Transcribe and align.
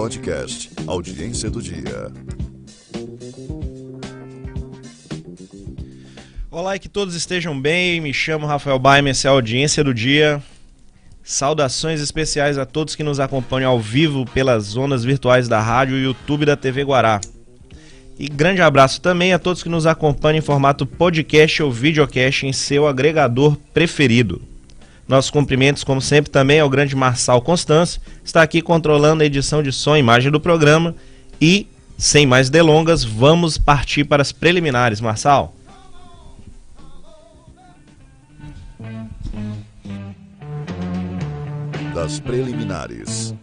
podcast 0.00 0.70
Audiência 0.86 1.50
do 1.50 1.60
Dia. 1.60 2.10
Olá 6.50 6.74
e 6.74 6.78
que 6.78 6.88
todos 6.88 7.14
estejam 7.14 7.60
bem. 7.60 8.00
Me 8.00 8.14
chamo 8.14 8.46
Rafael 8.46 8.78
Baime, 8.78 9.10
essa 9.10 9.28
é 9.28 9.30
a 9.30 9.32
Audiência 9.32 9.84
do 9.84 9.92
Dia. 9.92 10.42
Saudações 11.22 12.00
especiais 12.00 12.56
a 12.56 12.64
todos 12.64 12.96
que 12.96 13.02
nos 13.02 13.20
acompanham 13.20 13.70
ao 13.70 13.78
vivo 13.78 14.24
pelas 14.24 14.64
zonas 14.64 15.04
virtuais 15.04 15.48
da 15.48 15.60
rádio 15.60 15.98
e 15.98 16.04
YouTube 16.04 16.46
da 16.46 16.56
TV 16.56 16.82
Guará. 16.82 17.20
E 18.18 18.26
grande 18.26 18.62
abraço 18.62 19.02
também 19.02 19.34
a 19.34 19.38
todos 19.38 19.62
que 19.62 19.68
nos 19.68 19.84
acompanham 19.84 20.38
em 20.38 20.40
formato 20.40 20.86
podcast 20.86 21.62
ou 21.62 21.70
videocast 21.70 22.46
em 22.46 22.54
seu 22.54 22.86
agregador 22.86 23.54
preferido. 23.74 24.49
Nossos 25.10 25.28
cumprimentos, 25.28 25.82
como 25.82 26.00
sempre, 26.00 26.30
também 26.30 26.60
ao 26.60 26.70
grande 26.70 26.94
Marçal 26.94 27.42
Constâncio, 27.42 28.00
está 28.24 28.42
aqui 28.42 28.62
controlando 28.62 29.24
a 29.24 29.26
edição 29.26 29.60
de 29.60 29.72
som 29.72 29.96
e 29.96 29.98
imagem 29.98 30.30
do 30.30 30.38
programa. 30.38 30.94
E, 31.40 31.66
sem 31.98 32.24
mais 32.26 32.48
delongas, 32.48 33.02
vamos 33.02 33.58
partir 33.58 34.04
para 34.04 34.22
as 34.22 34.30
preliminares, 34.30 35.00
Marçal. 35.00 35.52
Das 41.92 42.20
preliminares. 42.20 43.34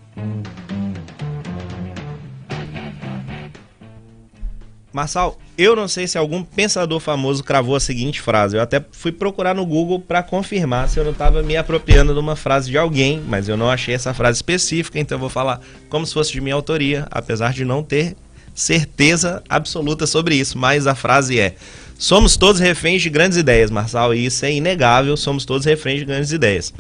Marçal, 4.97 5.37
eu 5.55 5.75
não 5.75 5.87
sei 5.87 6.07
se 6.07 6.17
algum 6.17 6.43
pensador 6.43 6.99
famoso 6.99 7.43
cravou 7.43 7.75
a 7.75 7.79
seguinte 7.79 8.19
frase. 8.19 8.57
Eu 8.57 8.63
até 8.63 8.83
fui 8.91 9.11
procurar 9.11 9.53
no 9.53 9.63
Google 9.63 9.99
para 9.99 10.23
confirmar 10.23 10.89
se 10.89 10.99
eu 10.99 11.03
não 11.03 11.11
estava 11.11 11.43
me 11.43 11.55
apropriando 11.55 12.13
de 12.15 12.19
uma 12.19 12.35
frase 12.35 12.71
de 12.71 12.79
alguém, 12.79 13.21
mas 13.27 13.47
eu 13.47 13.55
não 13.55 13.69
achei 13.69 13.93
essa 13.93 14.11
frase 14.11 14.39
específica, 14.39 14.97
então 14.97 15.17
eu 15.17 15.19
vou 15.19 15.29
falar 15.29 15.61
como 15.87 16.03
se 16.03 16.15
fosse 16.15 16.31
de 16.31 16.41
minha 16.41 16.55
autoria, 16.55 17.05
apesar 17.11 17.53
de 17.53 17.63
não 17.63 17.83
ter 17.83 18.15
certeza 18.55 19.43
absoluta 19.47 20.07
sobre 20.07 20.33
isso. 20.33 20.57
Mas 20.57 20.87
a 20.87 20.95
frase 20.95 21.39
é: 21.39 21.53
Somos 21.99 22.35
todos 22.35 22.59
reféns 22.59 23.03
de 23.03 23.11
grandes 23.11 23.37
ideias, 23.37 23.69
Marçal, 23.69 24.15
e 24.15 24.25
isso 24.25 24.43
é 24.45 24.51
inegável. 24.51 25.15
Somos 25.15 25.45
todos 25.45 25.67
reféns 25.67 25.99
de 25.99 26.05
grandes 26.05 26.31
ideias. 26.31 26.73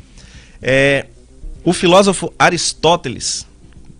É, 0.59 1.05
o 1.63 1.71
filósofo 1.71 2.33
Aristóteles 2.39 3.45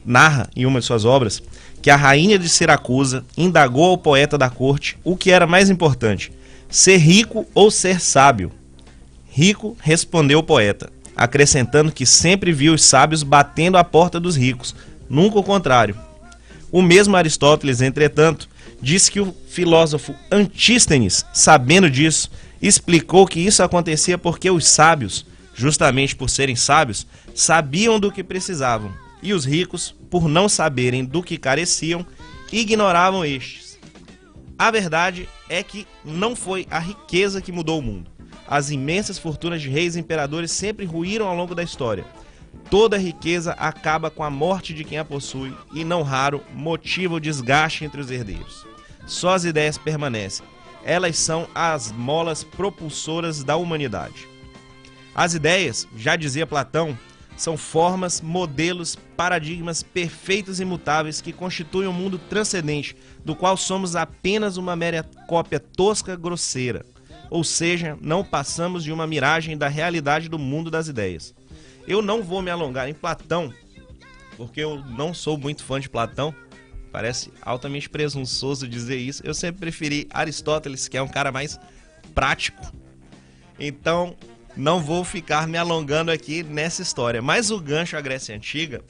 narra 0.03 0.50
em 0.56 0.66
uma 0.66 0.80
de 0.80 0.88
suas 0.88 1.06
obras 1.06 1.44
que 1.81 1.89
a 1.89 1.95
rainha 1.95 2.38
de 2.38 2.50
Siracusa 2.50 3.23
indagou 3.38 3.86
ao 3.86 3.97
poeta 3.97 4.38
da 4.38 4.50
corte 4.50 4.97
o 5.03 5.16
que 5.16 5.31
era 5.31 5.47
mais 5.47 5.70
importante, 5.70 6.31
ser 6.69 6.97
rico 6.97 7.45
ou 7.53 7.72
ser 7.72 8.00
sábio. 8.02 8.52
Rico, 9.30 9.78
respondeu 9.80 10.39
o 10.39 10.44
poeta, 10.44 10.92
acrescentando 11.16 11.92
que 11.92 12.06
sempre 12.06 12.52
viu 12.52 12.73
os 12.73 12.84
sábios 12.84 13.23
batendo 13.23 13.78
à 13.78 13.84
porta 13.84 14.19
dos 14.19 14.36
ricos, 14.36 14.75
nunca 15.09 15.39
o 15.39 15.44
contrário. 15.44 15.95
O 16.72 16.81
mesmo 16.81 17.16
Aristóteles, 17.16 17.81
entretanto, 17.81 18.50
disse 18.81 19.12
que 19.12 19.19
o 19.19 19.34
filósofo 19.47 20.14
Antístenes, 20.31 21.25
sabendo 21.34 21.89
disso, 21.89 22.30
explicou 22.62 23.25
que 23.25 23.39
isso 23.39 23.64
acontecia 23.64 24.17
porque 24.17 24.50
os 24.50 24.67
sábios, 24.67 25.25
justamente 25.56 26.16
por 26.16 26.30
serem 26.30 26.56
sábios, 26.56 27.08
sabiam 27.34 28.00
do 28.00 28.12
que 28.12 28.23
precisavam 28.23 28.91
e 29.22 29.34
os 29.34 29.45
ricos, 29.45 29.95
por 30.09 30.27
não 30.27 30.47
saberem 30.47 31.03
do 31.03 31.22
que 31.23 31.38
careciam, 31.38 32.05
ignoravam 32.52 33.25
estes. 33.25 33.80
A 34.58 34.72
verdade 34.72 35.30
é 35.50 35.61
que 35.61 35.86
não 36.03 36.36
foi 36.36 36.66
a 36.72 36.80
riqueza 36.80 37.41
que 37.41 37.52
mudou 37.52 37.80
o 37.80 37.81
mundo. 37.81 38.09
As 38.47 38.72
imensas 38.72 39.19
fortunas 39.19 39.61
de 39.61 39.69
reis 39.69 39.95
e 39.95 40.00
imperadores 40.00 40.52
sempre 40.52 40.85
ruíram 40.85 41.28
ao 41.28 41.35
longo 41.35 41.53
da 41.53 41.63
história. 41.63 42.05
Toda 42.69 42.97
riqueza 42.97 43.52
acaba 43.53 44.09
com 44.09 44.23
a 44.23 44.30
morte 44.30 44.73
de 44.73 44.83
quem 44.83 44.97
a 44.97 45.05
possui 45.05 45.53
e, 45.73 45.83
não 45.83 46.02
raro, 46.02 46.41
motiva 46.53 47.16
o 47.16 47.19
desgaste 47.19 47.85
entre 47.85 48.02
os 48.02 48.09
herdeiros. 48.09 48.66
Só 49.06 49.35
as 49.35 49.45
ideias 49.45 49.78
permanecem. 49.78 50.45
Elas 50.84 51.18
são 51.18 51.47
as 51.53 51.91
molas 51.91 52.44
propulsoras 52.44 53.44
da 53.44 53.57
humanidade. 53.57 54.28
As 55.13 55.34
ideias, 55.34 55.88
já 55.95 56.16
dizia 56.16 56.47
Platão, 56.47 56.97
são 57.38 57.56
formas, 57.56 58.20
modelos, 58.20 58.96
paradigmas 59.16 59.84
perfeitos 59.84 60.59
e 60.59 60.64
imutáveis 60.64 61.22
que 61.22 61.31
constituem 61.31 61.88
um 61.88 61.94
mundo 61.94 62.18
transcendente, 62.18 62.96
do 63.24 63.36
qual 63.36 63.56
somos 63.56 63.96
apenas 63.96 64.58
uma 64.58 64.75
mera 64.75 65.03
cópia 65.28 65.59
tosca, 65.59 66.16
grosseira. 66.16 66.84
Ou 67.30 67.44
seja, 67.44 67.98
não 68.02 68.24
passamos 68.24 68.84
de 68.84 68.92
uma 68.92 69.06
miragem 69.06 69.56
da 69.56 69.68
realidade 69.68 70.28
do 70.28 70.40
mundo 70.40 70.72
das 70.72 70.88
ideias. 70.88 71.34
Eu 71.88 72.02
não 72.02 72.24
vou 72.24 72.42
me 72.42 72.50
alongar 72.50 72.90
em 72.90 72.94
Platão, 72.94 73.54
porque 74.36 74.59
eu 74.59 74.84
não 74.86 75.14
sou 75.14 75.38
muito 75.38 75.64
fã 75.64 75.80
de 75.80 75.90
Platão. 75.90 76.34
Parece 76.92 77.31
altamente 77.42 77.90
presunçoso 77.90 78.68
dizer 78.68 78.98
isso. 78.98 79.22
Eu 79.24 79.34
sempre 79.34 79.59
preferi 79.59 80.08
Aristóteles, 80.09 80.88
que 80.88 80.98
é 80.98 81.02
um 81.02 81.08
cara 81.08 81.31
mais 81.31 81.59
prático. 82.16 82.74
Então, 83.59 84.16
não 84.57 84.81
vou 84.81 85.03
ficar 85.03 85.47
me 85.47 85.57
alongando 85.57 86.12
aqui 86.12 86.41
nessa 86.41 86.81
história. 86.81 87.22
Mas 87.22 87.51
o 87.51 87.59
gancho 87.59 87.95
à 87.95 88.01
Grécia 88.01 88.35
Antiga, 88.35 88.81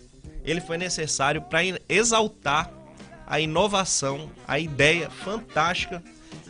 ele 0.44 0.62
foi 0.62 0.78
necessário 0.78 1.42
para 1.42 1.60
exaltar 1.90 2.72
a 3.28 3.40
inovação, 3.40 4.32
a 4.48 4.58
ideia 4.58 5.10
fantástica 5.10 6.02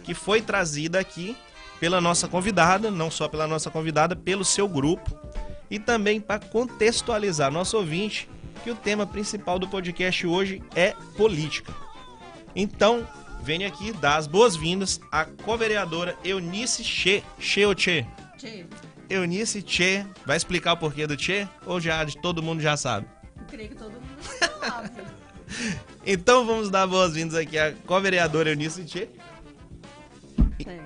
que 0.03 0.13
foi 0.13 0.41
trazida 0.41 0.99
aqui 0.99 1.35
pela 1.79 1.99
nossa 1.99 2.27
convidada, 2.27 2.91
não 2.91 3.09
só 3.09 3.27
pela 3.27 3.47
nossa 3.47 3.69
convidada, 3.71 4.15
pelo 4.15 4.45
seu 4.45 4.67
grupo, 4.67 5.17
e 5.69 5.79
também 5.79 6.21
para 6.21 6.39
contextualizar 6.39 7.51
nosso 7.51 7.77
ouvinte 7.77 8.29
que 8.63 8.71
o 8.71 8.75
tema 8.75 9.05
principal 9.05 9.59
do 9.59 9.67
podcast 9.67 10.25
hoje 10.25 10.61
é 10.75 10.93
política. 11.15 11.73
Então, 12.55 13.05
venho 13.41 13.67
aqui 13.67 13.91
dar 13.91 14.17
as 14.17 14.27
boas-vindas 14.27 14.99
à 15.11 15.25
co-vereadora 15.25 16.17
Eunice 16.23 16.83
Che. 16.83 17.23
Che 17.39 17.65
ou 17.65 17.75
Che? 17.75 18.05
Che. 18.37 18.86
Eunice 19.09 19.61
Che. 19.65 20.05
Vai 20.25 20.37
explicar 20.37 20.73
o 20.73 20.77
porquê 20.77 21.07
do 21.07 21.19
Che? 21.19 21.47
Ou 21.65 21.79
já 21.79 22.05
todo 22.21 22.41
mundo 22.43 22.61
já 22.61 22.75
sabe? 22.77 23.07
Eu 23.37 23.45
creio 23.45 23.69
que 23.69 23.75
todo 23.75 23.91
mundo 23.91 24.23
sabe. 24.59 24.91
Então 26.05 26.45
vamos 26.45 26.69
dar 26.69 26.85
boas-vindas 26.85 27.35
aqui 27.35 27.57
à 27.57 27.73
co-vereadora 27.85 28.49
Eunice. 28.49 29.09
É. 30.65 30.79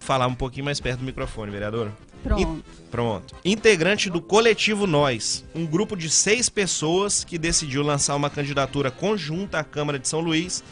Falar 0.00 0.26
um 0.26 0.34
pouquinho 0.34 0.64
mais 0.64 0.80
perto 0.80 1.00
do 1.00 1.04
microfone, 1.04 1.50
vereadora. 1.50 1.92
Pronto. 2.22 2.64
Pronto. 2.90 3.36
Integrante 3.44 4.10
do 4.10 4.20
Coletivo 4.20 4.86
Nós, 4.86 5.44
um 5.54 5.66
grupo 5.66 5.96
de 5.96 6.10
seis 6.10 6.48
pessoas 6.48 7.24
que 7.24 7.38
decidiu 7.38 7.82
lançar 7.82 8.16
uma 8.16 8.30
candidatura 8.30 8.90
conjunta 8.90 9.58
à 9.58 9.64
Câmara 9.64 9.98
de 9.98 10.08
São 10.08 10.20
Luís 10.20 10.64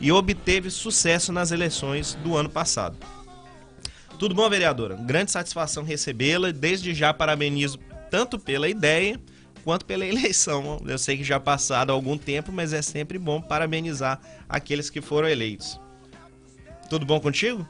e 0.00 0.12
obteve 0.12 0.70
sucesso 0.70 1.32
nas 1.32 1.50
eleições 1.50 2.14
do 2.22 2.36
ano 2.36 2.50
passado. 2.50 2.96
Tudo 4.22 4.36
bom, 4.36 4.48
vereadora? 4.48 4.94
Grande 4.94 5.32
satisfação 5.32 5.82
recebê-la. 5.82 6.52
Desde 6.52 6.94
já 6.94 7.12
parabenizo 7.12 7.76
tanto 8.08 8.38
pela 8.38 8.68
ideia 8.68 9.20
quanto 9.64 9.84
pela 9.84 10.06
eleição. 10.06 10.80
Eu 10.86 10.96
sei 10.96 11.16
que 11.16 11.24
já 11.24 11.40
passado 11.40 11.90
algum 11.90 12.16
tempo, 12.16 12.52
mas 12.52 12.72
é 12.72 12.82
sempre 12.82 13.18
bom 13.18 13.40
parabenizar 13.40 14.20
aqueles 14.48 14.88
que 14.88 15.00
foram 15.00 15.28
eleitos. 15.28 15.80
Tudo 16.88 17.04
bom 17.04 17.18
contigo? 17.18 17.66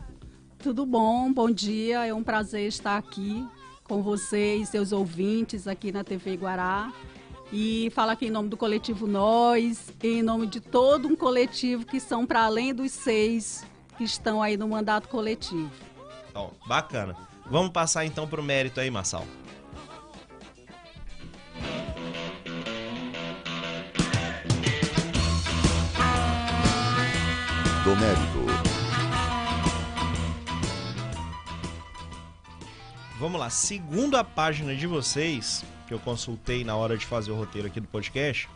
Tudo 0.59 0.85
bom? 0.85 1.33
Bom 1.33 1.51
dia. 1.51 2.05
É 2.05 2.13
um 2.13 2.23
prazer 2.23 2.69
estar 2.69 2.99
aqui 2.99 3.49
com 3.85 4.03
você 4.03 4.57
e 4.57 4.67
seus 4.67 4.93
ouvintes 4.93 5.67
aqui 5.67 5.91
na 5.91 6.05
TV 6.05 6.35
Guará. 6.35 6.93
E 7.51 7.91
falo 7.95 8.11
aqui 8.11 8.27
em 8.27 8.31
nome 8.31 8.51
do 8.51 8.59
coletivo 8.59 9.07
Nós, 9.07 9.91
em 10.03 10.23
nome 10.23 10.47
de 10.49 10.61
todo 10.61 11.09
um 11.09 11.17
coletivo 11.17 11.87
que 11.87 11.99
são 11.99 12.27
para 12.27 12.43
além 12.43 12.75
dos 12.75 12.93
seis 12.93 13.65
que 13.97 14.05
estão 14.05 14.43
aí 14.43 14.59
no 14.59 14.69
mandato 14.69 15.09
coletivo. 15.09 15.92
Bacana. 16.67 17.17
Vamos 17.51 17.71
passar 17.73 18.07
então 18.07 18.27
pro 18.27 18.43
mérito 18.43 18.81
aí, 18.81 18.91
Marçal. 18.91 19.27
Do 27.85 27.97
mérito. 27.97 28.43
Vamos 33.19 33.39
lá, 33.39 33.51
segundo 33.51 34.17
a 34.17 34.25
página 34.25 34.75
de 34.75 34.87
vocês, 34.87 35.65
que 35.87 35.95
eu 35.95 35.99
consultei 36.01 36.65
na 36.65 36.75
hora 36.75 36.97
de 36.97 37.07
fazer 37.07 37.31
o 37.31 37.37
roteiro 37.37 37.69
aqui 37.69 37.81
do 37.81 37.87
podcast, 37.87 38.49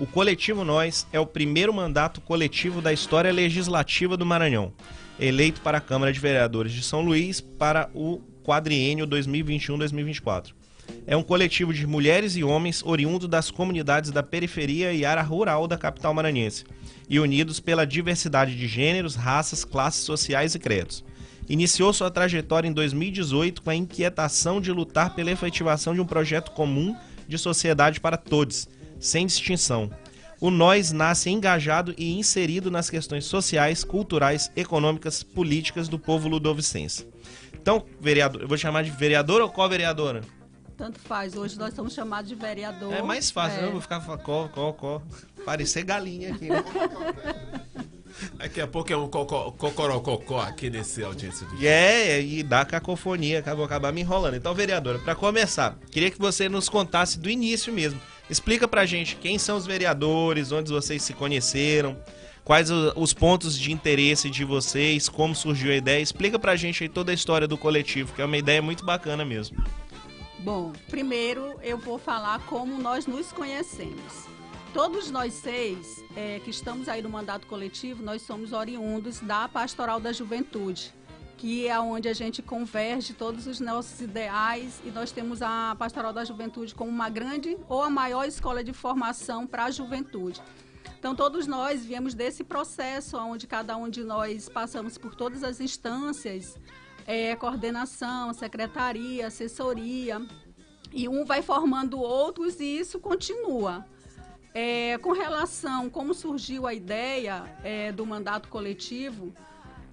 o 0.00 0.06
Coletivo 0.06 0.64
Nós 0.64 1.06
é 1.12 1.20
o 1.20 1.26
primeiro 1.26 1.72
mandato 1.72 2.20
coletivo 2.20 2.80
da 2.80 2.92
história 2.92 3.32
legislativa 3.32 4.16
do 4.16 4.26
Maranhão, 4.26 4.72
eleito 5.18 5.60
para 5.60 5.78
a 5.78 5.80
Câmara 5.80 6.12
de 6.12 6.20
Vereadores 6.20 6.72
de 6.72 6.82
São 6.82 7.00
Luís 7.00 7.40
para 7.40 7.90
o 7.94 8.20
quadriênio 8.42 9.06
2021-2024. 9.06 10.52
É 11.06 11.16
um 11.16 11.22
coletivo 11.22 11.72
de 11.72 11.86
mulheres 11.86 12.36
e 12.36 12.44
homens 12.44 12.82
oriundos 12.84 13.28
das 13.28 13.50
comunidades 13.50 14.10
da 14.10 14.22
periferia 14.22 14.92
e 14.92 15.04
área 15.04 15.22
rural 15.22 15.66
da 15.66 15.76
capital 15.76 16.14
maranhense, 16.14 16.64
e 17.08 17.20
unidos 17.20 17.60
pela 17.60 17.86
diversidade 17.86 18.56
de 18.56 18.66
gêneros, 18.66 19.14
raças, 19.14 19.64
classes 19.64 20.02
sociais 20.02 20.54
e 20.54 20.58
credos. 20.58 21.04
Iniciou 21.48 21.92
sua 21.92 22.10
trajetória 22.10 22.68
em 22.68 22.72
2018 22.72 23.62
com 23.62 23.70
a 23.70 23.74
inquietação 23.74 24.60
de 24.60 24.70
lutar 24.70 25.14
pela 25.14 25.30
efetivação 25.30 25.94
de 25.94 26.00
um 26.00 26.06
projeto 26.06 26.50
comum 26.50 26.94
de 27.26 27.38
sociedade 27.38 28.00
para 28.00 28.18
todos, 28.18 28.68
sem 29.00 29.26
distinção. 29.26 29.90
O 30.40 30.50
Nós 30.50 30.92
nasce 30.92 31.30
engajado 31.30 31.94
e 31.98 32.18
inserido 32.18 32.70
nas 32.70 32.88
questões 32.88 33.24
sociais, 33.24 33.84
culturais, 33.84 34.50
econômicas, 34.56 35.22
políticas 35.22 35.88
do 35.88 35.98
povo 35.98 36.28
ludovicense. 36.28 37.06
Então, 37.54 37.84
vereador, 38.00 38.42
eu 38.42 38.48
vou 38.48 38.56
chamar 38.56 38.82
de 38.84 38.90
vereador 38.90 39.40
ou 39.40 39.48
co-vereadora? 39.50 40.22
Tanto 40.76 41.00
faz. 41.00 41.36
Hoje 41.36 41.58
nós 41.58 41.74
somos 41.74 41.92
chamados 41.92 42.28
de 42.28 42.36
vereador. 42.36 42.92
É 42.92 43.02
mais 43.02 43.30
fácil, 43.30 43.60
É. 43.60 43.64
Eu 43.66 43.72
vou 43.72 43.80
ficar 43.80 44.00
có, 44.00 44.48
có, 44.48 44.72
có. 44.72 45.02
Parecer 45.44 45.82
galinha 45.82 46.32
aqui, 46.32 46.48
né? 46.48 46.62
Daqui 48.34 48.60
a 48.60 48.66
pouco 48.66 48.92
é 48.92 48.96
um 48.96 49.08
cocó- 49.08 49.52
cocorococó 49.52 50.40
aqui 50.40 50.70
nesse 50.70 51.02
audiência 51.04 51.46
do 51.46 51.56
E 51.60 51.66
é, 51.66 52.20
e 52.20 52.42
dá 52.42 52.64
cacofonia, 52.64 53.38
acabou 53.38 53.64
acabar 53.64 53.92
me 53.92 54.00
enrolando. 54.00 54.34
Então, 54.34 54.54
vereadora, 54.54 54.98
para 54.98 55.14
começar, 55.14 55.76
queria 55.90 56.10
que 56.10 56.18
você 56.18 56.48
nos 56.48 56.68
contasse 56.68 57.18
do 57.18 57.28
início 57.28 57.72
mesmo. 57.72 58.00
Explica 58.30 58.68
pra 58.68 58.84
gente 58.84 59.16
quem 59.16 59.38
são 59.38 59.56
os 59.56 59.66
vereadores, 59.66 60.52
onde 60.52 60.70
vocês 60.70 61.02
se 61.02 61.14
conheceram, 61.14 61.96
quais 62.44 62.70
os 62.70 63.14
pontos 63.14 63.58
de 63.58 63.72
interesse 63.72 64.28
de 64.28 64.44
vocês, 64.44 65.08
como 65.08 65.34
surgiu 65.34 65.72
a 65.72 65.76
ideia. 65.76 66.02
Explica 66.02 66.38
pra 66.38 66.56
gente 66.56 66.82
aí 66.82 66.88
toda 66.88 67.10
a 67.10 67.14
história 67.14 67.48
do 67.48 67.56
coletivo, 67.56 68.12
que 68.14 68.22
é 68.22 68.24
uma 68.24 68.36
ideia 68.36 68.60
muito 68.60 68.84
bacana 68.84 69.24
mesmo. 69.24 69.62
Bom, 70.40 70.72
primeiro 70.88 71.58
eu 71.62 71.78
vou 71.78 71.98
falar 71.98 72.38
como 72.40 72.78
nós 72.78 73.06
nos 73.06 73.32
conhecemos. 73.32 74.28
Todos 74.72 75.10
nós 75.10 75.32
seis 75.32 76.04
é, 76.14 76.40
que 76.44 76.50
estamos 76.50 76.88
aí 76.88 77.00
no 77.02 77.08
mandato 77.08 77.46
coletivo, 77.46 78.02
nós 78.02 78.22
somos 78.22 78.52
oriundos 78.52 79.20
da 79.20 79.48
Pastoral 79.48 79.98
da 79.98 80.12
Juventude, 80.12 80.92
que 81.38 81.68
é 81.68 81.78
onde 81.78 82.08
a 82.08 82.12
gente 82.12 82.42
converge 82.42 83.14
todos 83.14 83.46
os 83.46 83.60
nossos 83.60 84.00
ideais 84.00 84.82
e 84.84 84.90
nós 84.90 85.12
temos 85.12 85.40
a 85.40 85.76
Pastoral 85.78 86.12
da 86.12 86.24
Juventude 86.24 86.74
como 86.74 86.90
uma 86.90 87.08
grande 87.08 87.56
ou 87.68 87.80
a 87.80 87.88
maior 87.88 88.26
escola 88.26 88.62
de 88.64 88.72
formação 88.72 89.46
para 89.46 89.66
a 89.66 89.70
juventude. 89.70 90.42
Então, 90.98 91.14
todos 91.14 91.46
nós 91.46 91.84
viemos 91.84 92.12
desse 92.12 92.42
processo, 92.42 93.16
onde 93.16 93.46
cada 93.46 93.76
um 93.76 93.88
de 93.88 94.02
nós 94.02 94.48
passamos 94.48 94.98
por 94.98 95.14
todas 95.14 95.44
as 95.44 95.60
instâncias, 95.60 96.58
é, 97.06 97.36
coordenação, 97.36 98.34
secretaria, 98.34 99.28
assessoria, 99.28 100.20
e 100.92 101.08
um 101.08 101.24
vai 101.24 101.40
formando 101.40 102.00
outros 102.00 102.58
e 102.58 102.80
isso 102.80 102.98
continua. 102.98 103.86
É, 104.52 104.98
com 104.98 105.12
relação 105.12 105.88
como 105.88 106.12
surgiu 106.12 106.66
a 106.66 106.74
ideia 106.74 107.44
é, 107.62 107.92
do 107.92 108.04
mandato 108.04 108.48
coletivo, 108.48 109.32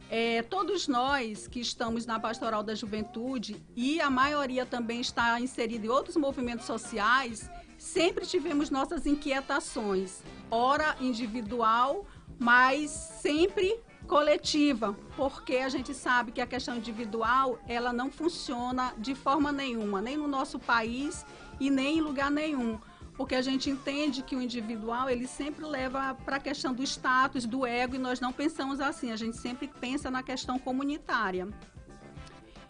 é, 0.09 0.43
todos 0.43 0.87
nós 0.87 1.47
que 1.47 1.59
estamos 1.59 2.05
na 2.05 2.19
Pastoral 2.19 2.61
da 2.61 2.75
Juventude 2.75 3.63
e 3.75 3.99
a 3.99 4.09
maioria 4.09 4.65
também 4.65 5.01
está 5.01 5.39
inserida 5.39 5.85
em 5.85 5.89
outros 5.89 6.15
movimentos 6.15 6.65
sociais, 6.65 7.49
sempre 7.77 8.25
tivemos 8.25 8.69
nossas 8.69 9.05
inquietações, 9.05 10.21
ora 10.49 10.95
individual, 10.99 12.05
mas 12.37 12.91
sempre 12.91 13.79
coletiva, 14.07 14.95
porque 15.17 15.57
a 15.57 15.69
gente 15.69 15.93
sabe 15.93 16.31
que 16.31 16.41
a 16.41 16.45
questão 16.45 16.77
individual 16.77 17.57
ela 17.67 17.91
não 17.91 18.11
funciona 18.11 18.93
de 18.99 19.15
forma 19.15 19.51
nenhuma, 19.51 20.01
nem 20.01 20.15
no 20.15 20.27
nosso 20.27 20.59
país 20.59 21.25
e 21.59 21.71
nem 21.71 21.97
em 21.97 22.01
lugar 22.01 22.29
nenhum 22.29 22.79
porque 23.17 23.35
a 23.35 23.41
gente 23.41 23.69
entende 23.69 24.21
que 24.21 24.35
o 24.35 24.41
individual 24.41 25.09
ele 25.09 25.27
sempre 25.27 25.65
leva 25.65 26.15
para 26.25 26.37
a 26.37 26.39
questão 26.39 26.73
do 26.73 26.83
status, 26.83 27.45
do 27.45 27.65
ego, 27.65 27.95
e 27.95 27.99
nós 27.99 28.19
não 28.19 28.33
pensamos 28.33 28.79
assim, 28.79 29.11
a 29.11 29.15
gente 29.15 29.37
sempre 29.37 29.67
pensa 29.67 30.11
na 30.11 30.21
questão 30.21 30.59
comunitária. 30.59 31.47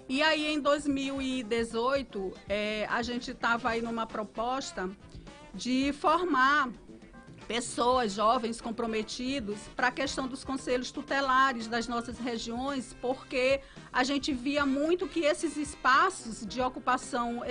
E 0.07 0.21
aí, 0.21 0.45
em 0.45 0.59
2018, 0.59 2.31
é, 2.47 2.85
a 2.91 3.01
gente 3.01 3.31
estava 3.31 3.69
aí 3.69 3.81
numa 3.81 4.05
proposta 4.05 4.89
de 5.51 5.91
formar 5.93 6.69
pessoas, 7.47 8.13
jovens 8.13 8.59
comprometidos 8.59 9.57
para 9.75 9.87
a 9.87 9.91
questão 9.91 10.27
dos 10.27 10.43
conselhos 10.43 10.91
tutelares 10.91 11.67
das 11.67 11.87
nossas 11.87 12.17
regiões, 12.17 12.95
porque 13.01 13.61
a 13.93 14.03
gente 14.03 14.33
via 14.33 14.65
muito 14.65 15.07
que 15.07 15.21
esses 15.21 15.55
espaços 15.55 16.45
de 16.45 16.61
ocupação, 16.61 17.41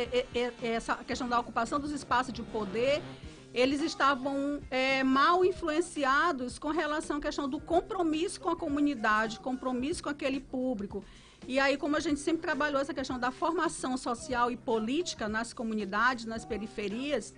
essa 0.63 0.97
questão 0.97 1.29
da 1.29 1.39
ocupação 1.39 1.81
dos 1.81 1.91
espaços 1.91 2.33
de 2.33 2.43
poder, 2.43 3.03
eles 3.55 3.81
estavam 3.81 4.61
é, 4.69 5.05
mal 5.05 5.45
influenciados 5.45 6.59
com 6.59 6.71
relação 6.71 7.19
à 7.19 7.21
questão 7.21 7.49
do 7.49 7.61
compromisso 7.61 8.41
com 8.41 8.51
a 8.51 8.57
comunidade, 8.57 9.39
compromisso 9.39 10.03
com 10.03 10.09
aquele 10.09 10.41
público. 10.41 11.05
E 11.47 11.61
aí, 11.61 11.77
como 11.77 11.95
a 11.97 12.01
gente 12.01 12.19
sempre 12.21 12.43
trabalhou 12.43 12.81
essa 12.81 12.95
questão 12.95 13.19
da 13.19 13.31
formação 13.31 13.97
social 13.97 14.51
e 14.51 14.57
política 14.57 15.29
nas 15.29 15.53
comunidades, 15.53 16.25
nas 16.25 16.45
periferias, 16.45 17.35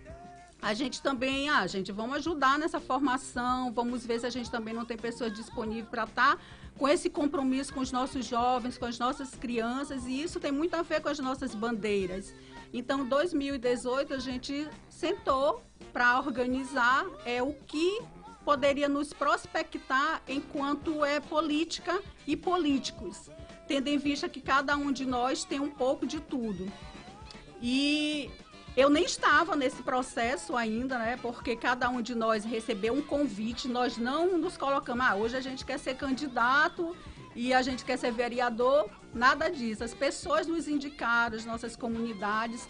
a 0.60 0.74
gente 0.74 1.02
também, 1.02 1.48
ah, 1.48 1.66
gente, 1.66 1.92
vamos 1.92 2.16
ajudar 2.16 2.58
nessa 2.58 2.80
formação, 2.80 3.72
vamos 3.72 4.04
ver 4.04 4.20
se 4.20 4.26
a 4.26 4.30
gente 4.30 4.50
também 4.50 4.74
não 4.74 4.84
tem 4.84 4.96
pessoas 4.96 5.32
disponíveis 5.32 5.88
para 5.88 6.04
estar 6.04 6.38
com 6.78 6.88
esse 6.88 7.08
compromisso 7.08 7.72
com 7.72 7.80
os 7.80 7.92
nossos 7.92 8.26
jovens, 8.26 8.76
com 8.76 8.84
as 8.84 8.98
nossas 8.98 9.34
crianças, 9.34 10.06
e 10.06 10.22
isso 10.22 10.40
tem 10.40 10.52
muito 10.52 10.74
a 10.74 10.82
ver 10.82 11.00
com 11.00 11.08
as 11.08 11.18
nossas 11.18 11.54
bandeiras. 11.54 12.34
Então, 12.72 13.00
em 13.00 13.08
2018, 13.08 14.14
a 14.14 14.18
gente 14.18 14.68
sentou 14.88 15.62
para 15.92 16.18
organizar 16.18 17.06
é, 17.24 17.42
o 17.42 17.52
que 17.52 18.00
poderia 18.44 18.88
nos 18.88 19.12
prospectar 19.12 20.22
enquanto 20.28 21.04
é 21.04 21.18
política 21.20 22.00
e 22.26 22.36
políticos, 22.36 23.30
tendo 23.66 23.88
em 23.88 23.98
vista 23.98 24.28
que 24.28 24.40
cada 24.40 24.76
um 24.76 24.92
de 24.92 25.04
nós 25.04 25.44
tem 25.44 25.58
um 25.58 25.70
pouco 25.70 26.06
de 26.06 26.20
tudo. 26.20 26.70
E 27.62 28.30
eu 28.76 28.90
nem 28.90 29.04
estava 29.04 29.56
nesse 29.56 29.82
processo 29.82 30.54
ainda, 30.54 30.98
né? 30.98 31.18
Porque 31.22 31.56
cada 31.56 31.88
um 31.88 32.02
de 32.02 32.14
nós 32.14 32.44
recebeu 32.44 32.92
um 32.92 33.00
convite, 33.00 33.68
nós 33.68 33.96
não 33.96 34.36
nos 34.36 34.56
colocamos, 34.58 35.06
ah, 35.06 35.16
hoje 35.16 35.34
a 35.34 35.40
gente 35.40 35.64
quer 35.64 35.78
ser 35.78 35.96
candidato 35.96 36.94
e 37.34 37.54
a 37.54 37.62
gente 37.62 37.84
quer 37.84 37.96
ser 37.96 38.12
vereador, 38.12 38.90
nada 39.14 39.48
disso. 39.48 39.82
As 39.82 39.94
pessoas 39.94 40.46
nos 40.46 40.68
indicaram, 40.68 41.36
as 41.36 41.46
nossas 41.46 41.74
comunidades, 41.74 42.68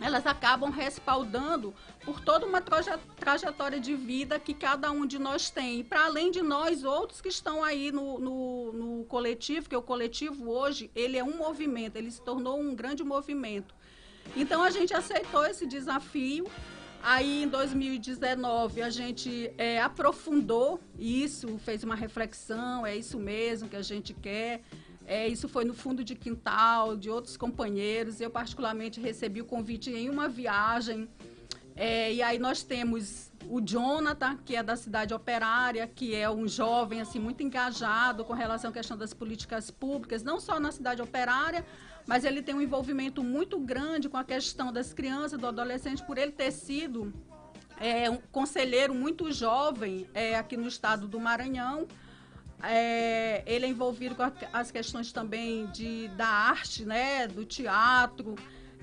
elas 0.00 0.26
acabam 0.26 0.70
respaldando 0.70 1.74
por 2.04 2.20
toda 2.20 2.46
uma 2.46 2.60
traje- 2.60 2.98
trajetória 3.16 3.78
de 3.78 3.94
vida 3.94 4.38
que 4.38 4.54
cada 4.54 4.90
um 4.90 5.06
de 5.06 5.18
nós 5.18 5.50
tem. 5.50 5.84
Para 5.84 6.06
além 6.06 6.30
de 6.30 6.42
nós, 6.42 6.84
outros 6.84 7.20
que 7.20 7.28
estão 7.28 7.62
aí 7.62 7.92
no, 7.92 8.18
no, 8.18 8.72
no 8.72 9.04
coletivo, 9.04 9.68
que 9.68 9.76
o 9.76 9.82
coletivo 9.82 10.50
hoje, 10.50 10.90
ele 10.94 11.16
é 11.16 11.22
um 11.22 11.36
movimento, 11.36 11.96
ele 11.96 12.10
se 12.10 12.22
tornou 12.22 12.58
um 12.58 12.74
grande 12.74 13.04
movimento. 13.04 13.74
Então 14.36 14.62
a 14.62 14.70
gente 14.70 14.92
aceitou 14.94 15.44
esse 15.46 15.66
desafio. 15.66 16.46
Aí 17.02 17.42
em 17.42 17.48
2019 17.48 18.80
a 18.80 18.88
gente 18.88 19.52
é, 19.58 19.80
aprofundou 19.80 20.80
isso, 20.98 21.58
fez 21.58 21.84
uma 21.84 21.94
reflexão, 21.94 22.86
é 22.86 22.96
isso 22.96 23.18
mesmo 23.18 23.68
que 23.68 23.76
a 23.76 23.82
gente 23.82 24.14
quer. 24.14 24.62
É, 25.06 25.28
isso 25.28 25.48
foi 25.48 25.64
no 25.64 25.74
fundo 25.74 26.02
de 26.02 26.14
quintal 26.14 26.96
de 26.96 27.10
outros 27.10 27.36
companheiros. 27.36 28.20
Eu 28.20 28.30
particularmente 28.30 29.00
recebi 29.00 29.42
o 29.42 29.44
convite 29.44 29.90
em 29.90 30.08
uma 30.08 30.28
viagem. 30.28 31.08
É, 31.76 32.12
e 32.12 32.22
aí 32.22 32.38
nós 32.38 32.62
temos 32.62 33.30
o 33.48 33.60
Jonathan, 33.60 34.38
que 34.44 34.56
é 34.56 34.62
da 34.62 34.76
cidade 34.76 35.12
operária, 35.12 35.86
que 35.86 36.14
é 36.14 36.30
um 36.30 36.46
jovem 36.46 37.00
assim 37.00 37.18
muito 37.18 37.42
engajado 37.42 38.24
com 38.24 38.32
relação 38.32 38.70
à 38.70 38.72
questão 38.72 38.96
das 38.96 39.12
políticas 39.12 39.70
públicas, 39.70 40.22
não 40.22 40.40
só 40.40 40.58
na 40.58 40.70
cidade 40.72 41.02
operária, 41.02 41.66
mas 42.06 42.24
ele 42.24 42.42
tem 42.42 42.54
um 42.54 42.60
envolvimento 42.60 43.22
muito 43.22 43.58
grande 43.58 44.08
com 44.08 44.16
a 44.16 44.24
questão 44.24 44.72
das 44.72 44.92
crianças, 44.92 45.38
do 45.38 45.46
adolescente, 45.46 46.02
por 46.04 46.18
ele 46.18 46.32
ter 46.32 46.50
sido 46.50 47.12
é, 47.78 48.08
um 48.10 48.18
conselheiro 48.30 48.94
muito 48.94 49.32
jovem 49.32 50.06
é, 50.14 50.36
aqui 50.36 50.56
no 50.56 50.68
estado 50.68 51.08
do 51.08 51.18
Maranhão. 51.18 51.88
É, 52.62 53.42
ele 53.46 53.66
é 53.66 53.68
envolvido 53.68 54.14
com 54.14 54.22
a- 54.22 54.32
as 54.52 54.70
questões 54.70 55.12
também 55.12 55.66
de, 55.66 56.08
da 56.08 56.26
arte, 56.26 56.84
né, 56.84 57.26
do 57.26 57.44
teatro, 57.44 58.34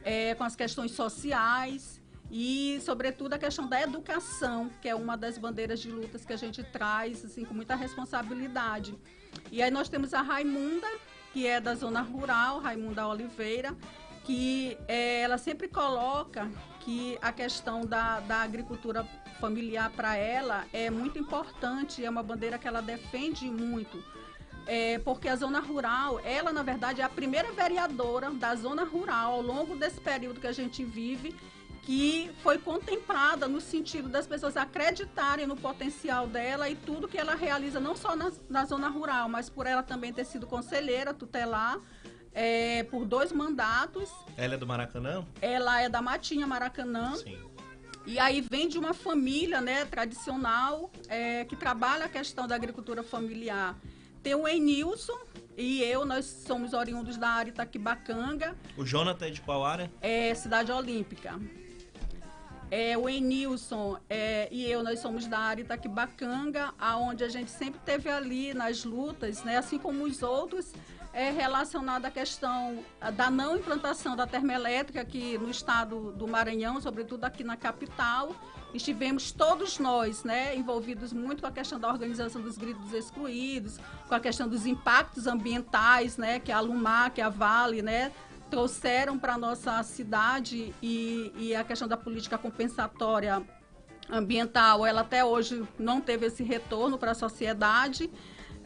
é, 0.04 0.36
com 0.36 0.44
as 0.44 0.56
questões 0.56 0.92
sociais 0.92 2.00
e, 2.30 2.80
sobretudo, 2.82 3.34
a 3.34 3.38
questão 3.40 3.68
da 3.68 3.82
educação, 3.82 4.70
que 4.82 4.88
é 4.88 4.94
uma 4.96 5.18
das 5.18 5.38
bandeiras 5.38 5.80
de 5.80 5.90
lutas 5.90 6.24
que 6.24 6.34
a 6.34 6.38
gente 6.38 6.64
traz 6.64 7.26
assim, 7.26 7.44
com 7.44 7.54
muita 7.54 7.76
responsabilidade. 7.76 8.96
E 9.52 9.62
aí 9.64 9.72
nós 9.72 9.90
temos 9.90 10.14
a 10.14 10.22
Raimunda, 10.22 10.88
que 11.34 11.48
é 11.48 11.60
da 11.60 11.74
zona 11.76 12.02
rural, 12.02 12.60
Raimunda 12.60 13.08
Oliveira, 13.08 13.76
que 14.24 14.78
eh, 14.88 15.22
ela 15.22 15.38
sempre 15.38 15.68
coloca 15.68 16.50
que 16.82 17.18
a 17.22 17.32
questão 17.32 17.82
da, 17.82 18.20
da 18.20 18.42
agricultura 18.42 19.06
familiar 19.40 19.90
para 19.92 20.16
ela 20.16 20.66
é 20.72 20.90
muito 20.90 21.18
importante, 21.18 22.06
é 22.06 22.10
uma 22.10 22.22
bandeira 22.22 22.58
que 22.58 22.68
ela 22.68 22.82
defende 22.82 23.46
muito. 23.50 24.04
É, 24.68 25.00
porque 25.00 25.28
a 25.28 25.36
zona 25.36 25.60
rural, 25.60 26.20
ela 26.24 26.54
na 26.54 26.62
verdade 26.62 27.02
é 27.02 27.04
a 27.04 27.10
primeira 27.10 27.52
vereadora 27.52 28.30
da 28.30 28.56
zona 28.56 28.84
rural 28.84 29.34
ao 29.34 29.42
longo 29.42 29.76
desse 29.76 30.00
período 30.00 30.40
que 30.40 30.46
a 30.46 30.52
gente 30.52 30.84
vive, 30.84 31.36
que 31.84 32.30
foi 32.44 32.58
contemplada 32.58 33.48
no 33.48 33.60
sentido 33.60 34.08
das 34.08 34.28
pessoas 34.28 34.56
acreditarem 34.56 35.48
no 35.48 35.56
potencial 35.56 36.28
dela 36.28 36.70
e 36.70 36.76
tudo 36.76 37.08
que 37.08 37.18
ela 37.18 37.36
realiza, 37.36 37.80
não 37.80 37.96
só 37.96 38.16
na, 38.16 38.32
na 38.50 38.66
zona 38.66 38.88
rural, 38.88 39.28
mas 39.28 39.50
por 39.50 39.66
ela 39.66 39.82
também 39.82 40.14
ter 40.14 40.26
sido 40.26 40.46
conselheira 40.46 41.14
tutelar 41.14 41.80
é, 42.34 42.84
por 42.84 43.06
dois 43.06 43.32
mandatos. 43.32 44.10
Ela 44.38 44.54
é 44.54 44.58
do 44.58 44.68
Maracanã? 44.68 45.26
Ela 45.42 45.82
é 45.82 45.90
da 45.90 46.02
Matinha 46.02 46.46
Maracanã. 46.46 47.16
Sim. 47.16 47.38
E 48.06 48.18
aí 48.18 48.42
vem 48.42 48.68
de 48.68 48.80
uma 48.80 48.94
família 48.94 49.62
né, 49.62 49.86
tradicional 49.86 50.92
é, 51.08 51.46
que 51.46 51.56
trabalha 51.56 52.06
a 52.06 52.10
questão 52.10 52.48
da 52.48 52.56
agricultura 52.56 53.04
familiar. 53.04 53.76
Tem 54.24 54.36
o 54.36 54.48
Enilson 54.48 55.18
e 55.58 55.84
eu, 55.84 56.06
nós 56.06 56.26
somos 56.26 56.74
oriundos 56.74 57.18
da 57.18 57.30
área 57.30 57.50
Itaquibacanga. 57.50 58.56
O 58.78 58.86
Jonathan 58.86 59.28
é 59.28 59.30
de 59.32 59.42
qual 59.42 59.64
área? 59.66 59.92
É 60.02 60.34
Cidade 60.34 60.72
Olímpica. 60.72 61.40
É, 62.72 62.98
o 62.98 63.10
Enilson 63.10 63.98
é, 64.10 64.48
e 64.50 64.66
eu, 64.66 64.82
nós 64.82 65.00
somos 65.00 65.28
da 65.28 65.38
área 65.38 65.62
Itaquibacanga, 65.62 66.74
aonde 66.80 67.22
a 67.22 67.28
gente 67.28 67.52
sempre 67.52 67.82
teve 67.84 68.10
ali 68.10 68.54
nas 68.54 68.86
lutas, 68.86 69.44
né, 69.44 69.58
assim 69.58 69.78
como 69.78 70.06
os 70.06 70.24
outros, 70.24 70.72
é 71.14 71.30
relacionado 71.32 72.06
à 72.06 72.10
questão 72.10 72.80
da 73.18 73.30
não 73.30 73.58
implantação 73.58 74.16
da 74.16 74.26
termoelétrica 74.26 75.02
aqui 75.02 75.38
no 75.38 75.50
estado 75.50 76.14
do 76.14 76.26
Maranhão, 76.26 76.80
sobretudo 76.80 77.26
aqui 77.26 77.44
na 77.44 77.58
capital. 77.58 78.34
Estivemos 78.74 79.34
todos 79.34 79.78
nós 79.78 80.24
né, 80.24 80.56
envolvidos 80.56 81.12
muito 81.12 81.42
com 81.42 81.48
a 81.48 81.52
questão 81.52 81.78
da 81.78 81.90
organização 81.90 82.42
dos 82.42 82.58
gritos 82.58 82.94
excluídos, 82.94 83.78
com 84.08 84.16
a 84.16 84.20
questão 84.22 84.48
dos 84.48 84.66
impactos 84.66 85.28
ambientais, 85.28 86.16
né, 86.16 86.40
que 86.40 86.54
a 86.54 86.62
Lumar, 86.62 87.12
que 87.12 87.20
a 87.20 87.28
Vale, 87.28 87.82
né, 87.82 88.14
trouxeram 88.52 89.18
para 89.18 89.34
a 89.36 89.38
nossa 89.38 89.82
cidade 89.82 90.76
e, 90.84 91.32
e 91.38 91.56
a 91.56 91.64
questão 91.64 91.88
da 91.88 91.96
política 91.96 92.38
compensatória 92.38 93.42
ambiental, 94.10 94.86
ela 94.86 95.02
até 95.02 95.24
hoje 95.24 95.64
não 95.80 96.02
teve 96.02 96.26
esse 96.26 96.44
retorno 96.44 96.98
para 96.98 97.12
a 97.12 97.16
sociedade. 97.16 98.12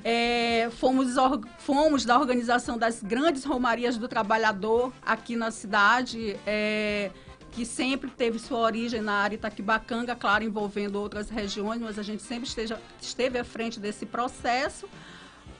É, 0.04 0.70
fomos, 0.72 1.16
fomos 1.60 2.04
da 2.04 2.20
organização 2.20 2.78
das 2.78 3.02
grandes 3.02 3.44
romarias 3.46 3.98
do 3.98 4.08
trabalhador 4.08 4.92
aqui 5.04 5.36
na 5.36 5.52
cidade, 5.52 6.36
é, 6.46 7.12
que 7.52 7.66
sempre 7.66 8.10
teve 8.10 8.38
sua 8.38 8.60
origem 8.60 9.02
na 9.02 9.14
área 9.14 9.36
Itaquibacanga, 9.36 10.16
claro, 10.16 10.44
envolvendo 10.44 10.98
outras 10.98 11.30
regiões, 11.30 11.80
mas 11.80 11.98
a 11.98 12.04
gente 12.04 12.24
sempre 12.24 12.48
esteja, 12.48 12.80
esteve 13.00 13.38
à 13.40 13.44
frente 13.44 13.80
desse 13.80 14.06
processo. 14.06 14.90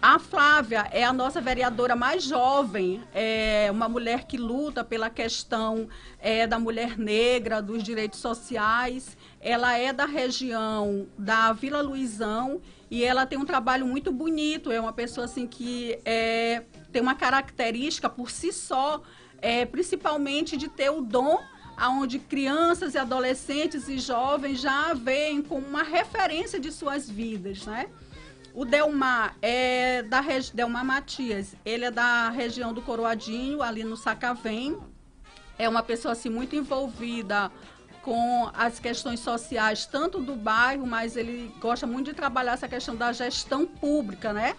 A 0.08 0.20
Flávia 0.20 0.88
é 0.92 1.04
a 1.04 1.12
nossa 1.12 1.42
vereadora 1.42 1.96
mais 1.96 2.22
jovem, 2.22 3.02
é 3.12 3.70
uma 3.72 3.90
mulher 3.90 4.26
que 4.26 4.38
luta 4.38 4.84
pela 4.84 5.10
questão 5.10 5.90
é, 6.20 6.46
da 6.46 6.60
mulher 6.60 6.96
negra, 6.96 7.60
dos 7.60 7.82
direitos 7.82 8.20
sociais. 8.20 9.18
Ela 9.42 9.76
é 9.80 9.92
da 9.92 10.06
região 10.06 11.08
da 11.18 11.52
Vila 11.54 11.82
Luizão 11.82 12.62
e 12.88 13.04
ela 13.04 13.26
tem 13.26 13.40
um 13.40 13.46
trabalho 13.46 13.88
muito 13.88 14.12
bonito. 14.12 14.72
É 14.72 14.80
uma 14.80 14.94
pessoa 14.94 15.26
assim 15.26 15.48
que 15.48 15.98
é, 16.06 16.62
tem 16.92 17.02
uma 17.02 17.16
característica 17.16 18.08
por 18.08 18.30
si 18.30 18.54
só, 18.54 19.02
é, 19.42 19.66
principalmente 19.66 20.56
de 20.56 20.70
ter 20.70 20.92
o 20.92 21.02
dom 21.02 21.40
aonde 21.76 22.20
crianças 22.20 22.94
e 22.94 23.00
adolescentes 23.00 23.90
e 23.90 23.98
jovens 23.98 24.62
já 24.62 24.94
veem 24.94 25.42
como 25.42 25.66
uma 25.66 25.82
referência 25.82 26.60
de 26.60 26.72
suas 26.72 27.10
vidas, 27.10 27.66
né? 27.66 27.88
O 28.56 28.64
Delmar 28.64 29.36
é 29.42 30.02
da 30.04 30.24
Delmar 30.54 30.86
Matias, 30.86 31.58
ele 31.66 31.84
é 31.84 31.92
da 31.92 32.30
região 32.30 32.74
do 32.74 32.82
Coroadinho, 32.82 33.62
ali 33.62 33.84
no 33.84 33.98
Sacavém. 33.98 34.78
É 35.60 35.68
uma 35.68 35.84
pessoa 35.84 36.14
assim 36.14 36.30
muito 36.30 36.56
envolvida 36.56 37.52
com 38.02 38.50
as 38.54 38.80
questões 38.80 39.20
sociais 39.20 39.86
tanto 39.86 40.22
do 40.22 40.38
bairro, 40.38 40.88
mas 40.88 41.18
ele 41.18 41.54
gosta 41.60 41.86
muito 41.86 42.12
de 42.12 42.14
trabalhar 42.14 42.54
essa 42.54 42.68
questão 42.70 42.96
da 42.96 43.12
gestão 43.12 43.66
pública, 43.66 44.32
né? 44.32 44.56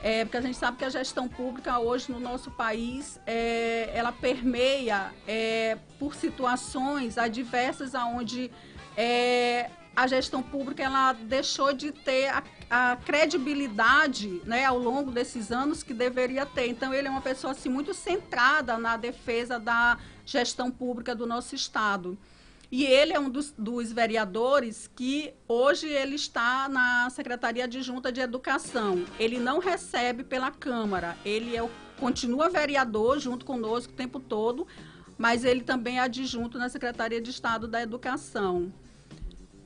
É, 0.00 0.24
porque 0.24 0.36
a 0.36 0.40
gente 0.42 0.56
sabe 0.56 0.78
que 0.78 0.84
a 0.84 0.88
gestão 0.88 1.26
pública 1.26 1.76
hoje 1.80 2.12
no 2.12 2.20
nosso 2.20 2.52
país 2.52 3.20
é, 3.26 3.90
ela 3.92 4.12
permeia 4.12 5.12
é, 5.26 5.76
por 5.98 6.14
situações 6.14 7.18
adversas 7.18 7.96
aonde 7.96 8.48
é, 8.96 9.70
a 9.94 10.06
gestão 10.06 10.42
pública 10.42 10.82
ela 10.82 11.12
deixou 11.12 11.72
de 11.72 11.92
ter 11.92 12.28
a, 12.28 12.42
a, 12.70 12.96
credibilidade 12.96 14.40
né, 14.44 14.64
ao 14.64 14.78
longo 14.78 15.10
desses 15.10 15.50
anos 15.50 15.82
que 15.82 15.92
deveria 15.92 16.46
ter. 16.46 16.68
Então, 16.68 16.94
ele 16.94 17.08
é 17.08 17.10
uma 17.10 17.20
pessoa 17.20 17.52
assim, 17.52 17.68
muito 17.68 17.92
centrada 17.92 18.78
na 18.78 18.96
defesa 18.96 19.58
da 19.58 19.98
gestão 20.24 20.70
pública 20.70 21.14
do 21.14 21.26
nosso 21.26 21.54
Estado. 21.54 22.16
E 22.72 22.84
ele 22.84 23.12
é 23.12 23.18
um 23.18 23.28
dos, 23.28 23.52
dos, 23.58 23.90
vereadores 23.90 24.88
que 24.94 25.34
hoje 25.48 25.88
ele 25.88 26.14
está 26.14 26.68
na 26.68 27.10
Secretaria 27.10 27.64
Adjunta 27.64 28.12
de 28.12 28.20
Educação. 28.20 29.04
Ele 29.18 29.40
não 29.40 29.58
recebe 29.58 30.22
pela 30.22 30.52
Câmara, 30.52 31.16
ele 31.24 31.56
é 31.56 31.68
continua 31.98 32.48
vereador 32.48 33.18
junto 33.20 33.44
conosco 33.44 33.92
o 33.92 33.96
tempo 33.96 34.18
todo, 34.18 34.66
mas 35.18 35.44
ele 35.44 35.62
também 35.62 35.98
é 35.98 36.00
adjunto 36.00 36.58
na 36.58 36.68
Secretaria 36.70 37.20
de 37.20 37.28
Estado 37.28 37.68
da 37.68 37.82
Educação. 37.82 38.72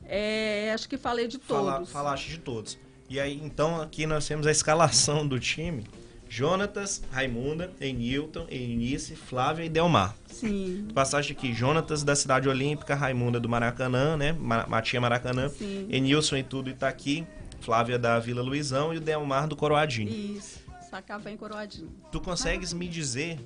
É, 0.07 0.71
acho 0.73 0.89
que 0.89 0.97
falei 0.97 1.27
de 1.27 1.39
todos. 1.39 1.65
Fala, 1.65 1.87
falaste 1.87 2.29
de 2.31 2.39
todos. 2.39 2.79
E 3.09 3.21
aí, 3.21 3.41
então, 3.43 3.81
aqui 3.81 4.07
nós 4.07 4.27
temos 4.27 4.47
a 4.47 4.51
escalação 4.51 5.27
do 5.27 5.39
time. 5.39 5.85
Jonatas, 6.29 7.03
Raimunda, 7.13 7.71
Enilton, 7.81 8.47
Eunice, 8.51 9.15
Flávia 9.15 9.65
e 9.65 9.69
Delmar. 9.69 10.17
Sim. 10.27 10.89
Passagem 10.93 11.37
aqui, 11.37 11.53
Jonatas 11.53 12.03
da 12.03 12.17
Cidade 12.17 12.49
Olímpica, 12.49 12.95
Raimunda 12.95 13.39
do 13.39 13.49
Maracanã, 13.49 14.17
né? 14.17 14.33
Matia 14.33 15.01
Maracanã. 15.01 15.49
Sim. 15.49 15.87
Enilson 15.91 16.37
e 16.39 16.43
tudo 16.43 16.71
Itaqui, 16.71 17.25
Flávia 17.61 17.99
da 17.99 18.19
Vila 18.19 18.43
Luizão 18.43 18.93
e 18.93 18.97
o 18.97 19.01
Delmar 19.01 19.47
do 19.47 19.55
Coroadinho. 19.55 20.09
Isso, 20.09 20.59
Sacavém 20.91 21.37
Coroadinho. 21.37 21.93
Tu 22.11 22.21
consegues 22.21 22.73
me 22.73 22.89
dizer, 22.89 23.39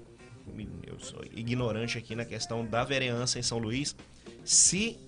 eu 0.86 0.98
sou 0.98 1.20
ignorante 1.34 1.98
aqui 1.98 2.14
na 2.14 2.24
questão 2.24 2.64
da 2.64 2.84
vereança 2.84 3.38
em 3.38 3.42
São 3.42 3.58
Luís, 3.58 3.94
se 4.44 4.98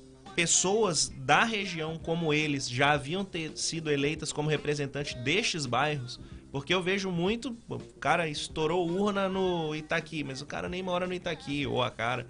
pessoas 0.40 1.12
da 1.18 1.44
região 1.44 1.99
como 1.99 2.32
eles 2.32 2.66
já 2.66 2.92
haviam 2.92 3.23
ter 3.23 3.59
sido 3.59 3.90
eleitas 3.90 4.32
como 4.32 4.49
representantes 4.49 5.12
destes 5.23 5.66
bairros, 5.66 6.18
porque 6.50 6.73
eu 6.73 6.82
vejo 6.82 7.11
muito, 7.11 7.54
o 7.68 7.78
cara 8.00 8.26
estourou 8.26 8.90
urna 8.90 9.28
no 9.28 9.75
Itaqui, 9.76 10.25
mas 10.25 10.40
o 10.40 10.47
cara 10.47 10.66
nem 10.66 10.82
mora 10.82 11.06
no 11.06 11.12
Itaqui, 11.12 11.66
ou 11.66 11.82
a 11.82 11.90
cara. 11.90 12.26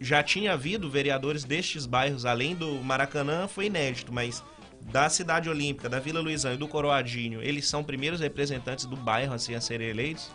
Já 0.00 0.22
tinha 0.22 0.54
havido 0.54 0.88
vereadores 0.88 1.44
destes 1.44 1.84
bairros, 1.84 2.24
além 2.24 2.54
do 2.54 2.76
Maracanã, 2.76 3.46
foi 3.46 3.66
inédito, 3.66 4.10
mas 4.10 4.42
da 4.90 5.10
Cidade 5.10 5.50
Olímpica, 5.50 5.90
da 5.90 6.00
Vila 6.00 6.20
Luizão 6.20 6.54
e 6.54 6.56
do 6.56 6.66
Coroadinho, 6.66 7.42
eles 7.42 7.68
são 7.68 7.84
primeiros 7.84 8.20
representantes 8.20 8.86
do 8.86 8.96
bairro 8.96 9.34
assim, 9.34 9.54
a 9.54 9.60
serem 9.60 9.88
eleitos? 9.88 10.30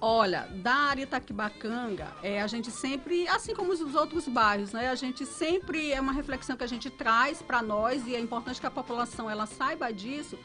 Olha, 0.00 0.48
da 0.62 0.74
área 0.74 1.02
Itaquibacanga, 1.02 2.06
é, 2.22 2.40
a 2.40 2.46
gente 2.46 2.70
sempre, 2.70 3.26
assim 3.26 3.52
como 3.52 3.72
os 3.72 3.94
outros 3.96 4.28
bairros, 4.28 4.72
né, 4.72 4.88
a 4.88 4.94
gente 4.94 5.26
sempre 5.26 5.90
é 5.90 6.00
uma 6.00 6.12
reflexão 6.12 6.56
que 6.56 6.62
a 6.62 6.68
gente 6.68 6.88
traz 6.88 7.42
para 7.42 7.60
nós 7.60 8.06
e 8.06 8.14
é 8.14 8.20
importante 8.20 8.60
que 8.60 8.66
a 8.66 8.70
população 8.70 9.28
ela 9.28 9.44
saiba 9.44 9.92
disso, 9.92 10.38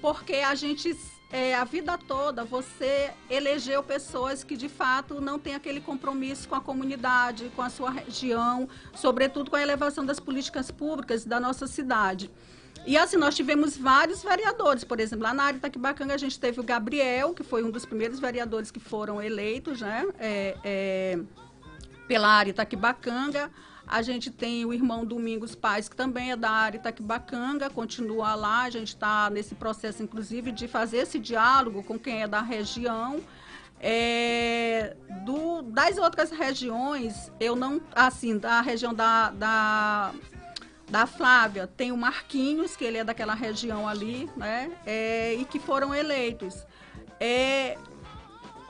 porque 0.00 0.36
a 0.36 0.54
gente 0.54 0.96
é, 1.30 1.54
a 1.54 1.64
vida 1.64 1.98
toda 1.98 2.44
você 2.44 3.12
elegeu 3.28 3.82
pessoas 3.82 4.42
que 4.42 4.56
de 4.56 4.70
fato 4.70 5.20
não 5.20 5.38
têm 5.38 5.54
aquele 5.54 5.80
compromisso 5.82 6.48
com 6.48 6.54
a 6.54 6.60
comunidade, 6.60 7.50
com 7.54 7.60
a 7.60 7.68
sua 7.68 7.90
região, 7.90 8.68
sobretudo 8.94 9.50
com 9.50 9.56
a 9.56 9.62
elevação 9.62 10.06
das 10.06 10.18
políticas 10.18 10.70
públicas 10.70 11.26
da 11.26 11.38
nossa 11.38 11.66
cidade. 11.66 12.30
E 12.86 12.98
assim, 12.98 13.16
nós 13.16 13.34
tivemos 13.34 13.76
vários 13.76 14.22
vereadores, 14.22 14.84
por 14.84 15.00
exemplo, 15.00 15.24
lá 15.24 15.32
na 15.32 15.44
área 15.44 15.56
Itaquibacanga 15.56 16.14
a 16.14 16.18
gente 16.18 16.38
teve 16.38 16.60
o 16.60 16.62
Gabriel, 16.62 17.32
que 17.32 17.42
foi 17.42 17.64
um 17.64 17.70
dos 17.70 17.86
primeiros 17.86 18.20
vereadores 18.20 18.70
que 18.70 18.78
foram 18.78 19.22
eleitos, 19.22 19.80
né, 19.80 20.04
é, 20.18 20.56
é, 20.62 21.18
pela 22.06 22.28
área 22.28 22.50
Itaquibacanga. 22.50 23.50
A 23.86 24.00
gente 24.02 24.30
tem 24.30 24.64
o 24.64 24.72
irmão 24.72 25.04
Domingos 25.04 25.54
Paz, 25.54 25.88
que 25.88 25.96
também 25.96 26.32
é 26.32 26.36
da 26.36 26.50
área 26.50 26.78
Itaquibacanga, 26.78 27.68
continua 27.68 28.34
lá. 28.34 28.62
A 28.62 28.70
gente 28.70 28.88
está 28.88 29.28
nesse 29.28 29.54
processo, 29.54 30.02
inclusive, 30.02 30.52
de 30.52 30.66
fazer 30.66 30.98
esse 30.98 31.18
diálogo 31.18 31.82
com 31.82 31.98
quem 31.98 32.22
é 32.22 32.26
da 32.28 32.40
região. 32.40 33.20
É, 33.78 34.96
do, 35.26 35.60
das 35.60 35.98
outras 35.98 36.30
regiões, 36.30 37.30
eu 37.38 37.54
não. 37.54 37.78
Assim, 37.94 38.38
da 38.38 38.62
região 38.62 38.94
da, 38.94 39.28
da 39.30 40.14
da 40.88 41.06
Flávia 41.06 41.66
tem 41.66 41.92
o 41.92 41.96
Marquinhos, 41.96 42.76
que 42.76 42.84
ele 42.84 42.98
é 42.98 43.04
daquela 43.04 43.34
região 43.34 43.88
ali, 43.88 44.30
né? 44.36 44.70
É, 44.84 45.34
e 45.34 45.44
que 45.44 45.58
foram 45.58 45.94
eleitos. 45.94 46.66
É, 47.18 47.78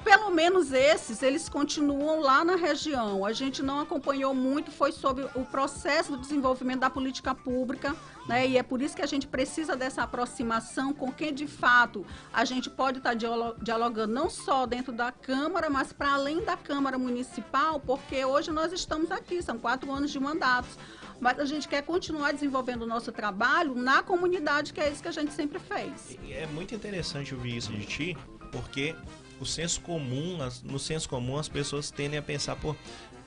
pelo 0.05 0.31
menos 0.31 0.71
esses, 0.71 1.23
eles 1.23 1.49
continuam 1.49 2.21
lá 2.21 2.45
na 2.45 2.57
região. 2.57 3.25
A 3.25 3.33
gente 3.33 3.63
não 3.63 3.81
acompanhou 3.81 4.35
muito, 4.35 4.71
foi 4.71 4.93
sobre 4.93 5.27
o 5.35 5.45
processo 5.47 6.13
do 6.13 6.19
desenvolvimento 6.19 6.81
da 6.81 6.91
política 6.91 7.35
pública, 7.35 7.97
né? 8.29 8.47
E 8.47 8.59
é 8.59 8.63
por 8.63 8.83
isso 8.83 8.95
que 8.95 9.03
a 9.03 9.07
gente 9.07 9.27
precisa 9.27 9.75
dessa 9.75 10.03
aproximação 10.03 10.93
com 10.93 11.11
quem 11.11 11.33
de 11.33 11.47
fato 11.47 12.05
a 12.33 12.45
gente 12.45 12.69
pode 12.69 12.99
estar 12.99 13.15
dialogando 13.15 14.13
não 14.13 14.29
só 14.29 14.67
dentro 14.67 14.93
da 14.93 15.11
Câmara, 15.11 15.71
mas 15.71 15.93
para 15.93 16.13
além 16.13 16.45
da 16.45 16.57
Câmara 16.57 16.99
Municipal, 16.99 17.81
porque 17.81 18.25
hoje 18.25 18.51
nós 18.51 18.73
estamos 18.73 19.11
aqui, 19.11 19.43
são 19.43 19.59
quatro 19.59 19.91
anos 19.91 20.11
de 20.11 20.21
mandatos 20.21 20.79
mas 21.21 21.39
a 21.39 21.45
gente 21.45 21.69
quer 21.69 21.83
continuar 21.83 22.33
desenvolvendo 22.33 22.83
o 22.83 22.87
nosso 22.87 23.13
trabalho 23.13 23.75
na 23.75 24.03
comunidade, 24.03 24.73
que 24.73 24.81
é 24.81 24.91
isso 24.91 25.03
que 25.03 25.09
a 25.09 25.13
gente 25.13 25.33
sempre 25.33 25.59
fez. 25.59 26.19
É 26.31 26.47
muito 26.47 26.75
interessante 26.75 27.35
ouvir 27.35 27.57
isso 27.57 27.73
de 27.73 27.85
ti, 27.85 28.17
porque 28.53 28.95
o 29.41 29.47
senso 29.47 29.81
comum, 29.81 30.39
no 30.63 30.79
senso 30.79 31.09
comum 31.09 31.37
as 31.37 31.49
pessoas 31.49 31.91
tendem 31.91 32.19
a 32.19 32.23
pensar, 32.23 32.57
por 32.57 32.77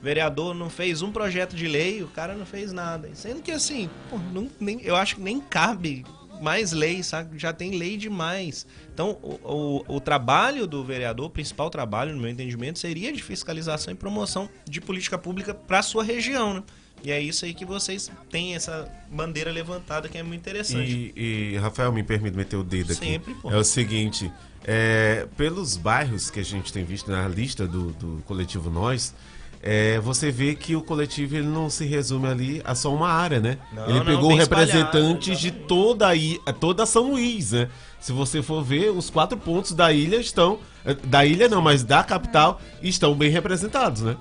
vereador 0.00 0.54
não 0.54 0.70
fez 0.70 1.02
um 1.02 1.10
projeto 1.10 1.56
de 1.56 1.66
lei, 1.66 2.02
o 2.02 2.08
cara 2.08 2.34
não 2.34 2.46
fez 2.46 2.72
nada. 2.72 3.10
Sendo 3.14 3.42
que 3.42 3.50
assim, 3.50 3.90
pô, 4.08 4.18
não, 4.32 4.50
nem, 4.60 4.80
eu 4.82 4.96
acho 4.96 5.16
que 5.16 5.20
nem 5.20 5.40
cabe 5.40 6.04
mais 6.40 6.72
lei, 6.72 7.02
sabe? 7.02 7.38
Já 7.38 7.52
tem 7.52 7.76
lei 7.76 7.96
demais. 7.96 8.66
Então, 8.92 9.18
o, 9.22 9.84
o, 9.88 9.96
o, 9.96 10.00
trabalho 10.00 10.66
do 10.66 10.84
vereador, 10.84 11.26
o 11.26 11.30
principal 11.30 11.68
trabalho, 11.68 12.14
no 12.14 12.20
meu 12.20 12.30
entendimento, 12.30 12.78
seria 12.78 13.12
de 13.12 13.22
fiscalização 13.22 13.92
e 13.92 13.96
promoção 13.96 14.48
de 14.64 14.80
política 14.80 15.18
pública 15.18 15.52
para 15.52 15.82
sua 15.82 16.04
região, 16.04 16.54
né? 16.54 16.62
E 17.04 17.10
é 17.12 17.20
isso 17.20 17.44
aí 17.44 17.54
que 17.54 17.64
vocês 17.64 18.10
têm 18.30 18.54
essa 18.54 18.88
bandeira 19.10 19.50
levantada 19.52 20.08
que 20.08 20.18
é 20.18 20.22
muito 20.22 20.40
interessante. 20.40 21.12
E, 21.16 21.52
e 21.54 21.56
Rafael, 21.58 21.92
me 21.92 22.02
permite 22.02 22.36
meter 22.36 22.56
o 22.56 22.64
dedo 22.64 22.92
aqui. 22.92 23.04
Sempre, 23.12 23.34
pô. 23.34 23.50
É 23.50 23.56
o 23.56 23.64
seguinte, 23.64 24.30
é, 24.64 25.26
pelos 25.36 25.76
bairros 25.76 26.28
que 26.30 26.40
a 26.40 26.44
gente 26.44 26.72
tem 26.72 26.84
visto 26.84 27.10
na 27.10 27.26
lista 27.28 27.66
do, 27.66 27.92
do 27.92 28.22
coletivo 28.26 28.68
Nós, 28.68 29.14
é, 29.62 29.98
você 30.00 30.30
vê 30.30 30.54
que 30.54 30.76
o 30.76 30.82
coletivo 30.82 31.36
ele 31.36 31.46
não 31.46 31.68
se 31.70 31.84
resume 31.84 32.26
ali 32.28 32.62
a 32.64 32.74
só 32.74 32.94
uma 32.94 33.08
área, 33.10 33.40
né? 33.40 33.58
Não, 33.72 33.88
ele 33.88 34.04
pegou 34.04 34.30
representantes 34.38 35.40
de 35.40 35.50
toda 35.50 36.08
a, 36.08 36.14
i- 36.14 36.40
toda 36.60 36.84
São 36.86 37.10
Luís, 37.10 37.52
né? 37.52 37.68
Se 38.00 38.12
você 38.12 38.40
for 38.40 38.62
ver, 38.62 38.90
os 38.90 39.10
quatro 39.10 39.36
pontos 39.36 39.72
da 39.72 39.92
ilha 39.92 40.16
estão. 40.16 40.60
eh, 40.84 40.94
Da 40.94 41.24
ilha 41.26 41.48
não, 41.48 41.60
mas 41.60 41.82
da 41.82 42.04
capital 42.04 42.60
estão 42.80 43.14
bem 43.16 43.30
representados, 43.30 44.02
né? 44.02 44.16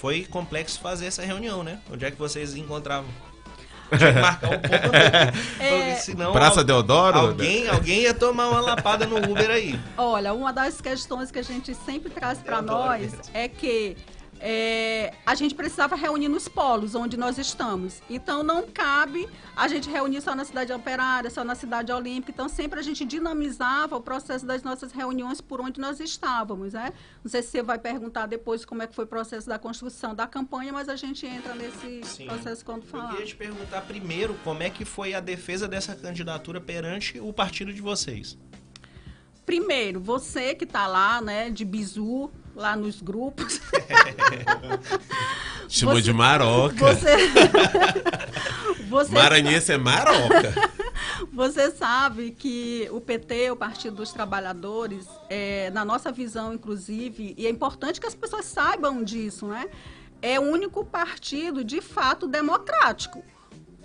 Foi 0.00 0.24
complexo 0.24 0.80
fazer 0.80 1.06
essa 1.06 1.22
reunião, 1.22 1.62
né? 1.62 1.78
Onde 1.92 2.04
é 2.04 2.10
que 2.10 2.18
vocês 2.18 2.54
encontravam? 2.54 3.08
Tinha 3.96 4.12
que 4.12 4.18
marcar 4.20 4.46
um 4.48 4.50
pouco 4.50 4.68
porque 5.58 5.94
senão 6.00 6.32
Praça 6.32 6.58
al- 6.60 6.64
Deodoro? 6.64 7.18
Alguém, 7.18 7.68
alguém 7.68 8.00
ia 8.00 8.12
tomar 8.12 8.48
uma 8.48 8.60
lapada 8.60 9.06
no 9.06 9.16
Uber 9.16 9.48
aí. 9.48 9.78
Olha, 9.96 10.34
uma 10.34 10.52
das 10.52 10.80
questões 10.80 11.30
que 11.30 11.38
a 11.38 11.42
gente 11.42 11.72
sempre 11.74 12.10
traz 12.10 12.38
para 12.40 12.60
nós 12.60 13.00
mesmo. 13.00 13.20
é 13.32 13.46
que 13.48 13.96
é, 14.40 15.14
a 15.24 15.34
gente 15.34 15.54
precisava 15.54 15.96
reunir 15.96 16.28
nos 16.28 16.48
polos 16.48 16.94
onde 16.94 17.16
nós 17.16 17.38
estamos. 17.38 18.02
Então 18.08 18.42
não 18.42 18.66
cabe 18.66 19.28
a 19.56 19.68
gente 19.68 19.88
reunir 19.88 20.20
só 20.20 20.34
na 20.34 20.44
cidade 20.44 20.72
operária, 20.72 21.30
só 21.30 21.42
na 21.44 21.54
cidade 21.54 21.92
olímpica. 21.92 22.30
Então 22.32 22.48
sempre 22.48 22.78
a 22.78 22.82
gente 22.82 23.04
dinamizava 23.04 23.96
o 23.96 24.00
processo 24.00 24.44
das 24.46 24.62
nossas 24.62 24.92
reuniões 24.92 25.40
por 25.40 25.60
onde 25.60 25.80
nós 25.80 26.00
estávamos, 26.00 26.72
né? 26.74 26.92
Não 27.24 27.30
sei 27.30 27.42
se 27.42 27.48
você 27.50 27.62
vai 27.62 27.78
perguntar 27.78 28.26
depois 28.26 28.64
como 28.64 28.82
é 28.82 28.86
que 28.86 28.94
foi 28.94 29.04
o 29.04 29.08
processo 29.08 29.48
da 29.48 29.58
construção 29.58 30.14
da 30.14 30.26
campanha, 30.26 30.72
mas 30.72 30.88
a 30.88 30.96
gente 30.96 31.26
entra 31.26 31.54
nesse 31.54 32.02
Sim. 32.04 32.26
processo 32.26 32.64
quando 32.64 32.82
Eu 32.82 32.88
falar. 32.88 33.10
queria 33.10 33.26
te 33.26 33.36
perguntar 33.36 33.80
primeiro 33.82 34.34
como 34.44 34.62
é 34.62 34.70
que 34.70 34.84
foi 34.84 35.14
a 35.14 35.20
defesa 35.20 35.66
dessa 35.66 35.94
candidatura 35.94 36.60
perante 36.60 37.18
o 37.20 37.32
partido 37.32 37.72
de 37.72 37.80
vocês. 37.80 38.36
Primeiro, 39.44 40.00
você 40.00 40.54
que 40.54 40.64
está 40.64 40.86
lá, 40.88 41.20
né, 41.20 41.50
de 41.50 41.64
bizu, 41.64 42.30
lá 42.56 42.74
nos 42.74 43.02
grupos. 43.02 43.60
Chamou 45.68 46.00
de 46.00 46.12
Maroca. 46.12 46.74
Você, 46.74 47.16
você, 48.88 49.12
Maranhense 49.12 49.72
é 49.72 49.78
Maroca. 49.78 50.54
você 51.32 51.70
sabe 51.70 52.30
que 52.30 52.88
o 52.90 53.00
PT, 53.00 53.50
o 53.50 53.56
Partido 53.56 53.96
dos 53.96 54.12
Trabalhadores, 54.12 55.06
é, 55.28 55.70
na 55.70 55.84
nossa 55.84 56.10
visão, 56.10 56.54
inclusive, 56.54 57.34
e 57.36 57.46
é 57.46 57.50
importante 57.50 58.00
que 58.00 58.06
as 58.06 58.14
pessoas 58.14 58.46
saibam 58.46 59.04
disso, 59.04 59.46
né? 59.46 59.68
É 60.22 60.40
o 60.40 60.44
único 60.44 60.84
partido 60.84 61.62
de 61.62 61.82
fato 61.82 62.26
democrático. 62.26 63.22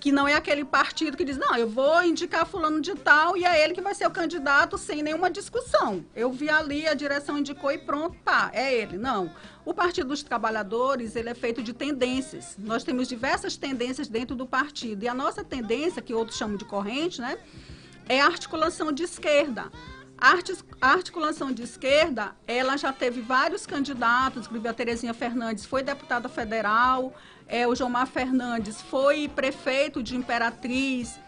Que 0.02 0.12
não 0.12 0.28
é 0.28 0.34
aquele 0.34 0.66
partido 0.66 1.16
que 1.16 1.24
diz, 1.24 1.38
não, 1.38 1.56
eu 1.56 1.70
vou 1.70 2.04
indicar 2.04 2.44
fulano 2.46 2.82
de 2.82 2.96
tal 2.96 3.38
e 3.38 3.46
é 3.46 3.64
ele 3.64 3.76
que 3.76 3.82
vai 3.82 3.94
ser 3.94 4.08
o 4.08 4.12
candidato 4.12 4.76
sem 4.76 5.04
nenhuma 5.04 5.30
discussão. 5.30 6.04
Eu 6.16 6.32
vi 6.32 6.50
ali, 6.50 6.88
a 6.88 6.96
direção 6.96 7.38
indicou 7.38 7.72
e 7.72 7.78
pronto, 7.78 8.18
pá, 8.26 8.50
é 8.52 8.74
ele. 8.74 8.98
Não. 8.98 9.32
O 9.64 9.76
Partido 9.76 10.08
dos 10.08 10.24
Trabalhadores, 10.24 11.16
ele 11.16 11.30
é 11.30 11.36
feito 11.36 11.62
de 11.62 11.72
tendências. 11.72 12.56
Nós 12.58 12.84
temos 12.84 13.08
diversas 13.08 13.56
tendências 13.56 14.08
dentro 14.08 14.36
do 14.36 14.48
partido. 14.48 15.04
E 15.04 15.08
a 15.08 15.14
nossa 15.14 15.44
tendência, 15.44 16.02
que 16.02 16.16
outros 16.16 16.36
chamam 16.36 16.58
de 16.58 16.66
corrente, 16.66 17.22
né? 17.22 17.38
É 18.10 18.20
a 18.20 18.26
articulação 18.26 18.92
de 18.92 19.04
esquerda. 19.04 19.72
A 20.18 20.36
articulação 20.82 21.52
de 21.52 21.64
esquerda, 21.64 22.36
ela 22.48 22.78
já 22.78 22.94
teve 22.94 23.22
vários 23.22 23.66
candidatos, 23.66 24.46
inclusive 24.46 24.68
a 24.68 24.74
Terezinha 24.74 25.14
Fernandes 25.16 25.66
foi 25.66 25.82
deputada 25.82 26.30
federal, 26.30 27.12
é, 27.52 27.68
o 27.68 27.76
Jomar 27.76 28.08
Fernandes 28.08 28.82
foi 28.82 29.28
prefeito 29.28 30.02
de 30.02 30.16
Imperatriz. 30.16 31.20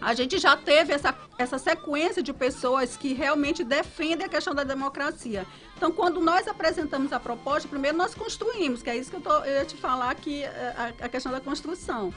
A 0.00 0.14
gente 0.14 0.38
já 0.38 0.56
teve 0.56 0.94
essa, 0.94 1.14
essa 1.38 1.58
sequência 1.58 2.22
de 2.22 2.32
pessoas 2.32 2.96
que 2.96 3.12
realmente 3.12 3.62
defendem 3.62 4.26
a 4.26 4.28
questão 4.30 4.54
da 4.54 4.64
democracia. 4.64 5.46
Então, 5.76 5.92
quando 5.92 6.18
nós 6.18 6.48
apresentamos 6.48 7.12
a 7.12 7.20
proposta, 7.20 7.68
primeiro 7.68 7.98
nós 7.98 8.14
construímos, 8.14 8.82
que 8.82 8.88
é 8.88 8.96
isso 8.96 9.10
que 9.10 9.16
eu, 9.16 9.20
tô, 9.20 9.32
eu 9.44 9.58
ia 9.58 9.64
te 9.66 9.76
falar 9.76 10.10
aqui, 10.10 10.42
é, 10.42 10.74
a, 10.78 11.04
a 11.04 11.08
questão 11.10 11.30
da 11.30 11.40
construção. 11.40 12.14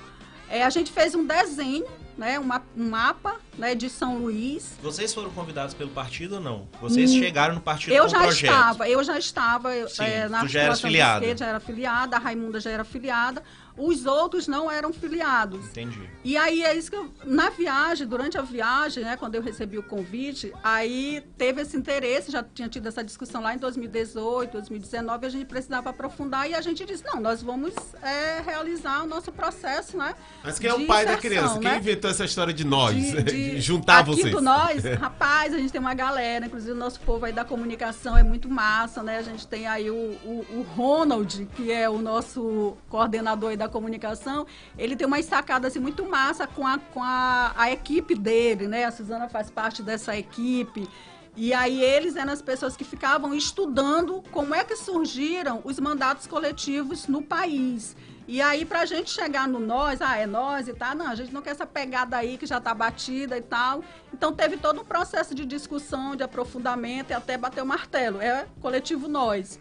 É, 0.54 0.62
a 0.64 0.70
gente 0.70 0.92
fez 0.92 1.16
um 1.16 1.26
desenho, 1.26 1.84
né, 2.16 2.38
uma- 2.38 2.62
um 2.78 2.88
mapa 2.88 3.38
né, 3.58 3.74
de 3.74 3.90
São 3.90 4.20
Luís, 4.20 4.78
Vocês 4.84 5.12
foram 5.12 5.32
convidados 5.32 5.74
pelo 5.74 5.90
partido 5.90 6.36
ou 6.36 6.42
não? 6.42 6.68
Vocês 6.80 7.12
chegaram 7.12 7.56
no 7.56 7.62
partido 7.62 7.92
Hum, 7.92 7.96
eu 7.96 8.08
já 8.08 8.20
projeto. 8.20 8.52
estava, 8.52 8.88
eu 8.88 9.04
já 9.04 9.18
estava 9.18 9.88
Sim, 9.88 10.04
é, 10.04 10.30
na 10.30 10.42
tu 10.42 10.48
já 10.48 10.70
de 10.70 10.80
filiada. 10.80 11.36
já 11.36 11.48
era 11.48 11.60
filiada, 11.60 12.16
a 12.18 12.20
Raimunda 12.20 12.60
já 12.60 12.70
era 12.70 12.84
filiada, 12.84 13.42
os 13.78 14.06
outros 14.06 14.48
não 14.48 14.70
eram 14.70 14.94
filiados. 14.94 15.66
Entendi. 15.68 16.10
E 16.24 16.38
aí 16.38 16.64
é 16.64 16.76
isso 16.76 16.90
que 16.92 16.98
eu, 16.98 17.12
na 17.26 17.50
viagem, 17.50 18.08
durante 18.08 18.38
a 18.38 18.42
viagem, 18.42 19.04
né, 19.04 19.18
quando 19.18 19.36
eu 19.36 19.42
recebi 19.42 19.78
o 19.78 19.84
convite, 19.84 20.54
aí 20.64 21.24
teve 21.38 21.62
esse 21.62 21.76
interesse, 21.76 22.32
já 22.32 22.44
tinha 22.44 22.70
tido 22.70 22.88
essa 22.88 23.04
discussão 23.04 23.42
lá 23.42 23.54
em 23.54 23.58
2018, 23.58 24.52
2019, 24.54 25.26
a 25.26 25.30
gente 25.30 25.46
precisava 25.46 25.90
aprofundar 25.90 26.50
e 26.50 26.54
a 26.54 26.62
gente 26.62 26.86
disse, 26.86 27.04
não, 27.06 27.20
nós 27.20 27.42
vamos 27.42 27.74
é, 28.02 28.42
realizar 28.42 29.04
o 29.04 29.08
nosso 29.08 29.32
processo, 29.32 29.98
né? 29.98 30.16
Mas 30.44 30.60
quem 30.60 30.70
é 30.70 30.74
o 30.74 30.86
pai 30.86 31.06
da 31.06 31.18
criança? 31.18 31.60
Quem 31.60 31.72
né? 31.72 31.78
inventou 31.78 32.10
essa 32.10 32.26
história 32.26 32.54
de 32.54 32.64
nós? 32.64 32.96
de, 32.96 33.24
De, 33.24 33.52
de- 33.52 33.62
juntar 33.62 34.00
aqui 34.00 34.12
vocês? 34.12 34.34
do 34.34 34.42
nós, 34.42 34.84
rapaz, 35.00 35.54
a 35.54 35.58
gente 35.58 35.72
tem 35.72 35.82
uma 35.82 35.94
galera, 35.94 36.46
inclusive 36.46 36.74
o 36.74 36.76
nosso 36.76 37.00
povo 37.00 37.26
aí 37.26 37.34
da 37.34 37.44
comunicação 37.44 38.18
é 38.18 38.24
muito 38.24 38.50
massa, 38.50 39.02
né? 39.02 39.18
A 39.18 39.22
gente 39.22 39.48
tem 39.48 39.66
aí 39.68 39.90
o, 39.90 39.96
o, 39.96 40.46
o 40.52 40.66
Ronald, 40.76 41.48
que 41.56 41.72
é 41.72 41.90
o 41.90 42.00
nosso 42.00 42.78
coordenador 42.90 43.52
aí 43.52 43.58
da 43.58 43.63
comunicação, 43.70 44.46
ele 44.78 44.96
tem 44.96 45.08
umas 45.08 45.26
sacadas 45.26 45.72
assim, 45.72 45.80
muito 45.80 46.06
massa 46.06 46.48
com, 46.48 46.66
a, 46.66 46.78
com 46.78 47.02
a, 47.04 47.54
a 47.56 47.72
equipe 47.72 48.16
dele, 48.16 48.68
né? 48.68 48.86
A 48.86 48.92
Suzana 48.92 49.30
faz 49.30 49.50
parte 49.50 49.82
dessa 49.82 50.16
equipe. 50.18 50.88
E 51.36 51.54
aí 51.54 51.82
eles 51.82 52.16
eram 52.16 52.32
as 52.32 52.42
pessoas 52.42 52.78
que 52.78 52.84
ficavam 52.84 53.34
estudando 53.34 54.24
como 54.32 54.54
é 54.54 54.64
que 54.64 54.76
surgiram 54.76 55.62
os 55.64 55.80
mandatos 55.80 56.28
coletivos 56.28 57.08
no 57.08 57.24
país. 57.24 57.96
E 58.26 58.42
aí, 58.42 58.64
pra 58.64 58.86
gente 58.86 59.10
chegar 59.10 59.48
no 59.48 59.60
nós, 59.60 60.02
ah, 60.02 60.16
é 60.16 60.26
nós 60.26 60.68
e 60.70 60.74
tal, 60.74 60.96
não, 60.96 61.08
a 61.08 61.16
gente 61.16 61.34
não 61.34 61.42
quer 61.42 61.50
essa 61.50 61.66
pegada 61.66 62.16
aí 62.16 62.38
que 62.38 62.46
já 62.46 62.60
tá 62.62 62.74
batida 62.74 63.38
e 63.38 63.42
tal. 63.42 63.84
Então 64.14 64.32
teve 64.32 64.56
todo 64.56 64.80
um 64.82 64.86
processo 64.86 65.36
de 65.36 65.46
discussão, 65.46 66.16
de 66.16 66.24
aprofundamento 66.24 67.10
e 67.10 67.14
até 67.14 67.38
bater 67.38 67.62
o 67.62 67.66
martelo. 67.66 68.22
É 68.22 68.48
coletivo 68.62 69.10
nós. 69.10 69.60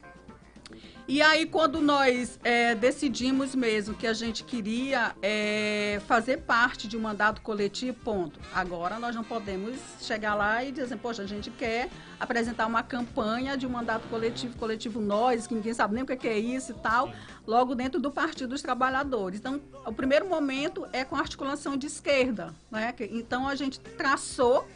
E 1.13 1.21
aí, 1.21 1.45
quando 1.45 1.83
nós 1.83 2.41
é, 2.43 2.75
decidimos 2.75 3.55
mesmo 3.55 3.95
que 3.95 4.07
a 4.07 4.15
gente 4.15 4.43
queria 4.43 5.15
é, 5.21 6.01
fazer 6.07 6.39
parte 6.39 6.89
de 6.89 6.97
um 6.97 7.01
mandato 7.01 7.43
coletivo, 7.43 7.95
ponto. 8.03 8.41
Agora 8.55 8.99
nós 8.99 9.15
não 9.15 9.23
podemos 9.23 9.77
chegar 10.01 10.35
lá 10.35 10.65
e 10.65 10.73
dizer, 10.73 10.97
poxa, 10.97 11.21
a 11.21 11.27
gente 11.27 11.51
quer 11.51 11.91
apresentar 12.19 12.67
uma 12.67 12.83
campanha 12.83 13.59
de 13.59 13.67
um 13.67 13.69
mandato 13.69 14.09
coletivo, 14.09 14.57
coletivo 14.57 15.03
nós, 15.03 15.47
que 15.47 15.55
ninguém 15.55 15.75
sabe 15.75 15.93
nem 15.93 16.03
o 16.03 16.07
que 16.07 16.27
é 16.27 16.39
isso 16.39 16.73
e 16.73 16.77
tal, 16.77 17.13
logo 17.47 17.75
dentro 17.75 18.01
do 18.01 18.11
Partido 18.11 18.49
dos 18.49 18.63
Trabalhadores. 18.63 19.39
Então, 19.39 19.61
o 19.85 19.93
primeiro 19.93 20.27
momento 20.27 20.87
é 20.95 21.05
com 21.05 21.15
a 21.15 21.19
articulação 21.19 21.77
de 21.77 21.89
esquerda. 21.89 22.55
Né? 22.71 22.95
Então, 23.11 23.47
a 23.47 23.55
gente 23.55 23.79
traçou 23.79 24.67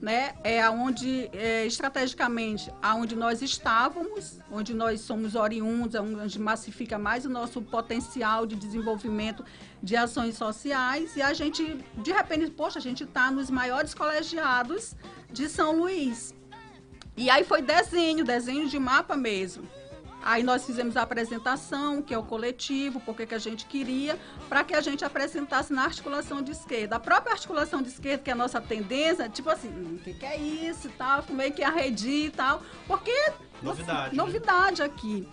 né, 0.00 0.34
é 0.44 0.62
aonde 0.62 1.30
é, 1.32 1.66
estrategicamente 1.66 2.70
aonde 2.82 3.16
nós 3.16 3.40
estávamos, 3.40 4.38
onde 4.50 4.74
nós 4.74 5.00
somos 5.00 5.34
oriundos, 5.34 5.94
é 5.94 6.00
onde 6.00 6.38
massifica 6.38 6.98
mais 6.98 7.24
o 7.24 7.30
nosso 7.30 7.62
potencial 7.62 8.46
de 8.46 8.56
desenvolvimento 8.56 9.44
de 9.82 9.96
ações 9.96 10.36
sociais 10.36 11.16
e 11.16 11.22
a 11.22 11.32
gente 11.32 11.84
de 12.02 12.12
repente, 12.12 12.50
poxa, 12.50 12.78
a 12.78 12.82
gente 12.82 13.04
está 13.04 13.30
nos 13.30 13.50
maiores 13.50 13.94
colegiados 13.94 14.94
de 15.32 15.48
São 15.48 15.78
Luís. 15.78 16.34
E 17.16 17.30
aí 17.30 17.44
foi 17.44 17.62
desenho, 17.62 18.24
desenho 18.24 18.68
de 18.68 18.78
mapa 18.78 19.16
mesmo. 19.16 19.66
Aí 20.26 20.42
nós 20.42 20.66
fizemos 20.66 20.96
a 20.96 21.02
apresentação, 21.02 22.02
que 22.02 22.12
é 22.12 22.18
o 22.18 22.22
coletivo, 22.24 22.98
porque 22.98 23.24
que 23.24 23.34
a 23.36 23.38
gente 23.38 23.64
queria, 23.64 24.18
para 24.48 24.64
que 24.64 24.74
a 24.74 24.80
gente 24.80 25.04
apresentasse 25.04 25.72
na 25.72 25.84
articulação 25.84 26.42
de 26.42 26.50
esquerda. 26.50 26.96
A 26.96 26.98
própria 26.98 27.32
articulação 27.32 27.80
de 27.80 27.90
esquerda, 27.90 28.24
que 28.24 28.30
é 28.30 28.32
a 28.32 28.36
nossa 28.36 28.60
tendência, 28.60 29.28
tipo 29.28 29.48
assim, 29.48 29.68
"Hum, 29.68 29.98
o 30.00 30.02
que, 30.02 30.14
que 30.14 30.26
é 30.26 30.36
isso 30.36 30.88
e 30.88 30.90
tal, 30.90 31.24
meio 31.28 31.52
que 31.52 31.62
arredia 31.62 32.26
e 32.26 32.30
tal, 32.30 32.60
porque 32.88 33.14
Novidade, 33.62 34.16
né? 34.16 34.20
novidade 34.20 34.82
aqui. 34.82 35.28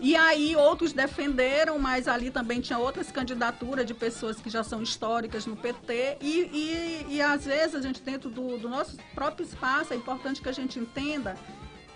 E 0.00 0.16
aí 0.16 0.56
outros 0.56 0.94
defenderam, 0.94 1.78
mas 1.78 2.08
ali 2.08 2.30
também 2.30 2.58
tinha 2.58 2.78
outras 2.78 3.12
candidaturas 3.12 3.84
de 3.84 3.92
pessoas 3.92 4.40
que 4.40 4.48
já 4.48 4.64
são 4.64 4.82
históricas 4.82 5.44
no 5.44 5.56
PT. 5.56 6.16
E, 6.22 7.06
e, 7.10 7.16
e 7.16 7.20
às 7.20 7.44
vezes 7.44 7.74
a 7.74 7.82
gente, 7.82 8.00
dentro 8.00 8.30
do, 8.30 8.56
do 8.56 8.66
nosso 8.66 8.96
próprio 9.14 9.44
espaço, 9.44 9.92
é 9.92 9.96
importante 9.96 10.40
que 10.40 10.48
a 10.48 10.52
gente 10.52 10.78
entenda 10.78 11.36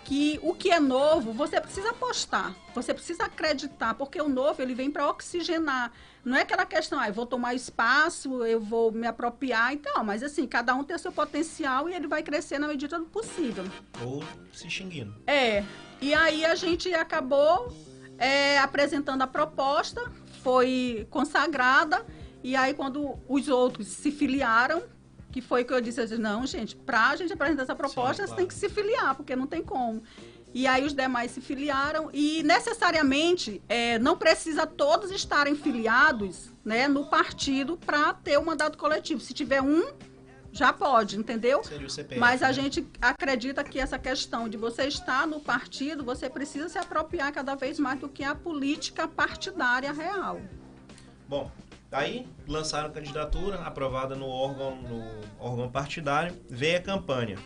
que 0.07 0.39
o 0.41 0.53
que 0.53 0.71
é 0.71 0.79
novo, 0.79 1.33
você 1.33 1.59
precisa 1.59 1.89
apostar, 1.89 2.55
você 2.73 2.93
precisa 2.93 3.25
acreditar, 3.25 3.93
porque 3.93 4.21
o 4.21 4.29
novo 4.29 4.61
ele 4.61 4.73
vem 4.73 4.89
para 4.89 5.09
oxigenar. 5.09 5.91
Não 6.23 6.37
é 6.37 6.43
aquela 6.43 6.65
questão, 6.65 6.97
ah, 6.97 7.09
eu 7.09 7.13
vou 7.13 7.25
tomar 7.25 7.53
espaço, 7.53 8.45
eu 8.45 8.61
vou 8.61 8.89
me 8.89 9.05
apropriar, 9.05 9.73
então, 9.73 10.05
mas 10.05 10.23
assim, 10.23 10.47
cada 10.47 10.73
um 10.75 10.83
tem 10.85 10.95
o 10.95 10.99
seu 10.99 11.11
potencial 11.11 11.89
e 11.89 11.93
ele 11.93 12.07
vai 12.07 12.23
crescer 12.23 12.57
na 12.57 12.69
medida 12.69 12.97
do 12.97 13.03
possível. 13.03 13.65
Ou 14.01 14.23
se 14.53 14.69
xinguindo. 14.69 15.13
É, 15.27 15.65
e 15.99 16.13
aí 16.13 16.45
a 16.45 16.55
gente 16.55 16.93
acabou 16.93 17.75
é, 18.17 18.59
apresentando 18.59 19.23
a 19.23 19.27
proposta, 19.27 20.09
foi 20.41 21.05
consagrada, 21.09 22.05
e 22.41 22.55
aí 22.55 22.73
quando 22.73 23.19
os 23.27 23.49
outros 23.49 23.87
se 23.87 24.09
filiaram, 24.09 24.81
que 25.37 25.41
foi 25.41 25.63
que 25.63 25.71
eu 25.71 25.79
disse, 25.79 26.01
eu 26.01 26.05
disse 26.07 26.19
não, 26.19 26.47
gente, 26.47 26.75
para 26.75 27.09
a 27.09 27.15
gente 27.15 27.31
apresentar 27.31 27.61
essa 27.61 27.75
proposta, 27.75 28.23
Sim, 28.23 28.29
você 28.29 28.35
tem 28.35 28.47
que 28.47 28.55
se 28.55 28.67
filiar, 28.69 29.13
porque 29.13 29.35
não 29.35 29.45
tem 29.45 29.61
como. 29.61 30.01
E 30.51 30.65
aí 30.65 30.83
os 30.83 30.93
demais 30.93 31.29
se 31.29 31.41
filiaram 31.41 32.09
e 32.11 32.41
necessariamente 32.41 33.61
é, 33.69 33.99
não 33.99 34.17
precisa 34.17 34.65
todos 34.65 35.11
estarem 35.11 35.53
filiados 35.55 36.51
né, 36.65 36.87
no 36.87 37.05
partido 37.05 37.77
para 37.77 38.15
ter 38.15 38.39
o 38.39 38.43
mandato 38.43 38.79
coletivo. 38.79 39.21
Se 39.21 39.31
tiver 39.31 39.61
um, 39.61 39.83
já 40.51 40.73
pode, 40.73 41.19
entendeu? 41.19 41.63
Seria 41.63 41.85
o 41.85 41.89
CPF. 41.89 42.19
Mas 42.19 42.41
a 42.41 42.47
né? 42.47 42.53
gente 42.53 42.87
acredita 42.99 43.63
que 43.63 43.79
essa 43.79 43.99
questão 43.99 44.49
de 44.49 44.57
você 44.57 44.87
estar 44.87 45.27
no 45.27 45.39
partido, 45.39 46.03
você 46.03 46.27
precisa 46.27 46.67
se 46.67 46.79
apropriar 46.79 47.31
cada 47.31 47.53
vez 47.53 47.77
mais 47.77 47.99
do 47.99 48.09
que 48.09 48.23
a 48.23 48.33
política 48.33 49.07
partidária 49.07 49.91
real. 49.91 50.41
Bom, 51.29 51.51
aí 51.91 52.27
lançaram 52.47 52.87
a 52.87 52.91
candidatura, 52.91 53.61
aprovada 53.61 54.15
no 54.15 54.27
órgão, 54.27 54.75
no 54.75 55.03
órgão 55.39 55.69
partidário, 55.69 56.35
veio 56.49 56.77
a 56.77 56.81
campanha. 56.81 57.37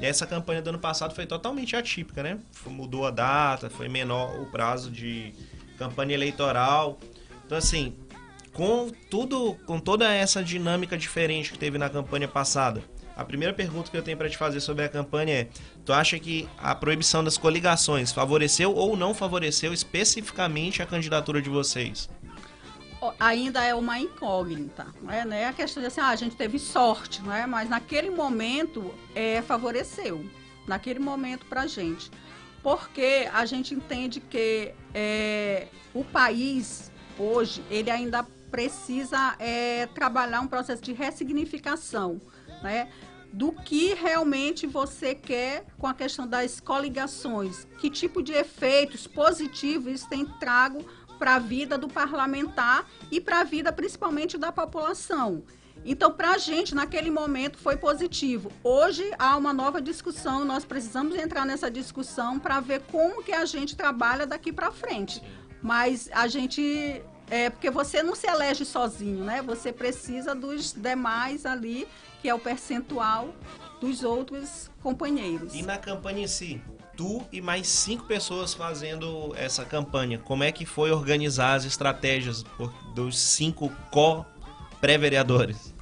E 0.00 0.06
essa 0.06 0.26
campanha 0.26 0.62
do 0.62 0.70
ano 0.70 0.78
passado 0.78 1.14
foi 1.14 1.26
totalmente 1.26 1.76
atípica, 1.76 2.22
né? 2.22 2.38
Mudou 2.66 3.06
a 3.06 3.10
data, 3.10 3.68
foi 3.68 3.88
menor 3.88 4.40
o 4.40 4.46
prazo 4.46 4.90
de 4.90 5.32
campanha 5.78 6.14
eleitoral. 6.14 6.98
Então, 7.44 7.58
assim, 7.58 7.94
com 8.52 8.90
tudo, 9.10 9.54
com 9.66 9.78
toda 9.78 10.10
essa 10.12 10.42
dinâmica 10.42 10.96
diferente 10.96 11.52
que 11.52 11.58
teve 11.58 11.78
na 11.78 11.88
campanha 11.88 12.26
passada, 12.26 12.82
a 13.16 13.24
primeira 13.24 13.52
pergunta 13.52 13.90
que 13.90 13.96
eu 13.96 14.02
tenho 14.02 14.16
para 14.16 14.28
te 14.28 14.36
fazer 14.36 14.60
sobre 14.60 14.84
a 14.84 14.88
campanha 14.88 15.34
é: 15.34 15.48
tu 15.84 15.92
acha 15.92 16.18
que 16.18 16.48
a 16.58 16.74
proibição 16.74 17.22
das 17.22 17.36
coligações 17.36 18.10
favoreceu 18.10 18.74
ou 18.74 18.96
não 18.96 19.14
favoreceu 19.14 19.72
especificamente 19.72 20.82
a 20.82 20.86
candidatura 20.86 21.40
de 21.40 21.50
vocês? 21.50 22.08
Ainda 23.18 23.64
é 23.64 23.74
uma 23.74 23.98
incógnita, 23.98 24.86
não 25.02 25.12
é, 25.12 25.24
né? 25.24 25.46
A 25.46 25.52
questão 25.52 25.80
de 25.80 25.88
assim, 25.88 26.00
ah, 26.00 26.10
a 26.10 26.16
gente 26.16 26.36
teve 26.36 26.58
sorte, 26.58 27.20
não 27.22 27.34
é? 27.34 27.46
Mas 27.46 27.68
naquele 27.68 28.10
momento 28.10 28.94
é, 29.14 29.42
favoreceu, 29.42 30.24
naquele 30.68 31.00
momento 31.00 31.44
para 31.46 31.62
a 31.62 31.66
gente. 31.66 32.10
Porque 32.62 33.28
a 33.32 33.44
gente 33.44 33.74
entende 33.74 34.20
que 34.20 34.72
é, 34.94 35.66
o 35.92 36.04
país, 36.04 36.92
hoje, 37.18 37.64
ele 37.68 37.90
ainda 37.90 38.24
precisa 38.52 39.34
é, 39.38 39.86
trabalhar 39.86 40.40
um 40.40 40.46
processo 40.46 40.82
de 40.82 40.92
ressignificação, 40.92 42.20
né? 42.62 42.88
Do 43.32 43.50
que 43.50 43.94
realmente 43.94 44.66
você 44.66 45.14
quer 45.14 45.64
com 45.78 45.86
a 45.86 45.94
questão 45.94 46.26
das 46.26 46.60
coligações. 46.60 47.66
Que 47.80 47.88
tipo 47.88 48.22
de 48.22 48.32
efeitos 48.32 49.06
positivos 49.06 49.90
isso 49.90 50.08
tem 50.08 50.26
trago 50.38 50.86
para 51.22 51.36
a 51.36 51.38
vida 51.38 51.78
do 51.78 51.86
parlamentar 51.86 52.84
e 53.08 53.20
para 53.20 53.42
a 53.42 53.44
vida 53.44 53.72
principalmente 53.72 54.36
da 54.36 54.50
população. 54.50 55.44
Então, 55.84 56.10
para 56.10 56.32
a 56.32 56.38
gente, 56.38 56.74
naquele 56.74 57.12
momento, 57.12 57.58
foi 57.58 57.76
positivo. 57.76 58.50
Hoje 58.64 59.08
há 59.16 59.36
uma 59.36 59.52
nova 59.52 59.80
discussão, 59.80 60.44
nós 60.44 60.64
precisamos 60.64 61.14
entrar 61.14 61.46
nessa 61.46 61.70
discussão 61.70 62.40
para 62.40 62.58
ver 62.58 62.82
como 62.90 63.22
que 63.22 63.30
a 63.30 63.44
gente 63.44 63.76
trabalha 63.76 64.26
daqui 64.26 64.52
para 64.52 64.72
frente. 64.72 65.22
Mas 65.62 66.10
a 66.12 66.26
gente. 66.26 67.00
É 67.30 67.48
porque 67.50 67.70
você 67.70 68.02
não 68.02 68.16
se 68.16 68.26
elege 68.26 68.64
sozinho, 68.64 69.24
né? 69.24 69.42
Você 69.42 69.72
precisa 69.72 70.34
dos 70.34 70.72
demais 70.72 71.46
ali, 71.46 71.86
que 72.20 72.28
é 72.28 72.34
o 72.34 72.38
percentual 72.38 73.32
dos 73.80 74.02
outros 74.02 74.68
companheiros. 74.82 75.54
E 75.54 75.62
na 75.62 75.78
campanha 75.78 76.24
em 76.24 76.28
si, 76.28 76.60
tu 76.96 77.22
e 77.32 77.40
mais 77.40 77.66
cinco 77.66 78.04
pessoas 78.04 78.54
fazendo 78.54 79.32
essa 79.36 79.64
campanha, 79.64 80.18
como 80.18 80.44
é 80.44 80.52
que 80.52 80.66
foi 80.66 80.90
organizar 80.90 81.54
as 81.54 81.64
estratégias 81.64 82.44
dos 82.94 83.18
cinco 83.18 83.70
co-pré-vereadores? 83.90 85.72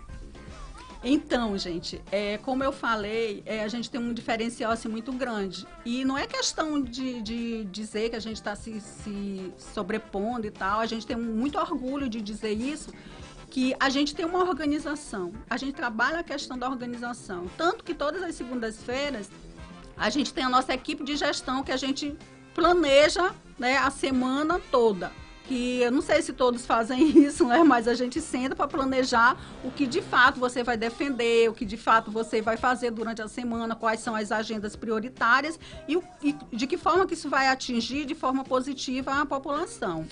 Então, 1.02 1.56
gente, 1.56 2.00
é, 2.12 2.36
como 2.38 2.62
eu 2.62 2.72
falei, 2.72 3.42
é, 3.46 3.62
a 3.64 3.68
gente 3.68 3.88
tem 3.90 3.98
um 3.98 4.12
diferencial 4.12 4.70
assim, 4.70 4.86
muito 4.86 5.10
grande. 5.12 5.66
E 5.84 6.04
não 6.04 6.16
é 6.16 6.26
questão 6.26 6.80
de, 6.80 7.22
de 7.22 7.64
dizer 7.64 8.10
que 8.10 8.16
a 8.16 8.20
gente 8.20 8.36
está 8.36 8.54
se, 8.54 8.80
se 8.80 9.52
sobrepondo 9.56 10.46
e 10.46 10.50
tal. 10.50 10.78
A 10.78 10.84
gente 10.84 11.06
tem 11.06 11.16
muito 11.16 11.58
orgulho 11.58 12.06
de 12.06 12.20
dizer 12.20 12.52
isso, 12.52 12.92
que 13.48 13.74
a 13.80 13.88
gente 13.88 14.14
tem 14.14 14.26
uma 14.26 14.40
organização. 14.40 15.32
A 15.48 15.56
gente 15.56 15.72
trabalha 15.72 16.20
a 16.20 16.22
questão 16.22 16.58
da 16.58 16.68
organização. 16.68 17.50
Tanto 17.56 17.82
que 17.82 17.94
todas 17.94 18.22
as 18.22 18.34
segundas-feiras 18.34 19.30
a 20.00 20.08
gente 20.08 20.32
tem 20.32 20.42
a 20.42 20.48
nossa 20.48 20.72
equipe 20.72 21.04
de 21.04 21.14
gestão 21.14 21.62
que 21.62 21.70
a 21.70 21.76
gente 21.76 22.16
planeja 22.54 23.34
né, 23.58 23.76
a 23.76 23.90
semana 23.90 24.58
toda. 24.70 25.12
Que 25.44 25.80
eu 25.80 25.90
não 25.90 26.00
sei 26.00 26.22
se 26.22 26.32
todos 26.32 26.64
fazem 26.64 27.06
isso, 27.22 27.44
né? 27.46 27.62
Mas 27.62 27.86
a 27.86 27.94
gente 27.94 28.18
senta 28.18 28.56
para 28.56 28.66
planejar 28.66 29.36
o 29.62 29.70
que 29.70 29.86
de 29.86 30.00
fato 30.00 30.40
você 30.40 30.62
vai 30.62 30.78
defender, 30.78 31.50
o 31.50 31.52
que 31.52 31.66
de 31.66 31.76
fato 31.76 32.10
você 32.10 32.40
vai 32.40 32.56
fazer 32.56 32.90
durante 32.90 33.20
a 33.20 33.28
semana, 33.28 33.76
quais 33.76 34.00
são 34.00 34.14
as 34.14 34.32
agendas 34.32 34.74
prioritárias 34.74 35.60
e, 35.86 36.00
e 36.22 36.34
de 36.50 36.66
que 36.66 36.78
forma 36.78 37.06
que 37.06 37.12
isso 37.12 37.28
vai 37.28 37.48
atingir 37.48 38.06
de 38.06 38.14
forma 38.14 38.42
positiva 38.42 39.20
a 39.20 39.26
população. 39.26 40.06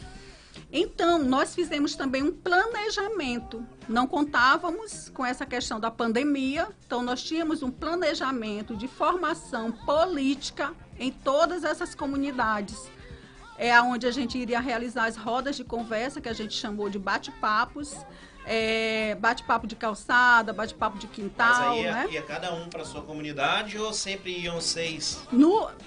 Então, 0.73 1.19
nós 1.19 1.55
fizemos 1.55 1.95
também 1.95 2.23
um 2.23 2.33
planejamento. 2.33 3.65
Não 3.89 4.07
contávamos 4.07 5.09
com 5.09 5.25
essa 5.25 5.47
questão 5.47 5.81
da 5.81 5.91
pandemia, 5.91 6.69
então 6.87 7.03
nós 7.03 7.23
tínhamos 7.23 7.63
um 7.63 7.71
planejamento 7.71 8.77
de 8.77 8.87
formação 8.87 9.73
política 9.73 10.75
em 10.99 11.11
todas 11.11 11.65
essas 11.65 11.95
comunidades. 11.95 12.91
É 13.57 13.81
onde 13.81 14.07
a 14.07 14.11
gente 14.11 14.39
iria 14.39 14.61
realizar 14.61 15.07
as 15.07 15.17
rodas 15.17 15.57
de 15.57 15.65
conversa, 15.65 16.21
que 16.21 16.29
a 16.29 16.33
gente 16.33 16.55
chamou 16.55 16.89
de 16.89 16.99
bate-papos, 16.99 17.97
é, 18.51 19.15
bate-papo 19.21 19.67
de 19.67 19.77
calçada, 19.77 20.55
bate-papo 20.55 20.99
de 20.99 21.07
Mas 21.07 21.15
quintal, 21.15 21.73
aí 21.73 21.83
ia, 21.83 21.93
né? 21.93 22.09
ia 22.11 22.23
cada 22.23 22.55
um 22.55 22.67
para 22.69 22.83
sua 22.83 23.03
comunidade 23.03 23.77
ou 23.77 23.93
sempre 23.93 24.33
iam 24.33 24.59
seis? 24.59 25.23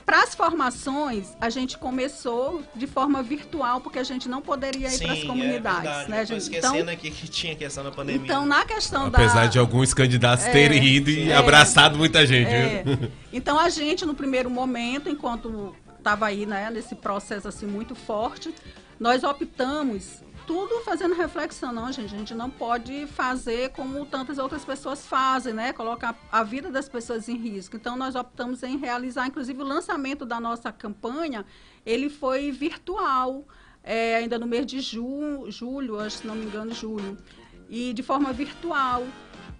Para 0.06 0.22
as 0.24 0.36
formações, 0.36 1.36
a 1.42 1.50
gente 1.50 1.78
começou 1.80 2.62
de 2.76 2.86
forma 2.86 3.24
virtual, 3.24 3.82
porque 3.82 3.98
a 3.98 4.04
gente 4.04 4.30
não 4.30 4.42
poderia 4.42 4.94
ir 4.94 5.00
para 5.00 5.14
as 5.14 5.20
é 5.20 5.26
comunidades. 5.26 5.82
verdade. 5.82 6.12
né, 6.12 6.26
gente? 6.26 6.38
esquecendo 6.38 6.92
aqui 6.92 7.10
que 7.10 7.28
tinha 7.28 7.56
questão 7.56 7.84
da 7.84 7.92
pandemia. 7.92 8.22
Então, 8.24 8.46
na 8.46 8.64
questão 8.64 9.08
Apesar 9.08 9.46
da... 9.46 9.48
de 9.48 9.58
alguns 9.58 9.92
candidatos 9.94 10.46
terem 10.46 10.86
ido 10.86 11.10
e 11.10 11.32
é. 11.32 11.36
abraçado 11.36 11.98
muita 11.98 12.26
gente. 12.26 12.52
É. 12.52 12.84
Então, 13.34 13.58
a 13.58 13.70
gente, 13.70 14.06
no 14.06 14.14
primeiro 14.14 14.50
momento, 14.50 15.08
enquanto 15.08 15.74
estava 15.98 16.26
aí, 16.26 16.46
né, 16.46 16.70
nesse 16.70 16.96
processo 16.96 17.48
assim 17.48 17.66
muito 17.66 17.96
forte, 17.96 18.54
nós 19.00 19.24
optamos 19.24 20.21
tudo 20.52 20.82
fazendo 20.84 21.16
reflexão, 21.16 21.72
não, 21.72 21.90
gente, 21.94 22.14
a 22.14 22.18
gente 22.18 22.34
não 22.34 22.50
pode 22.50 23.08
fazer 23.08 23.70
como 23.70 24.06
tantas 24.06 24.38
outras 24.38 24.66
pessoas 24.66 25.06
fazem, 25.06 25.54
né, 25.54 25.72
colocar 25.72 26.14
a 26.30 26.44
vida 26.44 26.70
das 26.70 26.90
pessoas 26.90 27.30
em 27.30 27.38
risco. 27.38 27.78
Então, 27.78 27.96
nós 27.96 28.16
optamos 28.16 28.62
em 28.62 28.76
realizar, 28.76 29.26
inclusive, 29.26 29.62
o 29.62 29.66
lançamento 29.66 30.26
da 30.26 30.42
nossa 30.42 30.70
campanha, 30.70 31.46
ele 31.86 32.10
foi 32.10 32.52
virtual, 32.52 33.46
é, 33.82 34.18
ainda 34.18 34.38
no 34.38 34.46
mês 34.46 34.66
de 34.66 34.82
ju 34.82 35.46
julho, 35.48 35.98
acho, 36.02 36.18
se 36.18 36.28
não 36.28 36.36
me 36.36 36.46
engano, 36.46 36.74
julho, 36.74 37.18
e 37.70 37.94
de 37.94 38.04
forma 38.04 38.34
virtual. 38.34 39.08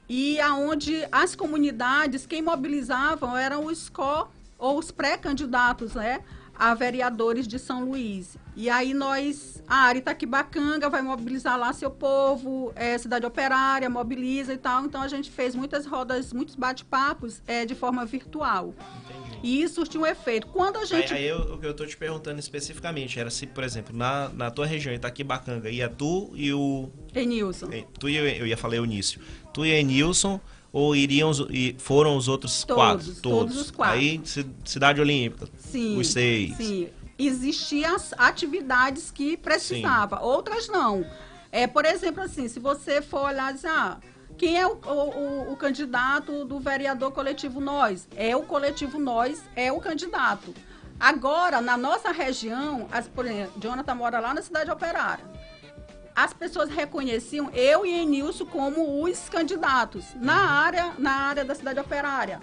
E 0.10 0.42
aonde 0.42 1.08
as 1.10 1.38
comunidades, 1.38 2.26
quem 2.26 2.42
mobilizavam 2.42 3.38
eram 3.38 3.66
os 3.66 3.88
co 3.88 4.28
ou 4.60 4.78
os 4.78 4.92
pré-candidatos, 4.92 5.94
né, 5.96 6.22
a 6.54 6.74
vereadores 6.74 7.48
de 7.48 7.58
São 7.58 7.86
Luís. 7.86 8.38
E 8.56 8.70
aí 8.70 8.94
nós, 8.94 9.64
a 9.68 9.76
área 9.84 10.00
Itaquibacanga 10.00 10.90
vai 10.90 11.02
mobilizar 11.02 11.58
lá 11.58 11.72
seu 11.72 11.90
povo, 11.90 12.74
é, 12.76 12.98
Cidade 12.98 13.26
Operária 13.26 13.90
mobiliza 13.90 14.54
e 14.54 14.58
tal. 14.58 14.86
Então 14.86 15.02
a 15.02 15.08
gente 15.08 15.32
fez 15.32 15.56
muitas 15.56 15.86
rodas, 15.86 16.34
muitos 16.34 16.56
bate-papos 16.56 17.42
é, 17.48 17.66
de 17.66 17.74
forma 17.76 18.06
virtual. 18.06 18.74
Entendi. 19.06 19.40
E 19.44 19.62
isso 19.64 19.76
surtiu 19.76 20.02
um 20.02 20.06
efeito. 20.06 20.48
Quando 20.48 20.76
a 20.78 20.82
Aí, 20.82 20.86
gente 20.86 21.14
aí 21.14 21.26
eu, 21.28 21.38
o 21.40 21.58
que 21.58 21.66
eu 21.66 21.74
tô 21.74 21.86
te 21.86 21.96
perguntando 21.96 22.40
especificamente 22.40 23.20
era 23.20 23.30
se, 23.30 23.48
por 23.48 23.64
exemplo, 23.64 23.96
na, 23.96 24.30
na 24.30 24.52
tua 24.52 24.66
região, 24.66 24.94
Itaquibacanga, 24.94 25.70
ia 25.70 25.88
tu 25.90 26.30
e 26.36 26.54
o. 26.54 26.90
Enilson. 27.16 27.68
Tu 28.00 28.10
e 28.10 28.16
eu, 28.18 28.28
eu 28.28 28.48
ia 28.48 28.58
falar 28.58 28.76
Eunício. 28.76 29.22
Tu 29.54 29.66
e 29.66 29.72
Enilson, 29.72 30.40
ou 30.74 30.96
iriam 30.96 31.32
e 31.50 31.76
foram 31.80 32.16
os 32.18 32.28
outros 32.28 32.64
Todos, 32.64 32.76
quatro? 33.06 33.22
todos 33.22 33.58
os 33.58 33.72
quatro. 33.72 33.96
Aí, 33.98 34.22
Ci- 34.24 34.46
Cidade 34.66 35.00
Olímpica. 35.02 35.48
Sim. 35.58 35.98
Os 35.98 36.10
seis. 36.10 36.56
Sim. 36.58 36.90
Existiam 37.26 37.96
as 37.96 38.14
atividades 38.18 39.12
que 39.12 39.38
precisava, 39.38 40.22
outras 40.22 40.68
não. 40.68 41.06
É, 41.52 41.68
por 41.68 41.86
exemplo, 41.86 42.24
assim, 42.24 42.48
se 42.48 42.60
você 42.60 43.02
for 43.02 43.26
olhar, 43.26 43.54
dizer, 43.54 43.68
ah, 43.68 43.98
Quem 44.38 44.60
é 44.60 44.66
o, 44.66 44.72
o, 44.72 45.54
o, 45.54 45.58
candidato 45.58 46.46
do 46.46 46.60
vereador 46.60 47.12
coletivo 47.12 47.60
Nós? 47.60 48.08
É 48.16 48.36
o 48.36 48.42
coletivo 48.42 48.98
Nós, 48.98 49.44
é 49.56 49.72
o 49.72 49.80
candidato. 49.80 50.54
Agora, 51.00 51.62
na 51.62 51.78
nossa 51.78 52.12
região, 52.12 52.88
as, 52.92 53.08
por 53.08 53.26
exemplo, 53.26 53.54
Jonathan 53.60 53.96
mora 53.96 54.20
lá 54.20 54.34
na 54.34 54.42
cidade 54.42 54.72
operária. 54.72 55.24
As 56.16 56.34
pessoas 56.34 56.70
reconheciam 56.70 57.50
eu 57.54 57.86
e 57.86 58.02
Enilson 58.02 58.46
como 58.46 59.04
os 59.04 59.30
candidatos 59.30 60.06
na 60.16 60.36
área, 60.36 60.94
na 60.98 61.12
área 61.12 61.46
da 61.46 61.54
cidade 61.54 61.80
operária. 61.80 62.42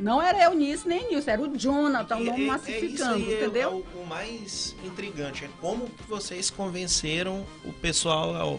Não 0.00 0.20
era 0.20 0.44
Eunice 0.44 0.88
nem 0.88 1.08
Nilson, 1.08 1.30
era 1.30 1.42
o 1.42 1.56
Jonathan, 1.56 2.16
o 2.16 2.24
nome 2.24 2.46
massificando, 2.46 3.30
é, 3.30 3.34
entendeu? 3.34 3.62
É 3.62 3.98
o, 3.98 4.02
o, 4.02 4.06
mais 4.06 4.74
intrigante, 4.84 5.44
é 5.44 5.50
como 5.60 5.88
vocês 6.08 6.50
convenceram 6.50 7.46
o 7.64 7.72
pessoal 7.72 8.58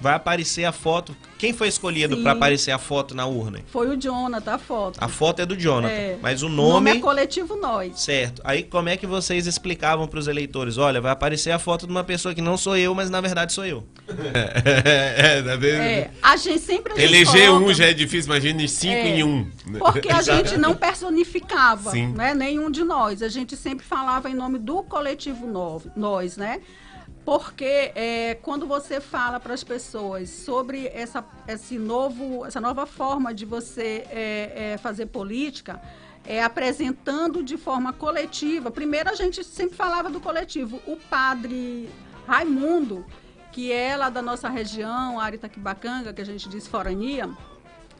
vai 0.00 0.14
aparecer 0.14 0.64
a 0.64 0.72
foto. 0.72 1.16
Quem 1.38 1.52
foi 1.52 1.68
escolhido 1.68 2.16
para 2.18 2.32
aparecer 2.32 2.70
a 2.70 2.78
foto 2.78 3.14
na 3.14 3.26
urna? 3.26 3.60
Foi 3.66 3.88
o 3.88 3.96
Jonathan, 3.96 4.54
a 4.54 4.58
foto. 4.58 4.98
A 5.00 5.08
foto 5.08 5.40
é 5.40 5.46
do 5.46 5.56
Jonathan, 5.56 5.92
é. 5.92 6.18
mas 6.20 6.42
o 6.42 6.48
nome... 6.48 6.70
O 6.70 6.72
nome 6.74 6.90
é 6.90 7.00
Coletivo 7.00 7.56
Nós. 7.56 8.00
Certo. 8.00 8.40
Aí 8.44 8.62
como 8.62 8.88
é 8.88 8.96
que 8.96 9.06
vocês 9.06 9.46
explicavam 9.46 10.06
para 10.06 10.18
os 10.18 10.26
eleitores? 10.26 10.78
Olha, 10.78 11.00
vai 11.00 11.12
aparecer 11.12 11.50
a 11.50 11.58
foto 11.58 11.86
de 11.86 11.92
uma 11.92 12.04
pessoa 12.04 12.34
que 12.34 12.40
não 12.40 12.56
sou 12.56 12.76
eu, 12.76 12.94
mas 12.94 13.10
na 13.10 13.20
verdade 13.20 13.52
sou 13.52 13.64
eu. 13.64 13.84
é, 14.64 15.42
é, 15.44 15.68
é, 15.68 16.10
a 16.22 16.36
gente 16.36 16.60
sempre... 16.60 16.92
A 16.92 16.96
gente 16.96 17.04
Eleger 17.04 17.48
coloca... 17.48 17.66
um 17.66 17.74
já 17.74 17.86
é 17.86 17.92
difícil, 17.92 18.32
imagine 18.32 18.68
cinco 18.68 18.94
é, 18.94 19.08
em 19.08 19.22
um. 19.22 19.50
Porque 19.78 20.10
a 20.10 20.22
gente 20.22 20.56
não 20.56 20.74
personificava, 20.74 21.92
né, 21.92 22.34
nenhum 22.34 22.70
de 22.70 22.82
nós. 22.84 23.22
A 23.22 23.28
gente 23.28 23.56
sempre 23.56 23.84
falava 23.84 24.28
em 24.30 24.34
nome 24.34 24.58
do 24.58 24.82
Coletivo 24.82 25.46
Nós, 25.96 26.36
né? 26.36 26.60
Porque 27.28 27.92
é, 27.94 28.38
quando 28.40 28.66
você 28.66 29.02
fala 29.02 29.38
para 29.38 29.52
as 29.52 29.62
pessoas 29.62 30.30
sobre 30.30 30.86
essa, 30.86 31.22
esse 31.46 31.78
novo, 31.78 32.46
essa 32.46 32.58
nova 32.58 32.86
forma 32.86 33.34
de 33.34 33.44
você 33.44 34.06
é, 34.08 34.72
é, 34.72 34.78
fazer 34.78 35.04
política, 35.04 35.78
é, 36.24 36.42
apresentando 36.42 37.42
de 37.42 37.58
forma 37.58 37.92
coletiva. 37.92 38.70
Primeiro 38.70 39.10
a 39.10 39.14
gente 39.14 39.44
sempre 39.44 39.76
falava 39.76 40.08
do 40.08 40.22
coletivo. 40.22 40.80
O 40.86 40.96
padre 40.96 41.90
Raimundo, 42.26 43.04
que 43.52 43.70
é 43.70 43.94
lá 43.94 44.08
da 44.08 44.22
nossa 44.22 44.48
região, 44.48 45.20
área 45.20 45.36
Itaquibacanga, 45.36 46.14
que 46.14 46.22
a 46.22 46.24
gente 46.24 46.48
diz 46.48 46.66
forania, 46.66 47.28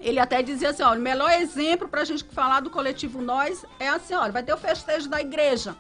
ele 0.01 0.19
até 0.19 0.43
dizia 0.43 0.71
assim, 0.71 0.83
olha, 0.83 0.99
o 0.99 1.03
melhor 1.03 1.31
exemplo 1.33 1.87
para 1.87 2.01
a 2.01 2.05
gente 2.07 2.25
falar 2.25 2.61
do 2.61 2.71
coletivo 2.71 3.21
Nós 3.21 3.63
é 3.79 3.91
assim, 3.91 4.15
olha, 4.15 4.33
vai 4.33 4.43
ter 4.43 4.55
o 4.55 4.57
festejo 4.57 5.07
da 5.07 5.21
igreja. 5.21 5.77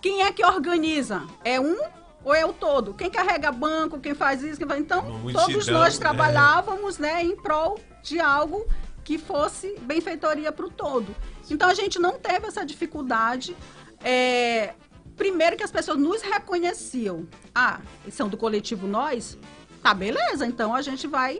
Quem 0.00 0.22
é 0.22 0.32
que 0.32 0.42
organiza? 0.42 1.22
É 1.44 1.60
um 1.60 1.76
ou 2.24 2.34
é 2.34 2.44
o 2.44 2.52
todo? 2.52 2.94
Quem 2.94 3.10
carrega 3.10 3.50
banco, 3.50 3.98
quem 3.98 4.14
faz 4.14 4.42
isso, 4.42 4.58
quem 4.58 4.66
faz... 4.66 4.80
Então, 4.80 5.20
todos 5.32 5.66
nós 5.68 5.94
né? 5.94 6.00
trabalhávamos 6.00 6.98
né, 6.98 7.22
em 7.22 7.36
prol 7.36 7.78
de 8.02 8.20
algo 8.20 8.66
que 9.04 9.16
fosse 9.16 9.74
benfeitoria 9.80 10.52
para 10.52 10.66
o 10.66 10.70
todo. 10.70 11.14
Então, 11.50 11.68
a 11.68 11.74
gente 11.74 11.98
não 11.98 12.18
teve 12.18 12.46
essa 12.46 12.64
dificuldade. 12.64 13.56
É, 14.04 14.74
primeiro 15.16 15.56
que 15.56 15.62
as 15.62 15.70
pessoas 15.70 15.98
nos 15.98 16.20
reconheciam. 16.22 17.26
Ah, 17.54 17.80
são 18.10 18.28
do 18.28 18.36
coletivo 18.36 18.86
Nós? 18.86 19.38
Tá, 19.82 19.94
beleza. 19.94 20.46
Então, 20.46 20.74
a 20.74 20.82
gente 20.82 21.06
vai... 21.06 21.38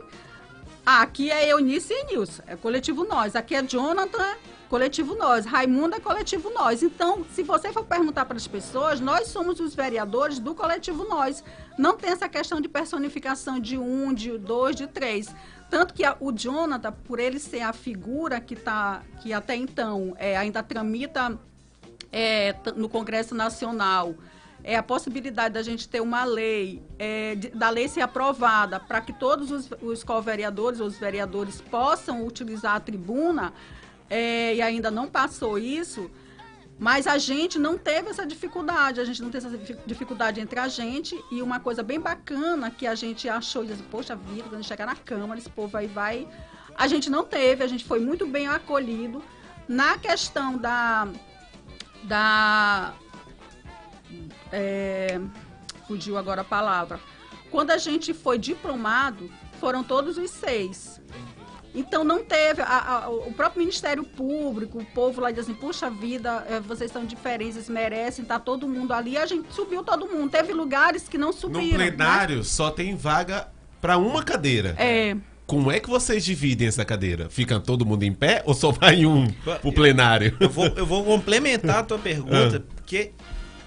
Ah, 0.85 1.01
aqui 1.01 1.29
é 1.29 1.51
Eunice 1.51 1.93
e 1.93 2.03
Nilson, 2.05 2.41
é 2.47 2.55
coletivo 2.55 3.05
Nós. 3.05 3.35
Aqui 3.35 3.53
é 3.53 3.61
Jonathan, 3.61 4.35
Coletivo 4.69 5.15
Nós. 5.15 5.45
Raimundo 5.45 5.95
é 5.95 5.99
Coletivo 5.99 6.51
Nós. 6.51 6.83
Então, 6.83 7.25
se 7.33 7.41
você 7.41 7.73
for 7.73 7.83
perguntar 7.83 8.25
para 8.25 8.37
as 8.37 8.47
pessoas, 8.47 8.99
nós 8.99 9.27
somos 9.27 9.59
os 9.59 9.73
vereadores 9.73 10.37
do 10.37 10.53
Coletivo 10.53 11.05
Nós. 11.05 11.43
Não 11.77 11.97
tem 11.97 12.11
essa 12.11 12.29
questão 12.29 12.61
de 12.61 12.69
personificação 12.69 13.59
de 13.59 13.79
um, 13.79 14.13
de 14.13 14.37
dois, 14.37 14.75
de 14.75 14.85
três. 14.85 15.33
Tanto 15.71 15.93
que 15.93 16.05
a, 16.05 16.15
o 16.19 16.31
Jonathan, 16.31 16.91
por 17.03 17.19
ele 17.19 17.39
ser 17.39 17.61
a 17.61 17.73
figura 17.73 18.39
que, 18.39 18.55
tá, 18.55 19.01
que 19.21 19.33
até 19.33 19.55
então 19.55 20.15
é, 20.19 20.37
ainda 20.37 20.61
tramita 20.61 21.37
é, 22.11 22.55
no 22.75 22.87
Congresso 22.87 23.33
Nacional, 23.33 24.13
é 24.63 24.75
a 24.75 24.83
possibilidade 24.83 25.53
da 25.53 25.63
gente 25.63 25.87
ter 25.87 26.01
uma 26.01 26.23
lei, 26.25 26.81
é, 26.99 27.35
da 27.55 27.69
lei 27.69 27.87
ser 27.87 28.01
aprovada 28.01 28.79
para 28.79 29.01
que 29.01 29.13
todos 29.13 29.51
os, 29.51 29.69
os 29.81 30.03
co-vereadores, 30.03 30.79
os 30.79 30.97
vereadores 30.97 31.59
possam 31.59 32.25
utilizar 32.25 32.75
a 32.75 32.79
tribuna, 32.79 33.53
é, 34.09 34.55
e 34.55 34.61
ainda 34.61 34.89
não 34.89 35.07
passou 35.07 35.57
isso, 35.57 36.09
mas 36.79 37.07
a 37.07 37.17
gente 37.17 37.59
não 37.59 37.77
teve 37.77 38.09
essa 38.09 38.25
dificuldade, 38.25 39.01
a 39.01 39.05
gente 39.05 39.21
não 39.21 39.29
teve 39.29 39.47
essa 39.47 39.57
dificuldade 39.85 40.39
entre 40.39 40.57
a 40.59 40.67
gente. 40.69 41.13
E 41.29 41.41
uma 41.41 41.59
coisa 41.59 41.83
bem 41.83 41.99
bacana 41.99 42.71
que 42.71 42.87
a 42.87 42.95
gente 42.95 43.27
achou, 43.27 43.65
disse, 43.65 43.83
poxa 43.83 44.15
vida, 44.15 44.47
quando 44.49 44.63
chegar 44.63 44.85
na 44.85 44.95
Câmara, 44.95 45.37
esse 45.37 45.49
povo 45.49 45.75
aí 45.75 45.87
vai. 45.87 46.25
A 46.77 46.87
gente 46.87 47.09
não 47.09 47.25
teve, 47.25 47.63
a 47.63 47.67
gente 47.67 47.83
foi 47.83 47.99
muito 47.99 48.25
bem 48.25 48.47
acolhido. 48.47 49.21
Na 49.67 49.97
questão 49.97 50.57
da. 50.57 51.09
da 52.03 52.93
é, 54.53 55.19
fugiu 55.85 56.17
agora 56.17 56.41
a 56.41 56.45
palavra. 56.45 56.97
Quando 57.51 57.71
a 57.71 57.77
gente 57.77 58.13
foi 58.13 58.37
diplomado, 58.37 59.29
foram 59.59 59.83
todos 59.83 60.17
os 60.17 60.31
seis. 60.31 61.01
Então 61.73 62.03
não 62.03 62.23
teve, 62.23 62.61
a, 62.61 63.05
a, 63.05 63.09
o 63.09 63.31
próprio 63.33 63.59
Ministério 63.59 64.03
Público, 64.03 64.79
o 64.79 64.85
povo 64.85 65.21
lá 65.21 65.31
diz 65.31 65.41
assim, 65.41 65.53
puxa 65.53 65.89
vida, 65.89 66.45
é, 66.49 66.59
vocês 66.59 66.91
são 66.91 67.05
diferentes, 67.05 67.69
merecem, 67.69 68.25
tá 68.25 68.39
todo 68.39 68.67
mundo 68.67 68.93
ali. 68.93 69.17
A 69.17 69.25
gente 69.25 69.53
subiu 69.53 69.83
todo 69.83 70.07
mundo. 70.07 70.29
Teve 70.31 70.53
lugares 70.53 71.07
que 71.07 71.17
não 71.17 71.31
subiram. 71.31 71.61
No 71.61 71.77
plenário 71.77 72.37
né? 72.37 72.43
só 72.43 72.71
tem 72.71 72.95
vaga 72.95 73.47
para 73.79 73.97
uma 73.97 74.23
cadeira. 74.23 74.75
É. 74.77 75.15
Como 75.45 75.71
é 75.71 75.79
que 75.79 75.89
vocês 75.89 76.23
dividem 76.23 76.67
essa 76.67 76.85
cadeira? 76.85 77.27
Fica 77.27 77.59
todo 77.59 77.83
mundo 77.83 78.03
em 78.03 78.13
pé 78.13 78.43
ou 78.45 78.53
só 78.53 78.71
vai 78.71 79.03
um 79.05 79.27
pro 79.61 79.73
plenário? 79.73 80.35
Eu 80.39 80.49
vou, 80.49 80.67
eu 80.67 80.85
vou 80.85 81.03
complementar 81.03 81.77
a 81.77 81.83
tua 81.83 81.97
pergunta, 81.97 82.57
ah. 82.57 82.73
porque 82.75 83.13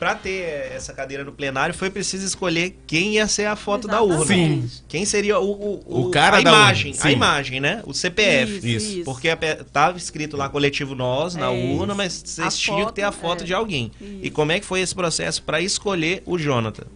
para 0.02 0.16
ter 0.16 0.72
essa 0.74 0.92
cadeira 0.92 1.22
no 1.22 1.30
plenário 1.30 1.72
foi 1.72 1.88
preciso 1.88 2.26
escolher 2.26 2.76
quem 2.88 3.14
ia 3.14 3.28
ser 3.28 3.44
a 3.44 3.54
foto 3.54 3.86
Exatamente. 3.86 4.08
da 4.08 4.18
urna. 4.18 4.34
Sim. 4.34 4.70
Quem 4.88 5.04
seria 5.04 5.38
o, 5.38 5.52
o, 5.52 6.06
o 6.06 6.10
cara 6.10 6.38
a 6.38 6.40
da 6.40 6.50
imagem, 6.50 6.90
urna. 6.90 7.04
a 7.04 7.12
imagem, 7.12 7.60
né? 7.60 7.82
O 7.86 7.94
CPF. 7.94 8.56
Isso. 8.56 8.94
isso. 8.94 9.04
Porque 9.04 9.28
tava 9.72 9.96
escrito 9.96 10.36
lá 10.36 10.48
coletivo 10.48 10.96
nós 10.96 11.36
na 11.36 11.52
é 11.52 11.76
urna, 11.76 11.94
mas 11.94 12.20
vocês 12.26 12.58
tinham 12.58 12.86
que 12.86 12.94
ter 12.94 13.02
a 13.02 13.12
foto 13.12 13.44
é. 13.44 13.46
de 13.46 13.54
alguém. 13.54 13.92
Isso. 14.00 14.18
E 14.22 14.28
como 14.28 14.50
é 14.50 14.58
que 14.58 14.66
foi 14.66 14.80
esse 14.80 14.92
processo 14.92 15.40
para 15.44 15.60
escolher 15.60 16.20
o 16.26 16.36
Jonathan? 16.36 16.86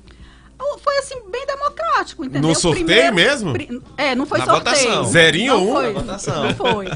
Foi 0.83 0.99
assim, 0.99 1.31
bem 1.31 1.47
democrático, 1.47 2.25
entendeu? 2.25 2.49
No 2.49 2.57
sorteio 2.57 2.87
Primeiro, 2.87 3.15
mesmo? 3.15 3.53
Pri, 3.53 3.83
é, 3.97 4.17
não 4.17 4.27
foi 4.27 4.39
na 4.41 4.47
sorteio. 4.47 4.77
Votação. 4.77 5.05
Zerinho 5.05 5.55
ou 5.55 5.71
um? 5.71 5.73
Foi, 5.75 5.93
não 5.95 6.55
foi. 6.57 6.87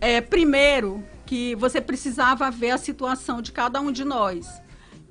É, 0.00 0.20
primeiro, 0.20 1.02
que 1.26 1.56
você 1.56 1.80
precisava 1.80 2.48
ver 2.48 2.70
a 2.70 2.78
situação 2.78 3.42
de 3.42 3.50
cada 3.50 3.80
um 3.80 3.90
de 3.90 4.04
nós 4.04 4.62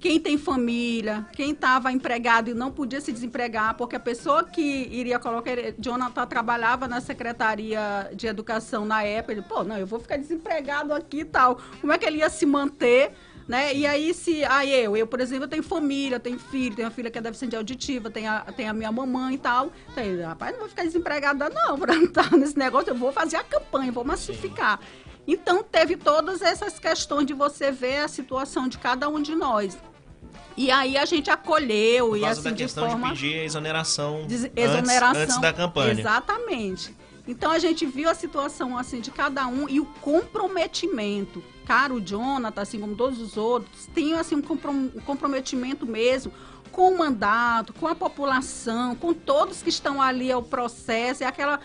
quem 0.02 0.20
tem 0.20 0.36
família, 0.36 1.28
quem 1.32 1.52
estava 1.52 1.92
empregado 1.92 2.50
e 2.50 2.56
não 2.56 2.72
podia 2.72 3.00
se 3.00 3.12
desempregar, 3.12 3.76
porque 3.76 3.96
a 3.96 4.00
pessoa 4.00 4.44
que 4.44 4.60
iria 4.92 5.20
colocar. 5.20 5.52
Jonathan 5.78 6.26
trabalhava 6.26 6.88
na 6.88 7.00
Secretaria 7.00 8.10
de 8.16 8.26
Educação 8.26 8.84
na 8.84 9.04
época. 9.04 9.34
Ele, 9.34 9.42
pô, 9.44 9.64
não, 9.64 9.78
eu 9.78 9.86
vou 9.86 10.00
ficar 10.00 10.18
desempregado 10.18 10.92
aqui 10.92 11.20
e 11.20 11.26
tal. 11.26 11.62
Como 11.80 11.94
é 11.94 12.00
que 12.00 12.06
ele 12.06 12.18
ia 12.18 12.32
se 12.32 12.48
manter? 12.48 13.12
Né? 13.48 13.76
E 13.76 13.86
aí, 13.86 14.12
se. 14.12 14.44
Aí 14.46 14.74
eu, 14.74 14.98
eu, 14.98 15.06
por 15.06 15.20
exemplo, 15.20 15.44
eu 15.44 15.48
tenho 15.48 15.62
família, 15.62 16.20
tenho 16.20 16.40
filho, 16.40 16.76
tenho 16.76 16.88
uma 16.88 16.94
filha 16.94 17.12
que 17.12 17.20
é 17.20 17.22
deficiente 17.22 17.56
auditiva, 17.56 18.10
tenho 18.10 18.32
a, 18.32 18.40
tenho 18.40 18.72
a 18.72 18.74
minha 18.74 18.92
mamãe 18.92 19.36
e 19.36 19.38
tal. 19.38 19.72
Então, 19.92 20.04
eu, 20.04 20.26
rapaz, 20.26 20.54
não 20.54 20.62
vou 20.62 20.70
ficar 20.70 20.84
desempregada, 20.84 21.48
não, 21.50 21.78
para 21.78 21.94
não 21.94 22.06
estar 22.06 22.32
nesse 22.32 22.58
negócio, 22.58 22.90
eu 22.90 22.96
vou 22.96 23.12
fazer 23.12 23.36
a 23.36 23.44
campanha, 23.44 23.92
vou 23.92 24.04
massificar. 24.04 24.80
Então, 25.28 25.64
teve 25.64 25.96
todas 25.96 26.42
essas 26.42 26.80
questões 26.80 27.28
de 27.28 27.34
você 27.34 27.72
ver 27.72 27.98
a 28.00 28.08
situação 28.08 28.68
de 28.68 28.80
cada 28.80 29.08
um 29.08 29.22
de 29.22 29.36
nós. 29.36 29.78
E 30.58 30.70
aí 30.70 30.98
a 30.98 31.06
gente 31.06 31.30
acolheu 31.30 32.10
Por 32.10 32.18
e 32.18 32.26
assim 32.26 32.44
da 32.44 32.50
de 32.52 32.56
questão 32.58 32.90
forma 32.90 33.14
de 33.14 33.14
pedir 33.14 33.40
a 33.40 33.44
exoneração, 33.44 34.26
de 34.28 34.52
exoneração 34.56 35.10
antes, 35.10 35.22
antes 35.22 35.38
da 35.40 35.54
campanha. 35.54 36.00
Exatamente. 36.00 36.96
Então 37.28 37.52
a 37.52 37.60
gente 37.60 37.86
viu 37.86 38.10
a 38.10 38.14
situação 38.14 38.78
assim 38.78 39.00
de 39.00 39.12
cada 39.12 39.48
um 39.48 39.70
e 39.70 39.80
o 39.80 39.86
comprometimento. 39.86 41.44
Cara, 41.66 41.94
o 41.94 42.02
Jonathan, 42.02 42.62
assim 42.62 42.80
como 42.80 42.96
todos 42.96 43.22
os 43.22 43.38
outros, 43.38 43.86
tem 43.94 44.16
assim 44.16 44.36
um 44.36 45.02
comprometimento 45.02 45.86
mesmo 45.86 46.34
com 46.72 46.90
o 46.90 46.98
mandato, 46.98 47.74
com 47.74 47.88
a 47.88 47.94
população, 47.94 48.96
com 48.96 49.14
todos 49.14 49.62
que 49.62 49.70
estão 49.70 50.02
ali 50.02 50.32
ao 50.32 50.42
processo, 50.42 51.24
é 51.24 51.28
aquela 51.28 51.60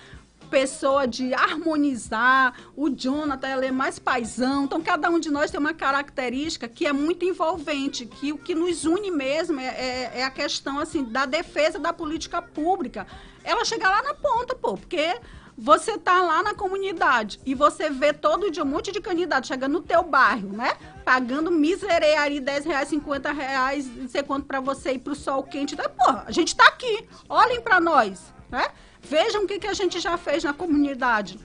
pessoa 0.46 1.06
de 1.06 1.34
harmonizar. 1.34 2.54
O 2.74 2.88
Jonathan 2.88 3.48
ele 3.48 3.66
é 3.66 3.72
mais 3.72 3.98
paisão. 3.98 4.64
Então, 4.64 4.80
cada 4.80 5.10
um 5.10 5.18
de 5.18 5.30
nós 5.30 5.50
tem 5.50 5.60
uma 5.60 5.74
característica 5.74 6.68
que 6.68 6.86
é 6.86 6.92
muito 6.92 7.24
envolvente, 7.24 8.06
que 8.06 8.32
o 8.32 8.38
que 8.38 8.54
nos 8.54 8.84
une 8.84 9.10
mesmo 9.10 9.60
é, 9.60 9.66
é, 9.66 10.12
é 10.20 10.24
a 10.24 10.30
questão 10.30 10.78
assim 10.78 11.04
da 11.04 11.26
defesa 11.26 11.78
da 11.78 11.92
política 11.92 12.40
pública. 12.40 13.06
Ela 13.44 13.64
chega 13.64 13.88
lá 13.88 14.02
na 14.02 14.14
ponta, 14.14 14.54
pô, 14.54 14.76
porque 14.76 15.20
você 15.58 15.96
tá 15.96 16.20
lá 16.22 16.42
na 16.42 16.54
comunidade 16.54 17.40
e 17.46 17.54
você 17.54 17.88
vê 17.88 18.12
todo 18.12 18.50
dia 18.50 18.62
um 18.62 18.66
monte 18.66 18.92
de 18.92 19.00
candidato 19.00 19.46
chegando 19.46 19.72
no 19.72 19.80
teu 19.80 20.02
bairro, 20.02 20.48
né? 20.48 20.76
Pagando 21.04 21.50
miseria 21.50 22.20
ali 22.20 22.40
10 22.40 22.64
reais, 22.66 22.88
50 22.88 23.32
reais, 23.32 23.86
não 23.96 24.08
sei 24.08 24.22
quanto 24.22 24.46
pra 24.46 24.60
você 24.60 24.92
ir 24.92 24.98
pro 24.98 25.14
sol 25.14 25.42
quente. 25.42 25.74
Então, 25.74 25.90
porra, 25.90 26.24
a 26.26 26.32
gente 26.32 26.54
tá 26.54 26.66
aqui. 26.66 27.08
Olhem 27.28 27.60
para 27.60 27.80
nós. 27.80 28.34
né? 28.50 28.66
Vejam 29.08 29.44
o 29.44 29.46
que, 29.46 29.60
que 29.60 29.66
a 29.68 29.72
gente 29.72 30.00
já 30.00 30.16
fez 30.16 30.42
na 30.42 30.52
comunidade. 30.52 31.38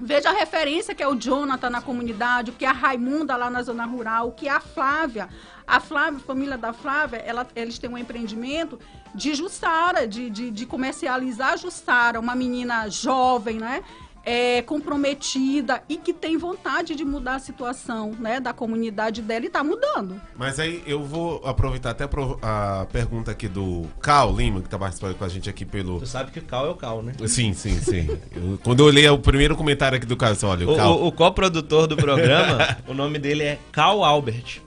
Veja 0.00 0.30
a 0.30 0.32
referência 0.32 0.94
que 0.94 1.02
é 1.02 1.08
o 1.08 1.14
Jonathan 1.14 1.70
na 1.70 1.80
comunidade, 1.80 2.50
o 2.50 2.54
que 2.54 2.64
é 2.64 2.68
a 2.68 2.72
Raimunda 2.72 3.36
lá 3.36 3.48
na 3.50 3.62
zona 3.62 3.84
rural, 3.84 4.28
o 4.28 4.32
que 4.32 4.48
é 4.48 4.50
a 4.50 4.60
Flávia. 4.60 5.28
A 5.66 5.80
Flávia, 5.80 6.18
a 6.18 6.22
família 6.22 6.58
da 6.58 6.72
Flávia, 6.72 7.18
ela, 7.18 7.46
eles 7.54 7.78
têm 7.78 7.90
um 7.90 7.98
empreendimento 7.98 8.78
de 9.14 9.34
Jussara, 9.34 10.06
de, 10.06 10.28
de, 10.30 10.50
de 10.50 10.66
comercializar 10.66 11.56
Jussara, 11.58 12.18
uma 12.18 12.34
menina 12.34 12.88
jovem, 12.88 13.58
né? 13.58 13.84
É, 14.26 14.62
comprometida 14.62 15.82
e 15.88 15.96
que 15.96 16.12
tem 16.12 16.36
vontade 16.38 16.94
de 16.94 17.04
mudar 17.04 17.34
a 17.36 17.38
situação 17.38 18.12
né, 18.18 18.40
da 18.40 18.52
comunidade 18.52 19.20
dela 19.20 19.44
e 19.44 19.48
está 19.48 19.62
mudando. 19.62 20.20
Mas 20.36 20.58
aí 20.58 20.82
eu 20.86 21.02
vou 21.04 21.42
aproveitar 21.44 21.90
até 21.90 22.04
a 22.42 22.86
pergunta 22.90 23.30
aqui 23.30 23.48
do 23.48 23.86
Cal 24.00 24.34
Lima, 24.34 24.62
que 24.62 24.68
tá 24.68 24.78
participando 24.78 25.14
com 25.16 25.24
a 25.24 25.28
gente 25.28 25.50
aqui 25.50 25.64
pelo. 25.64 25.98
Tu 26.00 26.06
sabe 26.06 26.30
que 26.30 26.38
o 26.38 26.42
Cal 26.42 26.66
é 26.66 26.70
o 26.70 26.74
Cal, 26.74 27.02
né? 27.02 27.12
Sim, 27.26 27.52
sim, 27.52 27.78
sim. 27.80 28.08
Eu- 28.34 28.58
quando 28.64 28.80
eu 28.80 28.86
olhei 28.86 29.08
o 29.08 29.18
primeiro 29.18 29.54
comentário 29.56 29.96
aqui 29.96 30.06
do 30.06 30.16
Cal, 30.16 30.30
eu 30.30 30.34
disse, 30.34 30.46
olha, 30.46 30.66
o 30.68 30.72
O, 30.72 30.76
Cal. 30.76 30.92
o, 31.02 31.06
o 31.08 31.12
coprodutor 31.12 31.86
do 31.86 31.96
programa, 31.96 32.78
o 32.88 32.94
nome 32.94 33.18
dele 33.18 33.42
é 33.42 33.58
Cal 33.72 34.02
Albert. 34.02 34.62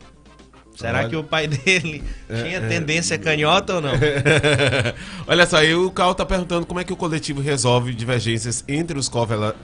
Será 0.77 0.99
Olha. 0.99 1.09
que 1.09 1.15
o 1.15 1.23
pai 1.23 1.47
dele 1.49 2.03
tinha 2.27 2.61
tendência 2.61 3.17
canhota 3.17 3.75
ou 3.75 3.81
não? 3.81 3.93
Olha 5.27 5.45
só, 5.47 5.57
aí 5.57 5.73
o 5.73 5.89
Cal 5.89 6.13
tá 6.13 6.23
perguntando 6.25 6.65
como 6.67 6.79
é 6.79 6.83
que 6.83 6.93
o 6.93 6.95
coletivo 6.95 7.41
resolve 7.41 7.93
divergências 7.95 8.63
entre 8.67 8.97
os 8.97 9.09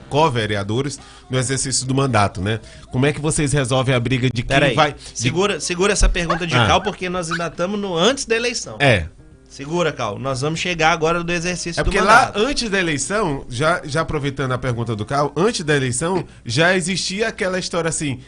co-vereadores 0.08 0.98
no 1.30 1.38
exercício 1.38 1.86
do 1.86 1.94
mandato, 1.94 2.40
né? 2.40 2.58
Como 2.90 3.06
é 3.06 3.12
que 3.12 3.20
vocês 3.20 3.52
resolvem 3.52 3.94
a 3.94 4.00
briga 4.00 4.28
de 4.32 4.42
quem 4.42 4.56
aí, 4.56 4.74
vai. 4.74 4.94
segura, 5.14 5.60
segura 5.60 5.92
essa 5.92 6.08
pergunta 6.08 6.46
de 6.46 6.54
Ah. 6.56 6.66
Cal, 6.66 6.82
porque 6.82 7.08
nós 7.08 7.30
ainda 7.30 7.46
estamos 7.46 7.78
no 7.78 7.96
antes 7.96 8.24
da 8.24 8.34
eleição. 8.36 8.76
É. 8.80 9.06
Segura, 9.48 9.92
Cal. 9.92 10.18
Nós 10.18 10.40
vamos 10.40 10.58
chegar 10.58 10.90
agora 10.90 11.22
do 11.22 11.32
exercício 11.32 11.78
É 11.80 11.84
do 11.84 11.86
porque 11.86 12.00
lá, 12.00 12.26
mandato. 12.26 12.40
antes 12.40 12.68
da 12.68 12.80
eleição, 12.80 13.44
já, 13.48 13.80
já 13.84 14.00
aproveitando 14.00 14.50
a 14.50 14.58
pergunta 14.58 14.96
do 14.96 15.04
Cal, 15.06 15.32
antes 15.36 15.64
da 15.64 15.76
eleição, 15.76 16.24
já 16.44 16.74
existia 16.74 17.28
aquela 17.28 17.56
história 17.56 17.88
assim. 17.88 18.18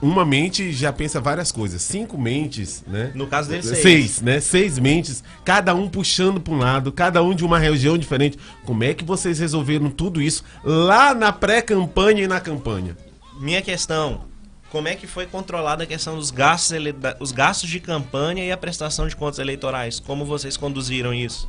Uma 0.00 0.24
mente 0.24 0.72
já 0.72 0.92
pensa 0.92 1.20
várias 1.20 1.50
coisas. 1.50 1.80
Cinco 1.82 2.18
mentes, 2.18 2.84
né? 2.86 3.10
No 3.14 3.26
caso 3.26 3.48
dele, 3.48 3.62
seis. 3.62 3.78
Seis, 3.80 4.20
né? 4.20 4.40
Seis 4.40 4.78
mentes, 4.78 5.24
cada 5.44 5.74
um 5.74 5.88
puxando 5.88 6.40
para 6.40 6.52
um 6.54 6.58
lado, 6.58 6.92
cada 6.92 7.22
um 7.22 7.34
de 7.34 7.44
uma 7.44 7.58
região 7.58 7.96
diferente. 7.96 8.38
Como 8.64 8.84
é 8.84 8.92
que 8.94 9.04
vocês 9.04 9.38
resolveram 9.38 9.90
tudo 9.90 10.20
isso 10.20 10.44
lá 10.64 11.14
na 11.14 11.32
pré-campanha 11.32 12.24
e 12.24 12.26
na 12.26 12.40
campanha? 12.40 12.96
Minha 13.40 13.62
questão, 13.62 14.24
como 14.70 14.88
é 14.88 14.94
que 14.94 15.06
foi 15.06 15.26
controlada 15.26 15.84
a 15.84 15.86
questão 15.86 16.16
dos 16.16 16.30
gastos, 16.30 16.72
ele- 16.72 16.94
os 17.20 17.32
gastos 17.32 17.68
de 17.70 17.80
campanha 17.80 18.44
e 18.44 18.52
a 18.52 18.56
prestação 18.56 19.06
de 19.08 19.16
contas 19.16 19.38
eleitorais? 19.38 19.98
Como 20.00 20.24
vocês 20.24 20.56
conduziram 20.56 21.12
isso? 21.14 21.48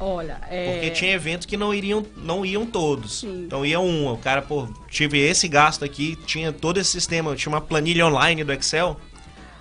Olha, 0.00 0.40
é... 0.48 0.72
Porque 0.72 0.90
tinha 0.90 1.12
eventos 1.12 1.46
que 1.46 1.56
não 1.58 1.74
iriam, 1.74 2.04
não 2.16 2.44
iam 2.44 2.64
todos. 2.64 3.20
Sim. 3.20 3.44
Então 3.44 3.64
ia 3.66 3.78
um, 3.78 4.10
o 4.12 4.16
cara, 4.16 4.40
pô, 4.40 4.66
tive 4.88 5.18
esse 5.18 5.46
gasto 5.46 5.84
aqui, 5.84 6.16
tinha 6.24 6.52
todo 6.52 6.78
esse 6.78 6.90
sistema, 6.90 7.36
tinha 7.36 7.52
uma 7.52 7.60
planilha 7.60 8.06
online 8.06 8.42
do 8.42 8.52
Excel. 8.52 8.98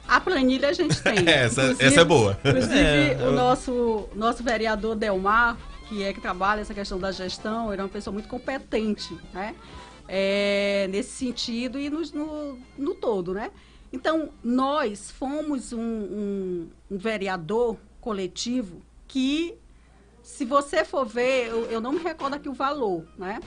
A 0.07 0.19
planilha 0.19 0.69
a 0.69 0.73
gente 0.73 0.99
tem. 1.03 1.19
Essa- 1.29 1.61
Inclusive- 1.63 1.85
essa 1.85 2.01
é 2.01 2.05
boa. 2.05 2.39
Inclusive, 2.43 2.79
É, 2.79 3.17
o 3.19 3.25
eu- 3.25 3.31
nosso, 3.33 4.09
nosso 4.15 4.41
vereador 4.41 4.95
Delmar, 4.95 5.57
que 5.89 6.03
é 6.03 6.13
que 6.13 6.21
trabalha 6.21 6.61
essa 6.61 6.73
questão 6.73 6.97
da 6.97 7.11
gestão, 7.11 7.71
ele 7.71 7.81
é 7.81 7.83
uma 7.83 7.89
pessoa 7.89 8.13
muito 8.13 8.27
competente, 8.29 9.15
né? 9.33 9.53
É, 10.07 10.87
nesse 10.89 11.11
sentido 11.11 11.79
e 11.79 11.89
no, 11.89 12.01
no, 12.13 12.59
no 12.77 12.95
todo, 12.95 13.33
né? 13.33 13.51
Então, 13.93 14.29
nós 14.43 15.11
fomos 15.11 15.73
um, 15.73 15.79
um- 15.81 16.67
um 16.89 16.97
vereador 16.97 17.75
coletivo 18.01 18.81
que, 19.07 19.53
se 20.29 20.45
você 20.45 20.85
for 20.85 21.05
ver, 21.05 21.47
eu, 21.47 21.65
eu 21.65 21.81
não 21.81 21.91
me 21.91 21.99
recordo 21.99 22.35
aqui 22.35 22.47
o 22.47 22.53
valor, 22.53 23.03
né? 23.17 23.39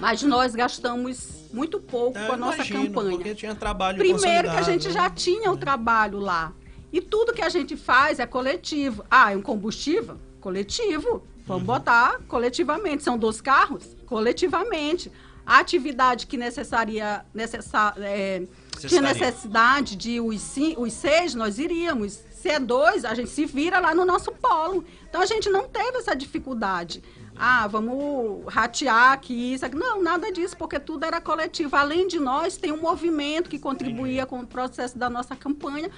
Mas 0.00 0.22
nós 0.22 0.54
gastamos 0.54 1.48
muito 1.52 1.80
pouco 1.80 2.18
Eu 2.18 2.26
com 2.26 2.32
a 2.32 2.36
nossa 2.36 2.56
imagino, 2.56 2.86
campanha. 2.86 3.10
Porque 3.16 3.34
tinha 3.34 3.54
trabalho 3.54 3.96
Primeiro 3.96 4.50
que 4.50 4.56
a 4.56 4.62
gente 4.62 4.88
né? 4.88 4.92
já 4.92 5.08
tinha 5.08 5.50
o 5.50 5.56
trabalho 5.56 6.18
lá. 6.18 6.52
E 6.92 7.00
tudo 7.00 7.32
que 7.32 7.40
a 7.40 7.48
gente 7.48 7.76
faz 7.76 8.18
é 8.18 8.26
coletivo. 8.26 9.04
Ah, 9.10 9.32
é 9.32 9.36
um 9.36 9.40
combustível? 9.42 10.18
Coletivo. 10.40 11.22
Vamos 11.46 11.62
Uhum. 11.62 11.66
botar 11.66 12.18
coletivamente. 12.28 13.02
São 13.04 13.16
dois 13.16 13.40
carros? 13.40 13.96
Coletivamente. 14.04 15.10
A 15.46 15.58
atividade 15.60 16.26
que 16.26 16.36
necessaria, 16.36 17.24
necessa, 17.32 17.94
é, 17.98 18.42
tinha 18.78 19.00
necessidade 19.00 19.94
de 19.96 20.20
os, 20.20 20.54
os 20.76 20.92
seis, 20.92 21.34
nós 21.34 21.58
iríamos. 21.58 22.20
Se 22.44 22.50
é 22.50 22.60
dois, 22.60 23.06
a 23.06 23.14
gente 23.14 23.30
se 23.30 23.46
vira 23.46 23.80
lá 23.80 23.94
no 23.94 24.04
nosso 24.04 24.30
polo. 24.30 24.84
Então 25.08 25.22
a 25.22 25.24
gente 25.24 25.48
não 25.48 25.66
teve 25.66 25.96
essa 25.96 26.14
dificuldade. 26.14 27.02
Ah, 27.34 27.66
vamos 27.66 28.44
ratear 28.52 29.12
aqui, 29.12 29.54
isso 29.54 29.64
aqui. 29.64 29.74
Não, 29.74 30.02
nada 30.02 30.30
disso, 30.30 30.54
porque 30.54 30.78
tudo 30.78 31.06
era 31.06 31.22
coletivo. 31.22 31.74
Além 31.74 32.06
de 32.06 32.20
nós, 32.20 32.58
tem 32.58 32.70
um 32.70 32.82
movimento 32.82 33.48
que 33.48 33.58
contribuía 33.58 34.26
com 34.26 34.40
o 34.40 34.46
processo 34.46 34.98
da 34.98 35.08
nossa 35.08 35.34
campanha, 35.34 35.90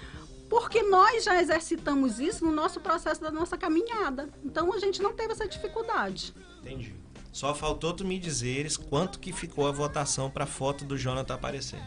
porque 0.48 0.84
nós 0.84 1.24
já 1.24 1.42
exercitamos 1.42 2.20
isso 2.20 2.44
no 2.44 2.52
nosso 2.52 2.78
processo 2.78 3.20
da 3.20 3.32
nossa 3.32 3.58
caminhada. 3.58 4.28
Então 4.44 4.72
a 4.72 4.78
gente 4.78 5.02
não 5.02 5.14
teve 5.14 5.32
essa 5.32 5.48
dificuldade. 5.48 6.32
Entendi. 6.60 6.94
Só 7.32 7.56
faltou 7.56 7.92
tu 7.92 8.04
me 8.04 8.20
dizeres 8.20 8.76
quanto 8.76 9.18
que 9.18 9.32
ficou 9.32 9.66
a 9.66 9.72
votação 9.72 10.30
pra 10.30 10.46
foto 10.46 10.84
do 10.84 10.96
Jonathan 10.96 11.34
aparecer. 11.34 11.82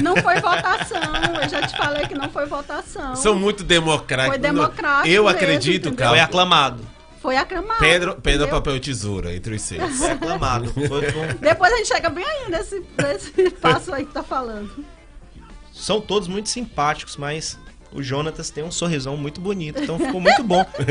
Não 0.00 0.16
foi 0.16 0.40
votação, 0.40 1.00
eu 1.42 1.48
já 1.48 1.66
te 1.66 1.76
falei 1.76 2.06
que 2.06 2.14
não 2.14 2.30
foi 2.30 2.46
votação. 2.46 3.16
São 3.16 3.34
muito 3.34 3.64
democráticos. 3.64 4.38
Foi 4.38 4.38
democrático 4.38 5.08
Eu 5.08 5.24
mesmo, 5.24 5.36
acredito? 5.36 5.92
Cal. 5.94 6.10
Foi 6.10 6.20
aclamado. 6.20 6.86
Foi 7.20 7.36
aclamado. 7.36 7.80
Pedro, 7.80 8.12
entendeu? 8.16 8.48
papel 8.48 8.76
e 8.76 8.80
tesoura 8.80 9.34
entre 9.34 9.54
os 9.54 9.62
seis. 9.62 9.98
Foi 9.98 10.10
aclamado. 10.10 10.72
Depois 11.38 11.72
a 11.72 11.76
gente 11.76 11.88
chega 11.88 12.08
bem 12.08 12.24
aí 12.24 12.50
nesse, 12.50 12.82
nesse 12.96 13.50
passo 13.50 13.92
aí 13.92 14.06
que 14.06 14.12
tá 14.12 14.22
falando. 14.22 14.84
São 15.72 16.00
todos 16.00 16.28
muito 16.28 16.48
simpáticos, 16.48 17.16
mas 17.16 17.58
o 17.92 18.02
Jonatas 18.02 18.50
tem 18.50 18.62
um 18.62 18.70
sorrisão 18.70 19.16
muito 19.16 19.40
bonito, 19.40 19.82
então 19.82 19.98
ficou 19.98 20.20
muito 20.20 20.42
bom. 20.42 20.64
E, 20.80 20.82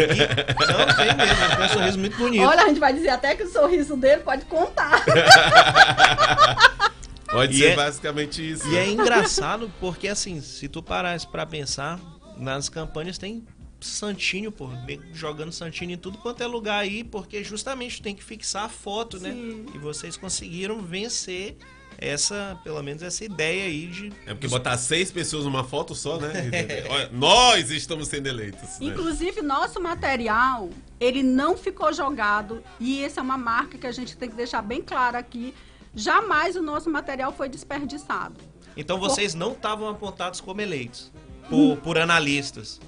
não, 0.72 0.96
tem 0.96 1.16
mesmo, 1.16 1.44
ele 1.44 1.56
tem 1.56 1.66
um 1.66 1.70
sorriso 1.70 2.00
muito 2.00 2.18
bonito. 2.18 2.44
Olha, 2.44 2.64
a 2.64 2.68
gente 2.68 2.80
vai 2.80 2.94
dizer 2.94 3.10
até 3.10 3.36
que 3.36 3.44
o 3.44 3.50
sorriso 3.50 3.96
dele 3.96 4.22
pode 4.22 4.46
contar. 4.46 5.04
Pode 7.32 7.56
E 7.56 7.60
ser 7.60 7.72
é- 7.72 7.76
basicamente 7.76 8.52
isso. 8.52 8.68
E 8.68 8.76
é 8.78 8.90
engraçado 8.90 9.72
porque, 9.80 10.08
assim, 10.08 10.42
se 10.42 10.68
tu 10.68 10.82
parasse 10.82 11.28
pra 11.28 11.46
pensar, 11.46 12.00
nas 12.38 12.70
campanhas 12.70 13.18
tem 13.18 13.46
santinho, 13.80 14.52
pô, 14.52 14.70
jogando 15.14 15.52
santinho 15.52 15.92
em 15.92 15.98
tudo 15.98 16.18
quanto 16.18 16.42
é 16.44 16.48
lugar 16.48 16.80
aí, 16.80 17.04
porque 17.04 17.44
justamente 17.44 18.02
tem 18.02 18.14
que 18.16 18.24
fixar 18.24 18.66
a 18.66 18.70
foto, 18.70 19.20
né? 19.20 19.32
Sim. 19.32 19.66
E 19.74 19.78
vocês 19.78 20.18
conseguiram 20.18 20.82
vencer 20.82 21.56
essa, 21.98 22.58
pelo 22.64 22.82
menos 22.82 23.02
essa 23.04 23.24
ideia 23.24 23.66
aí 23.66 23.88
de... 23.88 24.12
É 24.26 24.34
porque 24.34 24.48
botar 24.48 24.78
seis 24.78 25.12
pessoas 25.12 25.44
numa 25.46 25.64
foto 25.64 25.94
só, 25.96 26.18
né? 26.18 26.32
Olha, 26.90 27.10
nós 27.14 27.70
estamos 27.72 28.08
sendo 28.08 28.28
eleitos. 28.28 28.80
né? 28.80 28.88
Inclusive, 28.88 29.42
nosso 29.42 29.82
material, 29.82 30.70
ele 31.00 31.22
não 31.24 31.58
ficou 31.58 31.94
jogado. 31.94 32.64
E 32.80 33.04
essa 33.04 33.20
é 33.20 33.24
uma 33.24 33.38
marca 33.38 33.78
que 33.78 33.88
a 33.88 33.92
gente 33.92 34.16
tem 34.18 34.30
que 34.30 34.36
deixar 34.36 34.62
bem 34.62 34.82
claro 34.82 35.18
aqui. 35.18 35.54
Jamais 35.96 36.56
o 36.56 36.62
nosso 36.62 36.90
material 36.90 37.32
foi 37.32 37.50
desperdiçado. 37.50 38.36
Então 38.78 39.00
vocês 39.00 39.34
não 39.34 39.52
estavam 39.52 39.90
apontados 39.90 40.40
como 40.40 40.62
eleitos 40.62 41.12
por, 41.50 41.78
por 41.78 41.98
analistas. 41.98 42.80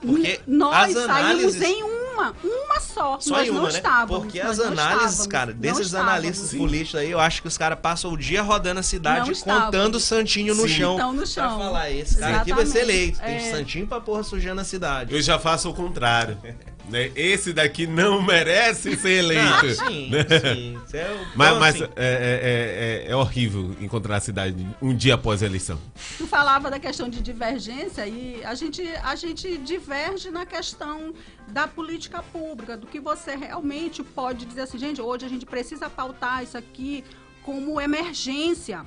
Porque 0.00 0.40
nós 0.46 0.96
as 0.96 1.04
saímos 1.04 1.08
análises... 1.08 1.62
em 1.62 1.82
uma, 1.82 2.34
uma 2.44 2.80
só. 2.80 3.18
Só 3.18 3.36
nós 3.36 3.48
em 3.48 3.50
uma, 3.50 3.60
não 3.60 3.66
né? 3.68 3.74
estávamos. 3.74 4.24
Porque 4.24 4.40
as 4.40 4.60
análises, 4.60 5.26
cara, 5.26 5.52
desses 5.52 5.94
analistas 5.94 6.54
políticos 6.54 7.00
aí, 7.00 7.10
eu 7.10 7.18
acho 7.18 7.42
que 7.42 7.48
os 7.48 7.58
caras 7.58 7.78
passam 7.80 8.12
o 8.12 8.16
dia 8.16 8.42
rodando 8.42 8.78
a 8.78 8.82
cidade 8.82 9.30
Não 9.30 9.40
contando 9.40 9.96
o 9.96 10.00
santinho 10.00 10.54
no 10.54 10.62
Sim. 10.62 10.68
chão. 10.68 10.94
Então, 10.94 11.12
no 11.12 11.26
chão. 11.26 11.56
Pra 11.56 11.66
falar, 11.66 11.90
esse 11.90 12.16
cara 12.16 12.36
aqui 12.38 12.52
vai 12.52 12.64
ser 12.66 12.78
Exatamente. 12.78 12.98
eleito. 12.98 13.20
Tem 13.20 13.36
É. 13.36 13.50
santinho 13.50 13.86
pra 13.88 14.00
porra 14.00 14.22
sujando 14.22 14.60
a 14.60 14.64
cidade. 14.64 15.14
Eu 15.14 15.20
já 15.20 15.38
faço 15.38 15.68
o 15.70 15.74
contrário. 15.74 16.38
né? 16.88 17.10
Esse 17.14 17.52
daqui 17.52 17.86
não 17.86 18.22
merece 18.22 18.96
ser 18.96 19.08
Ah, 19.08 19.22
eleito. 19.22 19.74
sim, 19.74 20.10
né? 20.10 20.24
sim. 20.54 20.80
Isso 20.86 20.96
é 20.96 21.10
o- 21.12 21.26
Mas, 21.36 21.48
então, 21.48 21.60
mas 21.60 21.74
assim, 21.76 21.84
é, 21.96 23.04
é- 23.04 23.04
é- 23.08 23.10
é 23.12 23.16
horrível 23.16 23.74
encontrar 23.80 24.16
a 24.16 24.20
cidade 24.20 24.66
um 24.80 24.94
dia 24.94 25.14
após 25.14 25.42
a 25.42 25.46
eleição. 25.46 25.78
Tu 26.16 26.26
falava 26.26 26.70
da 26.70 26.78
questão 26.78 27.08
de 27.08 27.20
divergência 27.20 28.06
e 28.06 28.42
a 28.44 28.54
gente, 28.54 28.82
a 29.02 29.14
gente 29.14 29.58
diverge 29.58 30.30
na 30.30 30.44
questão 30.46 31.12
da 31.48 31.66
política 31.66 32.22
pública, 32.22 32.76
do 32.76 32.86
que 32.86 33.00
você 33.00 33.36
realmente 33.36 34.02
pode 34.02 34.44
dizer 34.44 34.62
assim, 34.62 34.78
gente, 34.78 35.00
hoje 35.00 35.24
a 35.24 35.28
gente 35.28 35.46
precisa 35.46 35.88
pautar 35.88 36.42
isso 36.42 36.56
aqui 36.58 37.04
como 37.42 37.80
emergência. 37.80 38.84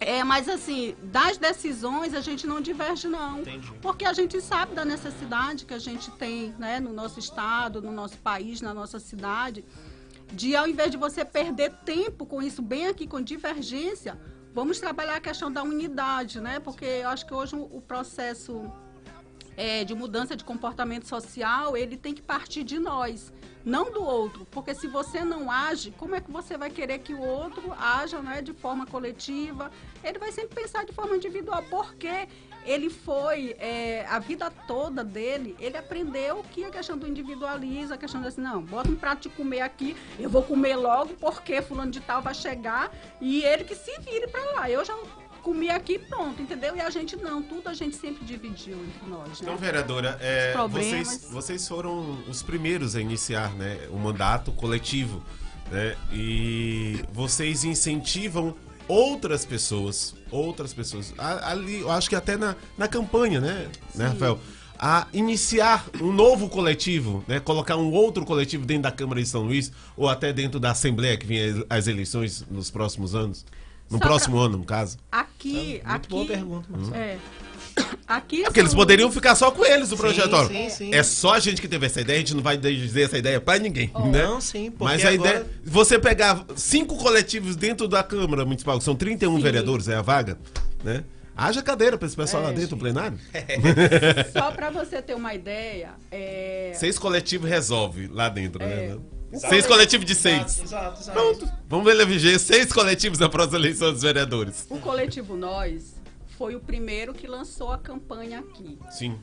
É, 0.00 0.22
mas 0.22 0.48
assim, 0.48 0.94
das 1.02 1.38
decisões 1.38 2.14
a 2.14 2.20
gente 2.20 2.46
não 2.46 2.60
diverge 2.60 3.08
não. 3.08 3.40
Entendi. 3.40 3.72
Porque 3.82 4.04
a 4.04 4.12
gente 4.12 4.40
sabe 4.40 4.74
da 4.74 4.84
necessidade 4.84 5.64
que 5.64 5.74
a 5.74 5.78
gente 5.78 6.10
tem, 6.12 6.54
né, 6.58 6.78
no 6.78 6.92
nosso 6.92 7.18
estado, 7.18 7.82
no 7.82 7.90
nosso 7.90 8.16
país, 8.18 8.60
na 8.60 8.72
nossa 8.72 9.00
cidade, 9.00 9.64
de 10.32 10.54
ao 10.54 10.68
invés 10.68 10.90
de 10.90 10.96
você 10.96 11.24
perder 11.24 11.72
tempo 11.84 12.24
com 12.26 12.42
isso 12.42 12.62
bem 12.62 12.86
aqui 12.86 13.06
com 13.06 13.20
divergência, 13.20 14.18
vamos 14.54 14.78
trabalhar 14.78 15.16
a 15.16 15.20
questão 15.20 15.50
da 15.50 15.62
unidade, 15.62 16.40
né? 16.40 16.60
Porque 16.60 16.84
eu 16.84 17.08
acho 17.08 17.26
que 17.26 17.34
hoje 17.34 17.56
o 17.56 17.80
processo 17.80 18.70
é, 19.56 19.82
de 19.84 19.94
mudança 19.94 20.36
de 20.36 20.44
comportamento 20.44 21.08
social, 21.08 21.76
ele 21.76 21.96
tem 21.96 22.14
que 22.14 22.22
partir 22.22 22.62
de 22.62 22.78
nós, 22.78 23.32
não 23.68 23.92
do 23.92 24.02
outro. 24.02 24.46
Porque 24.50 24.74
se 24.74 24.88
você 24.88 25.22
não 25.22 25.50
age, 25.50 25.92
como 25.98 26.14
é 26.14 26.20
que 26.20 26.30
você 26.30 26.56
vai 26.56 26.70
querer 26.70 26.98
que 26.98 27.12
o 27.12 27.20
outro 27.20 27.72
haja 27.78 28.20
né, 28.20 28.40
de 28.40 28.52
forma 28.52 28.86
coletiva? 28.86 29.70
Ele 30.02 30.18
vai 30.18 30.32
sempre 30.32 30.60
pensar 30.60 30.84
de 30.84 30.92
forma 30.92 31.16
individual. 31.16 31.62
Porque 31.68 32.26
ele 32.64 32.90
foi, 32.90 33.54
é, 33.58 34.04
a 34.08 34.18
vida 34.18 34.50
toda 34.66 35.04
dele, 35.04 35.56
ele 35.58 35.76
aprendeu 35.76 36.44
que 36.52 36.64
a 36.64 36.70
questão 36.70 36.98
do 36.98 37.06
individualismo, 37.06 37.94
a 37.94 37.98
questão 37.98 38.22
assim, 38.24 38.40
não, 38.40 38.62
bota 38.62 38.90
um 38.90 38.96
prato 38.96 39.22
de 39.22 39.28
comer 39.30 39.60
aqui, 39.60 39.96
eu 40.18 40.28
vou 40.28 40.42
comer 40.42 40.76
logo 40.76 41.14
porque 41.14 41.62
fulano 41.62 41.90
de 41.90 42.00
tal 42.00 42.20
vai 42.20 42.34
chegar 42.34 42.92
e 43.20 43.42
ele 43.42 43.64
que 43.64 43.74
se 43.74 43.98
vire 44.00 44.26
para 44.28 44.44
lá. 44.52 44.70
Eu 44.70 44.84
já 44.84 44.94
comi 45.42 45.70
aqui 45.70 45.98
pronto, 45.98 46.40
entendeu? 46.42 46.76
E 46.76 46.80
a 46.80 46.90
gente 46.90 47.16
não, 47.16 47.42
tudo 47.42 47.68
a 47.68 47.74
gente 47.74 47.96
sempre 47.96 48.24
dividiu 48.24 48.76
entre 48.76 49.08
nós, 49.08 49.28
né? 49.28 49.36
Então, 49.42 49.56
vereadora, 49.56 50.18
é, 50.20 50.54
vocês, 50.68 51.28
vocês 51.30 51.68
foram 51.68 52.22
os 52.28 52.42
primeiros 52.42 52.94
a 52.94 53.00
iniciar 53.00 53.52
né, 53.54 53.78
o 53.90 53.98
mandato 53.98 54.52
coletivo. 54.52 55.22
Né, 55.70 55.96
e 56.10 57.04
vocês 57.12 57.62
incentivam 57.62 58.56
outras 58.88 59.44
pessoas, 59.44 60.14
outras 60.30 60.72
pessoas, 60.72 61.12
ali, 61.18 61.80
eu 61.80 61.90
acho 61.90 62.08
que 62.08 62.16
até 62.16 62.36
na, 62.36 62.56
na 62.76 62.88
campanha, 62.88 63.40
né, 63.40 63.68
né, 63.94 64.06
Rafael? 64.06 64.40
A 64.80 65.08
iniciar 65.12 65.84
um 66.00 66.12
novo 66.12 66.48
coletivo, 66.48 67.24
né? 67.26 67.40
Colocar 67.40 67.76
um 67.76 67.90
outro 67.90 68.24
coletivo 68.24 68.64
dentro 68.64 68.84
da 68.84 68.92
Câmara 68.92 69.20
de 69.20 69.28
São 69.28 69.42
Luís, 69.42 69.72
ou 69.96 70.08
até 70.08 70.32
dentro 70.32 70.60
da 70.60 70.70
Assembleia 70.70 71.16
que 71.16 71.26
vem 71.26 71.64
as 71.68 71.88
eleições 71.88 72.46
nos 72.48 72.70
próximos 72.70 73.12
anos. 73.12 73.44
No 73.90 73.96
Só 73.96 73.98
pra- 73.98 74.08
próximo 74.08 74.38
ano, 74.38 74.58
no 74.58 74.64
caso. 74.64 74.98
Aqui, 75.10 75.80
Muito 75.82 75.82
aqui. 75.86 76.08
boa 76.10 76.26
pergunta, 76.26 76.66
Marcelo. 76.70 76.96
É. 76.96 77.16
Aqui 78.08 78.40
É 78.40 78.44
porque 78.46 78.58
eles 78.60 78.74
poderiam 78.74 79.10
ficar 79.12 79.34
só 79.36 79.50
com 79.52 79.64
eles, 79.64 79.88
o 79.92 79.96
Sim, 79.96 79.96
projetório. 79.96 80.48
sim, 80.48 80.68
sim. 80.68 80.94
É 80.94 81.02
só 81.02 81.34
a 81.34 81.38
gente 81.38 81.60
que 81.60 81.68
teve 81.68 81.86
essa 81.86 82.00
ideia, 82.00 82.16
a 82.16 82.20
gente 82.20 82.34
não 82.34 82.42
vai 82.42 82.56
dizer 82.56 83.02
essa 83.02 83.16
ideia 83.16 83.40
pra 83.40 83.56
ninguém, 83.58 83.90
né? 84.10 84.22
Não, 84.24 84.40
sim, 84.40 84.70
porque 84.70 84.84
Mas 84.84 85.04
a 85.04 85.10
agora- 85.10 85.30
ideia. 85.30 85.46
Você 85.64 85.98
pegar 85.98 86.44
cinco 86.56 86.96
coletivos 86.96 87.54
dentro 87.54 87.86
da 87.86 88.02
Câmara 88.02 88.44
Municipal, 88.44 88.78
que 88.78 88.84
são 88.84 88.96
31 88.96 89.36
Sim. 89.36 89.42
vereadores, 89.42 89.86
é 89.88 89.94
a 89.94 90.02
vaga, 90.02 90.36
né? 90.82 91.04
Haja 91.36 91.62
cadeira 91.62 91.96
pra 91.96 92.06
esse 92.08 92.16
pessoal 92.16 92.42
É, 92.42 92.46
lá 92.46 92.50
dentro, 92.52 92.62
gente. 92.70 92.74
o 92.74 92.78
plenário. 92.78 93.16
Só 94.32 94.50
para 94.50 94.70
você 94.70 95.00
ter 95.00 95.14
uma 95.14 95.32
ideia, 95.34 95.90
é, 96.10 96.72
Seis 96.74 96.98
coletivos 96.98 97.48
resolve 97.48 98.08
lá 98.08 98.28
dentro, 98.28 98.60
É. 98.60 98.66
né? 98.88 98.96
Seis 99.30 99.66
coletivo- 99.66 99.68
coletivos 99.68 100.06
de 100.06 100.14
seis. 100.14 100.60
Exato, 100.60 101.00
exato. 101.00 101.12
Pronto. 101.18 101.48
Vamos 101.68 101.90
eleger 101.92 102.38
seis 102.38 102.72
coletivos 102.72 103.18
na 103.18 103.28
próxima 103.28 103.58
eleição 103.58 103.92
dos 103.92 104.02
vereadores. 104.02 104.66
o 104.70 104.78
coletivo 104.78 105.36
Nós 105.36 105.94
foi 106.38 106.54
o 106.54 106.60
primeiro 106.60 107.12
que 107.12 107.26
lançou 107.26 107.70
a 107.72 107.78
campanha 107.78 108.40
aqui. 108.40 108.78
Sim. 108.90 109.18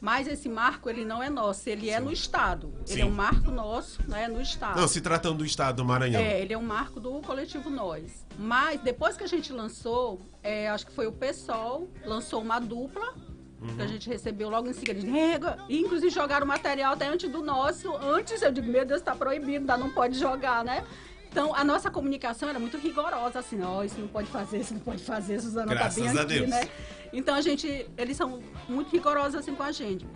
Mas 0.00 0.28
esse 0.28 0.48
marco, 0.48 0.88
ele 0.88 1.04
não 1.04 1.20
é 1.20 1.28
nosso, 1.28 1.68
ele 1.68 1.90
é 1.90 1.98
no 1.98 2.12
Estado. 2.12 2.72
Ele 2.86 2.94
Sim. 2.94 3.00
é 3.00 3.04
um 3.04 3.10
marco 3.10 3.50
nosso, 3.50 3.98
né, 4.06 4.28
no 4.28 4.40
Estado. 4.40 4.80
Não, 4.80 4.86
se 4.86 5.00
tratando 5.00 5.38
do 5.38 5.44
estado 5.44 5.78
do 5.78 5.84
Maranhão. 5.84 6.20
É, 6.22 6.40
ele 6.40 6.52
é 6.52 6.58
um 6.58 6.62
marco 6.62 7.00
do 7.00 7.14
coletivo 7.20 7.68
Nós. 7.68 8.24
Mas 8.38 8.80
depois 8.80 9.16
que 9.16 9.24
a 9.24 9.26
gente 9.26 9.52
lançou, 9.52 10.20
é, 10.40 10.68
acho 10.68 10.86
que 10.86 10.92
foi 10.92 11.08
o 11.08 11.12
PSOL, 11.12 11.88
lançou 12.06 12.40
uma 12.40 12.60
dupla, 12.60 13.12
que 13.60 13.80
a 13.80 13.84
Uhum. 13.84 13.88
gente 13.88 14.08
recebeu 14.08 14.48
logo 14.48 14.68
em 14.68 14.72
seguida. 14.72 15.00
Nega! 15.04 15.58
E 15.68 15.80
inclusive 15.80 16.10
jogaram 16.10 16.46
material 16.46 16.92
até 16.92 17.06
antes 17.08 17.28
do 17.30 17.42
nosso. 17.42 17.92
Antes 17.96 18.40
eu 18.42 18.52
digo, 18.52 18.68
meu 18.70 18.84
Deus, 18.84 19.02
tá 19.02 19.14
proibido, 19.16 19.58
ainda 19.58 19.76
não 19.76 19.90
pode 19.90 20.18
jogar, 20.18 20.64
né? 20.64 20.84
Então, 21.30 21.54
a 21.54 21.62
nossa 21.62 21.90
comunicação 21.90 22.48
era 22.48 22.58
muito 22.58 22.78
rigorosa, 22.78 23.40
assim, 23.40 23.60
ó, 23.62 23.82
isso 23.84 24.00
não 24.00 24.08
pode 24.08 24.28
fazer, 24.28 24.60
isso 24.60 24.72
não 24.72 24.80
pode 24.80 25.02
fazer, 25.04 25.38
Suzana 25.40 25.74
Graças 25.74 26.02
tá 26.02 26.10
bem 26.10 26.18
a 26.18 26.22
aqui, 26.22 26.34
Deus. 26.34 26.48
né? 26.48 26.68
Então, 27.12 27.34
a 27.34 27.40
gente, 27.42 27.86
eles 27.98 28.16
são 28.16 28.40
muito 28.68 28.90
rigorosos, 28.90 29.34
assim, 29.34 29.54
com 29.54 29.62
a 29.62 29.70
gente. 29.70 30.06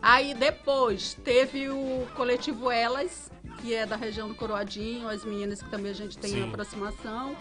Aí, 0.00 0.34
depois, 0.34 1.14
teve 1.24 1.68
o 1.68 2.06
coletivo 2.14 2.70
Elas, 2.70 3.32
que 3.60 3.74
é 3.74 3.84
da 3.84 3.96
região 3.96 4.28
do 4.28 4.34
Coroadinho, 4.34 5.08
as 5.08 5.24
meninas 5.24 5.60
que 5.60 5.68
também 5.68 5.90
a 5.90 5.94
gente 5.94 6.16
tem 6.16 6.44
aproximação. 6.44 7.36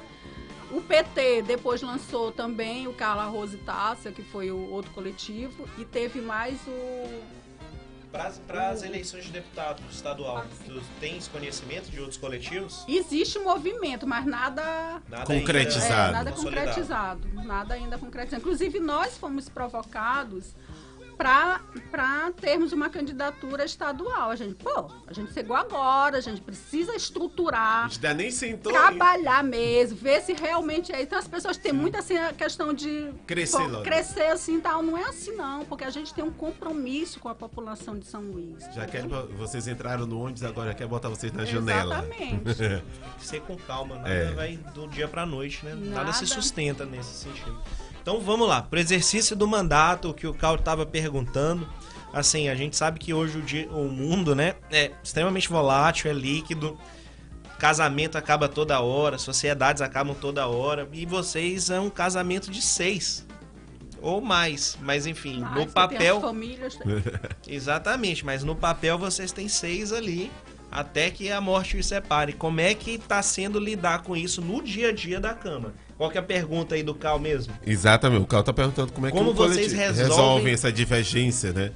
O 0.71 0.81
PT 0.81 1.43
depois 1.43 1.81
lançou 1.81 2.31
também 2.31 2.87
o 2.87 2.93
Carla 2.93 3.25
Rose 3.25 3.57
Tássia, 3.57 4.11
que 4.11 4.21
foi 4.21 4.51
o 4.51 4.69
outro 4.69 4.91
coletivo. 4.91 5.67
E 5.77 5.85
teve 5.85 6.19
mais 6.19 6.59
o 6.67 7.21
Para 8.47 8.69
as 8.69 8.83
eleições 8.83 9.25
de 9.25 9.31
deputado 9.31 9.81
estadual, 9.89 10.43
tu 10.65 10.81
tens 10.99 11.27
conhecimento 11.27 11.89
de 11.89 11.99
outros 11.99 12.17
coletivos? 12.17 12.83
Existe 12.87 13.37
um 13.37 13.43
movimento, 13.43 14.05
mas 14.05 14.25
nada 14.25 15.01
Nada 15.09 15.25
Concretizado. 15.25 15.93
É, 15.93 15.95
ainda 15.95 16.11
nada 16.11 16.31
consolidado. 16.31 16.67
concretizado. 16.67 17.27
Nada 17.45 17.73
ainda 17.73 17.97
concretizado. 17.97 18.41
Inclusive, 18.41 18.79
nós 18.79 19.17
fomos 19.17 19.47
provocados 19.47 20.53
para 21.17 22.31
termos 22.39 22.71
uma 22.71 22.89
candidatura 22.89 23.65
estadual. 23.65 24.29
A 24.29 24.35
gente, 24.35 24.55
pô, 24.55 24.89
a 25.07 25.13
gente 25.13 25.33
chegou 25.33 25.55
agora, 25.55 26.17
a 26.17 26.21
gente 26.21 26.41
precisa 26.41 26.91
A 26.91 26.95
estruturar, 26.95 27.89
gente 27.89 28.05
ainda 28.05 28.13
nem 28.21 28.31
sentou. 28.31 28.71
trabalhar 28.71 29.43
mesmo, 29.43 29.97
ver 29.97 30.21
se 30.21 30.33
realmente 30.33 30.91
é. 30.93 31.01
Então 31.01 31.17
as 31.17 31.27
pessoas 31.27 31.57
têm 31.57 31.73
muito 31.73 31.97
assim 31.97 32.17
a 32.17 32.31
questão 32.33 32.73
de 32.73 33.11
Crescer 33.25 33.57
pô, 33.57 33.67
logo. 33.67 33.83
crescer 33.83 34.27
assim 34.27 34.59
tal. 34.59 34.81
Não 34.83 34.97
é 34.97 35.03
assim 35.05 35.35
não, 35.35 35.65
porque 35.65 35.83
a 35.83 35.89
gente 35.89 36.13
tem 36.13 36.23
um 36.23 36.31
compromisso 36.31 37.19
com 37.19 37.29
a 37.29 37.35
população 37.35 37.97
de 37.97 38.05
São 38.05 38.21
Luís. 38.21 38.63
Já 38.73 38.85
quer, 38.85 39.05
vocês 39.37 39.67
entraram 39.67 40.05
no 40.05 40.19
ônibus, 40.21 40.43
agora 40.43 40.73
quer 40.73 40.87
botar 40.87 41.09
vocês 41.09 41.31
na 41.33 41.45
janela. 41.45 42.05
Exatamente. 42.07 42.83
Ser 43.19 43.41
com 43.41 43.55
calma, 43.57 43.95
nada 43.95 44.09
É. 44.09 44.31
vai 44.33 44.57
do 44.73 44.87
dia 44.87 45.07
pra 45.07 45.25
noite, 45.25 45.65
né? 45.65 45.73
Nada, 45.73 46.03
Nada. 46.05 46.13
se 46.13 46.27
sustenta 46.27 46.85
nesse 46.85 47.13
sentido. 47.23 47.57
Então 48.07 48.21
vamos 48.21 48.47
lá, 48.47 48.61
pro 48.61 48.79
exercício 48.79 49.35
do 49.35 49.45
mandato, 49.45 50.11
o 50.11 50.13
que 50.13 50.25
o 50.25 50.33
Cal 50.33 50.57
tava 50.57 50.85
perguntando. 50.85 51.67
Assim, 52.13 52.47
a 52.47 52.55
gente 52.55 52.77
sabe 52.77 52.99
que 53.01 53.13
hoje 53.13 53.37
o, 53.37 53.41
dia, 53.41 53.69
o 53.69 53.89
mundo, 53.89 54.33
né, 54.33 54.55
é 54.71 54.93
extremamente 55.03 55.49
volátil, 55.49 56.09
é 56.09 56.13
líquido. 56.13 56.79
Casamento 57.59 58.17
acaba 58.17 58.47
toda 58.47 58.79
hora, 58.79 59.17
sociedades 59.17 59.81
acabam 59.81 60.15
toda 60.15 60.47
hora. 60.47 60.87
E 60.93 61.05
vocês 61.05 61.69
é 61.69 61.81
um 61.81 61.89
casamento 61.89 62.49
de 62.49 62.61
seis. 62.61 63.27
Ou 64.01 64.21
mais, 64.21 64.77
mas 64.81 65.05
enfim, 65.05 65.41
Mas 65.41 65.65
no 65.65 65.67
papel. 65.67 66.15
as 66.15 66.21
famílias, 66.21 66.79
Exatamente, 67.45 68.25
mas 68.25 68.41
no 68.41 68.55
papel 68.55 68.97
vocês 68.97 69.33
têm 69.33 69.49
seis 69.49 69.91
ali, 69.91 70.31
até 70.79 71.09
que 71.09 71.31
a 71.31 71.41
morte 71.41 71.75
os 71.75 71.87
separe. 71.87 72.33
Como 72.33 72.61
é 72.61 72.73
que 72.75 72.99
tá 72.99 73.21
sendo 73.23 73.59
lidar 73.59 74.03
com 74.03 74.15
isso 74.15 74.41
no 74.41 74.61
dia 74.61 74.89
a 74.89 74.91
dia 74.91 75.19
da 75.19 75.33
Câmara? 75.33 75.73
Qual 75.97 76.11
que 76.11 76.17
é 76.17 76.21
a 76.21 76.23
pergunta 76.23 76.75
aí 76.75 76.83
do 76.83 76.93
Cal 76.93 77.17
mesmo? 77.19 77.51
Exatamente, 77.65 78.21
o 78.21 78.27
Carl 78.27 78.43
tá 78.43 78.53
perguntando 78.53 78.91
como 78.91 79.07
é 79.07 79.11
Como 79.11 79.31
que 79.31 79.37
vocês 79.37 79.73
coletivo 79.73 79.97
resolvem- 79.97 80.53
essa 80.53 80.71
divergência, 80.71 81.51
né? 81.51 81.71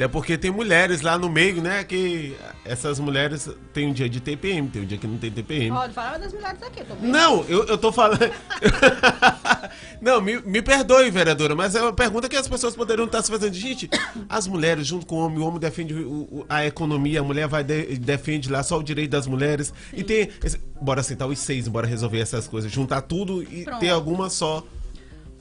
Até 0.00 0.08
porque 0.08 0.38
tem 0.38 0.50
mulheres 0.50 1.02
lá 1.02 1.18
no 1.18 1.28
meio, 1.28 1.60
né? 1.60 1.84
Que 1.84 2.34
essas 2.64 2.98
mulheres 2.98 3.50
têm 3.74 3.86
um 3.88 3.92
dia 3.92 4.08
de 4.08 4.18
TPM, 4.18 4.66
tem 4.70 4.80
um 4.80 4.86
dia 4.86 4.96
que 4.96 5.06
não 5.06 5.18
tem 5.18 5.30
TPM. 5.30 5.68
Pode 5.76 5.92
falar 5.92 6.16
das 6.16 6.32
mulheres 6.32 6.62
aqui, 6.62 6.82
tô 6.82 6.94
bem. 6.94 7.10
Não, 7.10 7.44
eu, 7.46 7.66
eu 7.66 7.76
tô 7.76 7.92
falando. 7.92 8.18
não, 10.00 10.22
me, 10.22 10.40
me 10.40 10.62
perdoe, 10.62 11.10
vereadora, 11.10 11.54
mas 11.54 11.74
é 11.74 11.82
uma 11.82 11.92
pergunta 11.92 12.30
que 12.30 12.36
as 12.36 12.48
pessoas 12.48 12.74
poderiam 12.74 13.04
estar 13.04 13.20
se 13.22 13.30
fazendo. 13.30 13.52
Gente, 13.52 13.90
as 14.26 14.46
mulheres 14.46 14.86
junto 14.86 15.04
com 15.04 15.16
o 15.16 15.18
homem, 15.26 15.38
o 15.38 15.44
homem 15.44 15.60
defende 15.60 15.92
o- 15.92 16.46
a 16.48 16.64
economia, 16.64 17.20
a 17.20 17.22
mulher 17.22 17.46
vai 17.46 17.62
de- 17.62 17.98
defende 17.98 18.50
lá 18.50 18.62
só 18.62 18.78
o 18.78 18.82
direito 18.82 19.10
das 19.10 19.26
mulheres. 19.26 19.70
E 19.92 20.02
tem. 20.02 20.30
esse- 20.42 20.58
bora 20.80 21.02
sentar 21.02 21.28
os 21.28 21.38
seis, 21.38 21.68
bora 21.68 21.86
resolver 21.86 22.20
essas 22.20 22.48
coisas, 22.48 22.72
juntar 22.72 23.02
tudo 23.02 23.42
e 23.42 23.64
Pronto. 23.64 23.80
ter 23.80 23.90
alguma 23.90 24.30
só. 24.30 24.64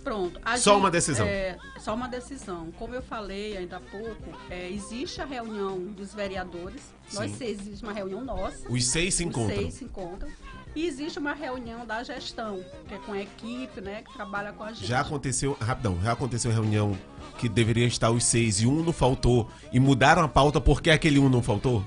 Pronto. 0.03 0.39
Só 0.57 0.77
uma 0.77 0.89
decisão. 0.89 1.25
É, 1.25 1.57
só 1.79 1.93
uma 1.93 2.07
decisão. 2.07 2.71
Como 2.77 2.95
eu 2.95 3.01
falei 3.01 3.57
ainda 3.57 3.77
há 3.77 3.79
pouco, 3.79 4.37
é, 4.49 4.69
existe 4.69 5.21
a 5.21 5.25
reunião 5.25 5.79
dos 5.79 6.13
vereadores. 6.13 6.81
Nós 7.13 7.31
Sim. 7.31 7.37
seis, 7.37 7.59
existe 7.61 7.83
uma 7.83 7.93
reunião 7.93 8.23
nossa. 8.23 8.69
Os 8.69 8.85
seis 8.85 9.15
se 9.15 9.23
os 9.23 9.29
encontram. 9.29 9.57
seis 9.57 9.73
se 9.73 9.85
encontram. 9.85 10.29
E 10.75 10.85
existe 10.85 11.17
uma 11.17 11.33
reunião 11.33 11.85
da 11.85 12.03
gestão, 12.03 12.63
que 12.87 12.93
é 12.93 12.97
com 12.99 13.13
a 13.13 13.19
equipe, 13.19 13.81
né, 13.81 14.03
que 14.03 14.13
trabalha 14.13 14.53
com 14.53 14.63
a 14.63 14.71
gente. 14.71 14.85
Já 14.85 15.01
aconteceu, 15.01 15.57
rapidão, 15.59 15.99
já 16.01 16.11
aconteceu 16.11 16.51
reunião 16.51 16.95
que 17.39 17.49
deveria 17.49 17.87
estar 17.87 18.11
os 18.11 18.23
seis 18.23 18.61
e 18.61 18.67
um 18.67 18.83
não 18.83 18.93
faltou 18.93 19.49
e 19.73 19.79
mudaram 19.79 20.21
a 20.21 20.27
pauta 20.27 20.61
porque 20.61 20.91
aquele 20.91 21.17
um 21.17 21.27
não 21.27 21.41
faltou? 21.41 21.83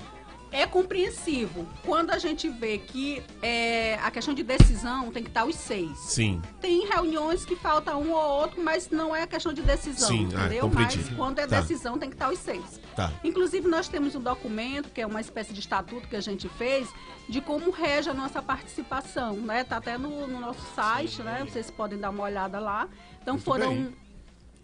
É 0.53 0.67
compreensivo. 0.67 1.67
Quando 1.83 2.11
a 2.11 2.19
gente 2.19 2.47
vê 2.47 2.77
que 2.77 3.23
é, 3.41 3.95
a 3.95 4.11
questão 4.11 4.35
de 4.35 4.43
decisão 4.43 5.11
tem 5.11 5.23
que 5.23 5.29
estar 5.29 5.45
os 5.45 5.55
seis. 5.55 5.97
Sim. 5.97 6.39
Tem 6.61 6.87
reuniões 6.87 7.43
que 7.43 7.55
falta 7.55 7.97
um 7.97 8.11
ou 8.11 8.21
outro, 8.21 8.61
mas 8.63 8.91
não 8.91 9.15
é 9.15 9.25
questão 9.25 9.51
de 9.51 9.63
decisão, 9.63 10.07
Sim, 10.07 10.29
ah, 10.35 10.45
entendeu? 10.45 10.61
compreendi. 10.69 10.99
mas 10.99 11.09
quando 11.15 11.39
é 11.39 11.47
Tá. 11.47 11.59
decisão 11.59 11.97
tem 11.97 12.07
que 12.07 12.15
estar 12.15 12.31
os 12.31 12.37
seis. 12.37 12.79
Tá. 12.95 13.11
Inclusive, 13.23 13.67
nós 13.67 13.87
temos 13.87 14.13
um 14.13 14.21
documento, 14.21 14.89
que 14.89 15.01
é 15.01 15.07
uma 15.07 15.19
espécie 15.19 15.51
de 15.53 15.59
estatuto 15.59 16.07
que 16.07 16.15
a 16.15 16.21
gente 16.21 16.47
fez, 16.49 16.87
de 17.27 17.41
como 17.41 17.71
rege 17.71 18.11
a 18.11 18.13
nossa 18.13 18.39
participação, 18.39 19.33
né? 19.37 19.63
Tá 19.63 19.77
até 19.77 19.97
no, 19.97 20.27
no 20.27 20.39
nosso 20.39 20.61
site, 20.75 21.23
né? 21.23 21.43
Vocês 21.49 21.71
podem 21.71 21.97
dar 21.97 22.11
uma 22.11 22.23
olhada 22.23 22.59
lá. 22.59 22.87
Então, 23.21 23.33
Muito 23.35 23.43
foram... 23.45 23.69
bem. 23.69 24.02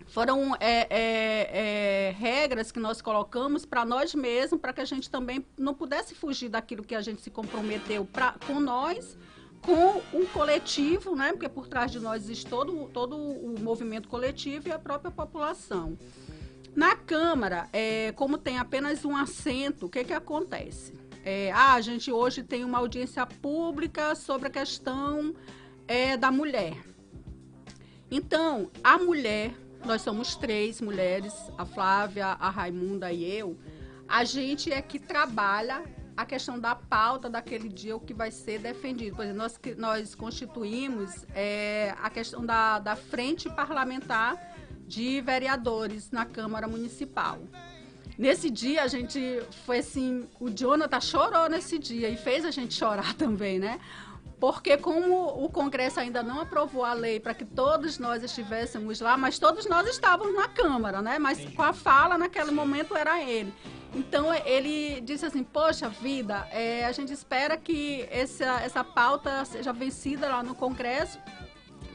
Foram 0.09 0.55
é, 0.59 0.87
é, 0.89 2.09
é, 2.09 2.15
regras 2.17 2.71
que 2.71 2.79
nós 2.79 2.99
colocamos 2.99 3.63
para 3.63 3.85
nós 3.85 4.15
mesmos, 4.15 4.59
para 4.59 4.73
que 4.73 4.81
a 4.81 4.85
gente 4.85 5.09
também 5.09 5.45
não 5.55 5.73
pudesse 5.73 6.15
fugir 6.15 6.49
daquilo 6.49 6.83
que 6.83 6.95
a 6.95 7.01
gente 7.01 7.21
se 7.21 7.29
comprometeu 7.29 8.05
pra, 8.05 8.35
com 8.47 8.59
nós, 8.59 9.15
com 9.61 10.01
o 10.11 10.25
coletivo, 10.33 11.15
né? 11.15 11.31
Porque 11.31 11.47
por 11.47 11.67
trás 11.67 11.91
de 11.91 11.99
nós 11.99 12.23
existe 12.23 12.47
todo, 12.47 12.89
todo 12.91 13.15
o 13.15 13.59
movimento 13.59 14.09
coletivo 14.09 14.69
e 14.69 14.71
a 14.71 14.79
própria 14.79 15.11
população. 15.11 15.95
Na 16.75 16.95
Câmara, 16.95 17.69
é, 17.71 18.11
como 18.13 18.37
tem 18.37 18.57
apenas 18.57 19.05
um 19.05 19.15
assento, 19.15 19.85
o 19.85 19.89
que, 19.89 20.03
que 20.03 20.13
acontece? 20.13 20.93
É, 21.23 21.51
ah, 21.51 21.73
a 21.73 21.81
gente 21.81 22.11
hoje 22.11 22.41
tem 22.41 22.63
uma 22.63 22.79
audiência 22.79 23.25
pública 23.27 24.15
sobre 24.15 24.47
a 24.47 24.51
questão 24.51 25.35
é, 25.87 26.17
da 26.17 26.31
mulher. 26.31 26.77
Então, 28.09 28.71
a 28.83 28.97
mulher, 28.97 29.53
nós 29.85 30.01
somos 30.01 30.35
três 30.35 30.81
mulheres, 30.81 31.33
a 31.57 31.65
Flávia, 31.65 32.27
a 32.27 32.49
Raimunda 32.49 33.11
e 33.11 33.23
eu, 33.23 33.57
a 34.07 34.23
gente 34.23 34.71
é 34.71 34.81
que 34.81 34.99
trabalha 34.99 35.83
a 36.17 36.25
questão 36.25 36.59
da 36.59 36.75
pauta 36.75 37.29
daquele 37.29 37.69
dia, 37.69 37.95
o 37.95 37.99
que 37.99 38.13
vai 38.13 38.29
ser 38.29 38.59
defendido. 38.59 39.15
Por 39.15 39.23
exemplo, 39.23 39.41
nós, 39.41 39.59
nós 39.77 40.15
constituímos 40.15 41.25
é, 41.33 41.95
a 42.01 42.09
questão 42.09 42.45
da, 42.45 42.79
da 42.79 42.95
frente 42.95 43.49
parlamentar 43.49 44.35
de 44.85 45.21
vereadores 45.21 46.11
na 46.11 46.25
Câmara 46.25 46.67
Municipal. 46.67 47.39
Nesse 48.17 48.49
dia 48.49 48.83
a 48.83 48.87
gente 48.87 49.41
foi 49.65 49.77
assim, 49.77 50.27
o 50.41 50.49
Jonathan 50.49 50.99
chorou 50.99 51.47
nesse 51.47 51.79
dia 51.79 52.09
e 52.09 52.17
fez 52.17 52.43
a 52.43 52.51
gente 52.51 52.73
chorar 52.75 53.13
também, 53.13 53.59
né? 53.59 53.79
Porque 54.39 54.77
como 54.77 55.43
o 55.43 55.49
Congresso 55.49 55.99
ainda 55.99 56.23
não 56.23 56.39
aprovou 56.39 56.85
a 56.85 56.93
lei 56.93 57.19
para 57.19 57.33
que 57.33 57.43
todos 57.43 57.99
nós 57.99 58.23
estivéssemos 58.23 59.01
lá, 59.01 59.17
mas 59.17 59.37
todos 59.37 59.65
nós 59.65 59.87
estávamos 59.89 60.33
na 60.33 60.47
Câmara, 60.47 61.01
né? 61.01 61.19
Mas 61.19 61.43
com 61.53 61.61
a 61.61 61.73
fala 61.73 62.17
naquele 62.17 62.51
momento 62.51 62.95
era 62.95 63.21
ele. 63.21 63.53
Então 63.93 64.33
ele 64.33 65.01
disse 65.01 65.25
assim, 65.25 65.43
poxa 65.43 65.89
vida, 65.89 66.47
é, 66.51 66.85
a 66.85 66.91
gente 66.91 67.11
espera 67.11 67.57
que 67.57 68.07
essa, 68.09 68.61
essa 68.61 68.83
pauta 68.83 69.43
seja 69.43 69.73
vencida 69.73 70.29
lá 70.29 70.41
no 70.41 70.55
Congresso, 70.55 71.19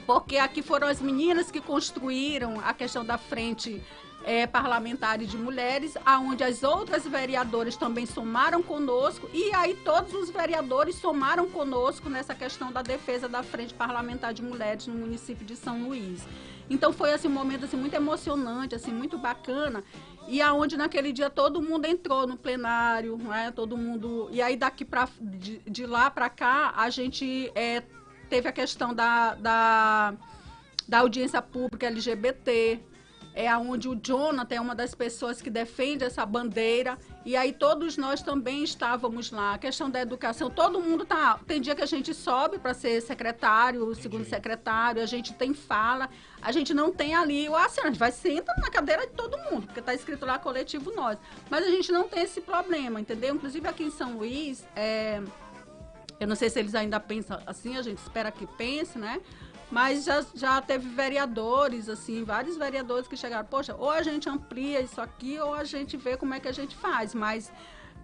porque 0.07 0.37
aqui 0.37 0.61
foram 0.61 0.87
as 0.89 1.01
meninas 1.01 1.51
que 1.51 1.61
construíram 1.61 2.61
a 2.61 2.75
questão 2.75 3.05
da 3.05 3.17
frente 3.17 3.83
é, 4.25 4.47
parlamentares 4.47 5.31
de 5.31 5.37
mulheres, 5.37 5.97
aonde 6.05 6.43
as 6.43 6.63
outras 6.63 7.07
vereadoras 7.07 7.77
também 7.77 8.07
somaram 8.07 8.63
conosco 8.63 9.29
e 9.33 9.55
aí 9.55 9.75
todos 9.75 10.15
os 10.15 10.31
vereadores 10.31 10.97
somaram 10.97 11.49
conosco 11.49 12.09
nessa 12.09 12.35
questão 12.35 12.73
da 12.73 12.83
defesa 12.83 13.29
da 13.29 13.43
frente 13.43 13.75
parlamentar 13.75 14.33
de 14.33 14.43
mulheres 14.43 14.87
no 14.87 14.95
município 14.95 15.45
de 15.45 15.55
São 15.55 15.85
Luís. 15.85 16.27
Então 16.71 16.93
foi 16.93 17.13
assim 17.13 17.29
um 17.29 17.33
momento 17.33 17.67
assim 17.67 17.77
muito 17.77 17.95
emocionante, 17.95 18.75
assim 18.75 18.91
muito 18.91 19.19
bacana 19.19 19.85
e 20.27 20.41
aonde 20.41 20.77
naquele 20.79 21.13
dia 21.13 21.29
todo 21.29 21.61
mundo 21.61 21.85
entrou 21.85 22.27
no 22.27 22.39
plenário, 22.39 23.19
né? 23.19 23.53
Todo 23.55 23.77
mundo 23.77 24.29
e 24.33 24.41
aí 24.41 24.57
daqui 24.57 24.85
para 24.85 25.07
de, 25.21 25.59
de, 25.59 25.85
lá 25.85 26.11
para 26.11 26.31
cá 26.31 26.73
a 26.75 26.89
gente 26.89 27.53
é, 27.55 27.83
teve 28.31 28.49
a 28.49 28.53
questão 28.53 28.95
da, 28.95 29.35
da 29.35 30.15
da 30.87 30.99
audiência 30.99 31.41
pública 31.41 31.87
LGBT, 31.87 32.79
é 33.35 33.55
onde 33.57 33.89
o 33.89 33.97
Jonathan 33.97 34.55
é 34.55 34.61
uma 34.61 34.75
das 34.75 34.95
pessoas 34.95 35.43
que 35.43 35.51
defende 35.51 36.05
essa 36.05 36.25
bandeira. 36.25 36.97
E 37.25 37.37
aí 37.37 37.53
todos 37.53 37.97
nós 37.97 38.23
também 38.23 38.63
estávamos 38.63 39.33
lá. 39.33 39.55
A 39.55 39.59
questão 39.59 39.91
da 39.91 40.01
educação, 40.01 40.49
todo 40.49 40.81
mundo 40.81 41.05
tá. 41.05 41.41
Tem 41.47 41.61
dia 41.61 41.75
que 41.75 41.83
a 41.83 41.87
gente 41.87 42.15
sobe 42.15 42.59
para 42.59 42.73
ser 42.73 43.01
secretário, 43.01 43.93
segundo 43.97 44.25
secretário, 44.25 45.03
a 45.03 45.07
gente 45.07 45.33
tem 45.33 45.53
fala, 45.53 46.09
a 46.41 46.53
gente 46.53 46.73
não 46.73 46.93
tem 46.93 47.15
ali 47.15 47.49
o 47.49 47.57
assim, 47.57 47.81
a 47.81 47.87
gente 47.87 47.99
vai 47.99 48.13
sentar 48.13 48.57
na 48.59 48.71
cadeira 48.71 49.07
de 49.07 49.13
todo 49.15 49.37
mundo, 49.51 49.67
porque 49.67 49.81
está 49.81 49.93
escrito 49.93 50.25
lá 50.25 50.39
coletivo 50.39 50.93
nós. 50.95 51.19
Mas 51.51 51.67
a 51.67 51.71
gente 51.71 51.91
não 51.91 52.09
tem 52.09 52.23
esse 52.23 52.41
problema, 52.41 53.01
entendeu? 53.01 53.35
Inclusive 53.35 53.67
aqui 53.67 53.83
em 53.83 53.91
São 53.91 54.19
Luís, 54.19 54.65
é, 54.77 55.21
eu 56.21 56.29
não 56.29 56.37
sei 56.37 56.49
se 56.49 56.59
eles 56.61 56.75
ainda 56.75 57.01
pensam 57.01 57.41
assim, 57.47 57.77
a 57.77 57.83
gente 57.83 57.99
espera 57.99 58.31
que 58.31 58.47
pense, 58.47 58.97
né? 58.97 59.21
Mas 59.75 60.05
já, 60.05 60.25
já 60.37 60.63
teve 60.63 60.89
vereadores, 60.89 61.89
assim, 61.89 62.23
vários 62.23 62.57
vereadores 62.57 63.09
que 63.09 63.17
chegaram, 63.17 63.45
poxa, 63.45 63.75
ou 63.77 63.91
a 63.91 64.05
gente 64.05 64.29
amplia 64.29 64.81
isso 64.81 65.01
aqui, 65.01 65.37
ou 65.41 65.53
a 65.53 65.65
gente 65.65 65.97
vê 65.97 66.17
como 66.17 66.33
é 66.33 66.39
que 66.39 66.47
a 66.47 66.53
gente 66.53 66.77
faz. 66.77 67.13
Mas 67.13 67.51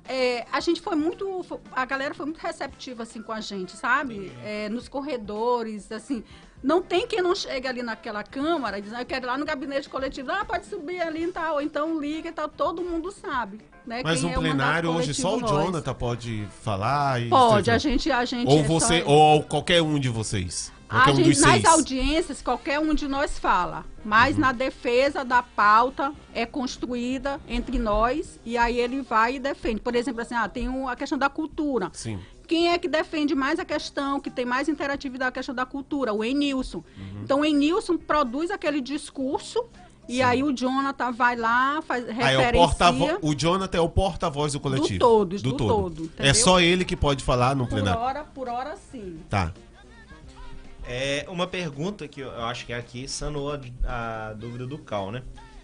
é, 0.09 0.45
a 0.51 0.59
gente 0.59 0.81
foi 0.81 0.97
muito. 0.97 1.45
A 1.71 1.85
galera 1.85 2.13
foi 2.13 2.27
muito 2.27 2.39
receptiva, 2.39 3.05
assim, 3.05 3.23
com 3.23 3.31
a 3.31 3.41
gente, 3.41 3.77
sabe? 3.77 4.33
É, 4.43 4.69
nos 4.69 4.89
corredores, 4.89 5.93
assim. 5.93 6.25
Não 6.63 6.83
tem 6.83 7.07
quem 7.07 7.23
não 7.23 7.35
chegue 7.35 7.67
ali 7.67 7.83
naquela 7.83 8.23
câmara 8.23 8.79
e 8.79 8.83
diz, 8.83 8.93
ah, 8.93 9.01
eu 9.01 9.07
quero 9.07 9.25
ir 9.25 9.29
lá 9.29 9.39
no 9.39 9.45
gabinete 9.45 9.89
coletivo, 9.89 10.31
ah, 10.31 10.45
pode 10.45 10.67
subir 10.67 11.01
ali 11.01 11.25
e 11.25 11.33
tal, 11.33 11.55
ou 11.55 11.63
então 11.63 11.99
liga 11.99 12.29
e 12.29 12.33
tal, 12.33 12.49
todo 12.49 12.83
mundo 12.83 13.11
sabe. 13.11 13.61
Né? 13.87 14.03
Mas 14.05 14.23
no 14.23 14.29
é 14.29 14.35
plenário 14.35 14.91
hoje 14.91 15.15
só 15.15 15.37
o 15.37 15.41
Jonathan 15.41 15.95
pode 15.95 16.47
falar. 16.63 17.19
Pode, 17.29 17.71
a 17.71 17.79
gente, 17.79 18.11
a 18.11 18.25
gente. 18.25 18.47
Ou 18.47 18.61
é 18.61 18.63
você, 18.63 19.03
só... 19.03 19.09
ou 19.09 19.43
qualquer 19.43 19.83
um 19.83 19.99
de 19.99 20.09
vocês. 20.09 20.71
A 20.91 21.13
gente, 21.13 21.41
nas 21.41 21.53
seis. 21.53 21.65
audiências, 21.65 22.43
qualquer 22.43 22.81
um 22.81 22.93
de 22.93 23.07
nós 23.07 23.39
fala, 23.39 23.85
mas 24.05 24.35
uhum. 24.35 24.41
na 24.41 24.53
defesa 24.53 25.25
da 25.25 25.41
pauta 25.41 26.13
é 26.35 26.45
construída 26.45 27.41
entre 27.49 27.79
nós 27.79 28.41
e 28.45 28.59
aí 28.59 28.79
ele 28.81 29.01
vai 29.01 29.37
e 29.37 29.39
defende. 29.39 29.81
Por 29.81 29.95
exemplo, 29.95 30.21
assim, 30.21 30.35
ah, 30.35 30.49
tem 30.49 30.69
a 30.89 30.97
questão 30.97 31.17
da 31.17 31.29
cultura. 31.29 31.91
Sim. 31.93 32.19
Quem 32.51 32.73
é 32.73 32.79
que 32.79 32.89
defende 32.89 33.33
mais 33.33 33.61
a 33.61 33.65
questão, 33.65 34.19
que 34.19 34.29
tem 34.29 34.45
mais 34.45 34.69
interatividade 34.69 35.29
a 35.29 35.31
questão 35.31 35.55
da 35.55 35.65
cultura? 35.65 36.13
O 36.13 36.25
Enilson. 36.25 36.79
Uhum. 36.79 37.21
Então, 37.23 37.41
o 37.43 37.45
Enilson 37.45 37.97
produz 37.97 38.51
aquele 38.51 38.81
discurso 38.81 39.67
e 40.09 40.17
Sim. 40.17 40.23
aí 40.23 40.43
o 40.43 40.53
Jonathan 40.53 41.13
vai 41.13 41.37
lá, 41.37 41.81
faz 41.81 42.05
referência. 42.09 42.87
Aí, 42.89 43.19
o, 43.23 43.29
o 43.29 43.35
Jonathan 43.37 43.79
é 43.79 43.81
o 43.81 43.89
porta-voz 43.89 44.55
do 44.55 44.59
coletivo. 44.59 44.95
Do 44.95 44.99
todos, 44.99 45.43
do, 45.43 45.51
do 45.53 45.57
todo. 45.57 46.09
todo 46.09 46.11
é 46.19 46.35
só 46.35 46.61
ele 46.61 46.85
que 46.85 46.97
pode 46.97 47.23
falar 47.23 47.55
no 47.55 47.69
por 47.69 47.75
plenário. 47.75 48.01
Por 48.01 48.05
hora, 48.05 48.25
por 48.25 48.49
hora 48.49 48.77
sim. 48.91 49.21
Tá. 49.29 49.55
É 50.89 51.25
uma 51.29 51.47
pergunta 51.47 52.09
que 52.09 52.23
eu 52.23 52.45
acho 52.47 52.67
que 52.67 52.73
aqui 52.73 53.07
sanou 53.07 53.53
a, 53.53 53.61
a 53.85 54.33
dúvida 54.33 54.67
do 54.67 54.77
Cal, 54.77 55.13
né? 55.13 55.23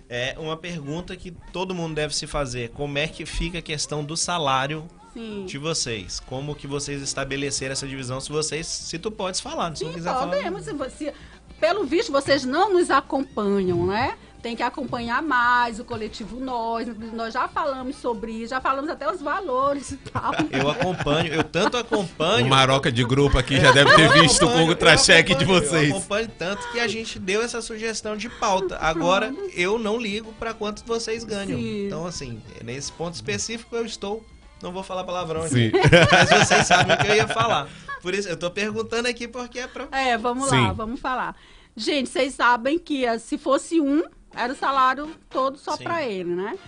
É 0.09 0.37
uma 0.39 0.57
pergunta 0.57 1.16
que 1.16 1.32
todo 1.53 1.74
mundo 1.74 1.97
deve 1.97 2.14
se 2.14 2.28
fazer. 2.28 2.70
Como 2.70 2.97
é 2.97 3.09
que 3.09 3.26
fica 3.26 3.59
a 3.59 3.62
questão 3.62 4.05
do 4.05 4.16
salário 4.16 4.87
Sim. 5.17 5.47
de 5.47 5.57
vocês? 5.57 6.21
Como 6.21 6.55
que 6.55 6.67
vocês 6.67 7.01
estabeleceram 7.01 7.73
essa 7.73 7.87
divisão? 7.87 8.21
Se 8.21 8.31
vocês, 8.31 8.67
se 8.67 8.99
tu 8.99 9.11
podes 9.11 9.41
falar, 9.41 9.75
se 9.75 9.79
Sim, 9.79 9.87
não 9.87 9.93
quiser 9.95 10.12
podemos, 10.14 10.67
falar. 10.67 10.91
Se, 10.91 11.12
pelo 11.59 11.85
visto, 11.85 12.12
vocês 12.12 12.45
não 12.45 12.73
nos 12.73 12.91
acompanham, 12.91 13.87
né? 13.87 14.17
tem 14.47 14.55
que 14.55 14.62
acompanhar 14.62 15.21
mais 15.23 15.81
o 15.81 15.85
coletivo 15.85 16.39
Nós. 16.39 16.87
Nós 17.12 17.35
já 17.35 17.49
falamos 17.49 17.97
sobre 17.97 18.31
isso, 18.31 18.51
já 18.51 18.61
falamos 18.61 18.89
até 18.89 19.11
os 19.11 19.21
valores 19.21 19.91
e 19.91 19.97
tal. 19.97 20.33
Eu 20.53 20.71
acompanho, 20.71 21.35
eu 21.35 21.43
tanto 21.43 21.77
acompanho. 21.77 22.47
O 22.47 22.49
Maroca 22.49 22.93
de 22.93 23.05
grupo 23.05 23.37
aqui 23.37 23.61
já 23.61 23.73
deve 23.73 23.93
ter 23.97 24.12
visto 24.12 24.47
o 24.47 24.53
contra-cheque 24.53 25.35
de 25.35 25.45
vocês. 25.45 25.91
Eu 25.91 25.97
acompanho 25.97 26.29
tanto 26.39 26.71
que 26.71 26.79
a 26.79 26.87
gente 26.87 27.19
deu 27.19 27.43
essa 27.43 27.61
sugestão 27.61 28.17
de 28.17 28.29
pauta. 28.29 28.79
Agora, 28.79 29.35
eu 29.53 29.81
não 29.81 29.99
ligo 29.99 30.33
para 30.35 30.55
quanto 30.55 30.85
vocês 30.87 31.25
ganham. 31.25 31.59
Sim. 31.59 31.87
Então, 31.87 32.07
assim, 32.07 32.41
nesse 32.62 32.93
ponto 32.93 33.14
específico 33.14 33.75
eu 33.75 33.85
estou. 33.85 34.25
Não 34.63 34.73
vou 34.73 34.83
falar 34.83 35.05
palavrão 35.05 35.47
Sim. 35.49 35.69
aqui. 35.69 35.79
Mas 36.13 36.49
vocês 36.49 36.67
sabem 36.67 36.97
o 36.97 36.99
que 36.99 37.07
eu 37.07 37.15
ia 37.15 37.29
falar. 37.29 37.69
Por 38.01 38.15
isso, 38.15 38.29
eu 38.29 38.37
tô 38.37 38.51
perguntando 38.51 39.09
aqui 39.09 39.29
porque 39.29 39.61
é 39.61 39.67
pra. 39.67 39.89
É, 39.91 40.17
vamos 40.17 40.49
Sim. 40.49 40.63
lá, 40.63 40.73
vamos 40.73 41.01
falar. 41.01 41.37
Gente, 41.77 42.09
vocês 42.09 42.35
sabem 42.35 42.79
que 42.79 43.05
eh, 43.05 43.19
se 43.19 43.37
fosse 43.37 43.81
um, 43.81 44.03
era 44.35 44.53
o 44.53 44.57
salário 44.57 45.11
todo 45.29 45.59
só 45.59 45.77
para 45.77 46.03
ele, 46.03 46.35
né? 46.35 46.59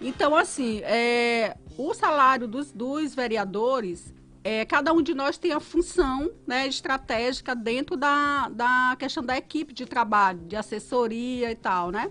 Então, 0.00 0.34
assim, 0.34 0.80
é, 0.82 1.56
o 1.78 1.94
salário 1.94 2.48
dos, 2.48 2.72
dos 2.72 3.14
vereadores, 3.14 4.12
é, 4.42 4.64
cada 4.64 4.92
um 4.92 5.00
de 5.00 5.14
nós 5.14 5.38
tem 5.38 5.52
a 5.52 5.60
função 5.60 6.30
né, 6.46 6.66
estratégica 6.66 7.54
dentro 7.54 7.96
da, 7.96 8.48
da 8.48 8.96
questão 8.98 9.24
da 9.24 9.36
equipe 9.36 9.72
de 9.72 9.86
trabalho, 9.86 10.40
de 10.40 10.56
assessoria 10.56 11.50
e 11.50 11.56
tal, 11.56 11.90
né? 11.90 12.10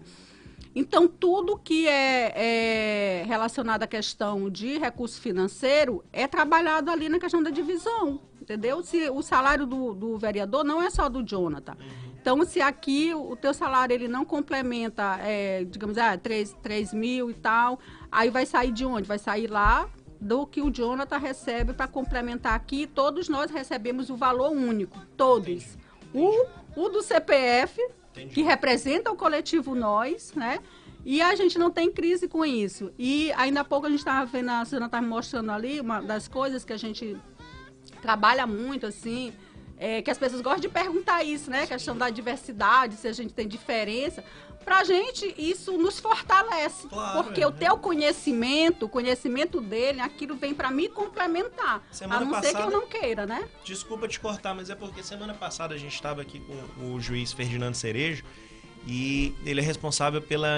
Então, 0.76 1.08
tudo 1.08 1.58
que 1.58 1.88
é, 1.88 2.34
é, 2.36 3.24
relacionado 3.26 3.84
à 3.84 3.88
questão 3.88 4.50
de 4.50 4.78
recurso 4.78 5.22
financeiro 5.22 6.04
é 6.12 6.28
trabalhado 6.28 6.92
ali 6.92 7.08
na 7.08 7.18
questão 7.18 7.42
da 7.42 7.50
divisão, 7.50 8.20
entendeu? 8.42 8.84
Se 8.84 9.10
o 9.10 9.22
salário 9.22 9.66
do, 9.66 9.94
do 9.94 10.18
vereador 10.18 10.66
não 10.66 10.82
é 10.82 10.90
só 10.90 11.08
do 11.08 11.24
Jonathan. 11.24 11.78
Então, 12.20 12.44
se 12.44 12.60
aqui 12.60 13.14
o 13.14 13.36
teu 13.36 13.54
salário 13.54 13.94
ele 13.94 14.10
não 14.10 14.26
complementa, 14.26 15.18
é, 15.22 15.64
digamos, 15.64 15.98
ah, 15.98 16.18
3, 16.18 16.58
3 16.62 16.94
mil 16.94 17.30
e 17.30 17.36
tal, 17.36 17.80
aí 18.12 18.30
vai 18.30 18.46
sair 18.46 18.72
de 18.72 18.84
onde? 18.84 19.08
Vai 19.08 19.20
sair 19.20 19.48
lá 19.48 19.88
do 20.20 20.46
que 20.46 20.62
o 20.62 20.72
Jonathan 20.72 21.20
recebe 21.20 21.72
para 21.72 21.88
complementar 21.88 22.54
aqui. 22.54 22.88
Todos 22.88 23.30
nós 23.30 23.50
recebemos 23.52 24.10
o 24.10 24.18
valor 24.18 24.52
único, 24.52 25.00
todos. 25.16 25.78
O, 26.14 26.48
o 26.76 26.90
do 26.90 27.02
CPF, 27.02 27.80
Entendi. 28.16 28.34
que 28.34 28.41
representa 28.41 29.11
o 29.11 29.16
coletivo 29.16 29.76
Nós, 29.76 30.34
né? 30.34 30.59
E 31.03 31.22
a 31.22 31.36
gente 31.36 31.59
não 31.59 31.70
tem 31.70 31.91
crise 31.91 32.28
com 32.28 32.43
isso. 32.43 32.91
E 32.97 33.32
ainda 33.34 33.61
há 33.61 33.63
pouco 33.63 33.86
a 33.86 33.89
gente 33.89 33.99
estava 33.99 34.26
vendo, 34.26 34.49
a 34.49 34.66
senhora 34.66 34.88
estava 34.88 35.05
mostrando 35.05 35.51
ali, 35.51 35.80
uma 35.80 36.01
das 36.01 36.28
coisas 36.28 36.66
que 36.66 36.74
a 36.74 36.78
gente 36.78 37.16
trabalha 38.01 38.47
muito, 38.47 38.88
assim, 38.88 39.32
é, 39.78 40.02
que 40.02 40.10
as 40.10 40.18
pessoas 40.18 40.42
gostam 40.42 40.62
de 40.62 40.70
perguntar 40.70 41.24
isso, 41.24 41.50
né? 41.50 41.64
A 41.64 41.68
questão 41.68 41.98
da 41.98 42.10
diversidade, 42.10 42.96
se 42.96 43.08
a 43.08 43.14
gente 43.14 43.34
tem 43.34 43.48
diferença. 43.48 44.24
Pra 44.64 44.84
gente, 44.84 45.36
isso 45.38 45.78
nos 45.78 46.00
fortalece. 46.00 46.88
Claro, 46.88 47.24
porque 47.24 47.42
é, 47.42 47.48
o 47.48 47.52
teu 47.52 47.78
conhecimento, 47.78 48.88
o 48.88 48.90
conhecimento 48.90 49.62
dele, 49.62 50.00
aquilo 50.00 50.36
vem 50.36 50.56
para 50.56 50.72
me 50.72 50.90
complementar. 50.90 51.84
Semana 51.92 52.22
a 52.22 52.26
não 52.26 52.32
passada, 52.32 52.48
ser 52.48 52.56
que 52.58 52.64
eu 52.64 52.72
não 52.72 52.88
queira, 52.88 53.26
né? 53.28 53.48
Desculpa 53.64 54.08
te 54.08 54.20
cortar, 54.20 54.56
mas 54.56 54.72
é 54.72 54.76
porque 54.76 55.04
semana 55.04 55.36
passada 55.36 55.76
a 55.76 55.78
gente 55.78 55.94
estava 55.94 56.24
aqui 56.24 56.40
com 56.40 56.96
o 56.96 57.00
juiz 57.00 57.32
Ferdinando 57.32 57.78
Cerejo 57.78 58.24
e 58.88 59.36
ele 59.46 59.60
é 59.60 59.64
responsável 59.64 60.22
pela 60.22 60.58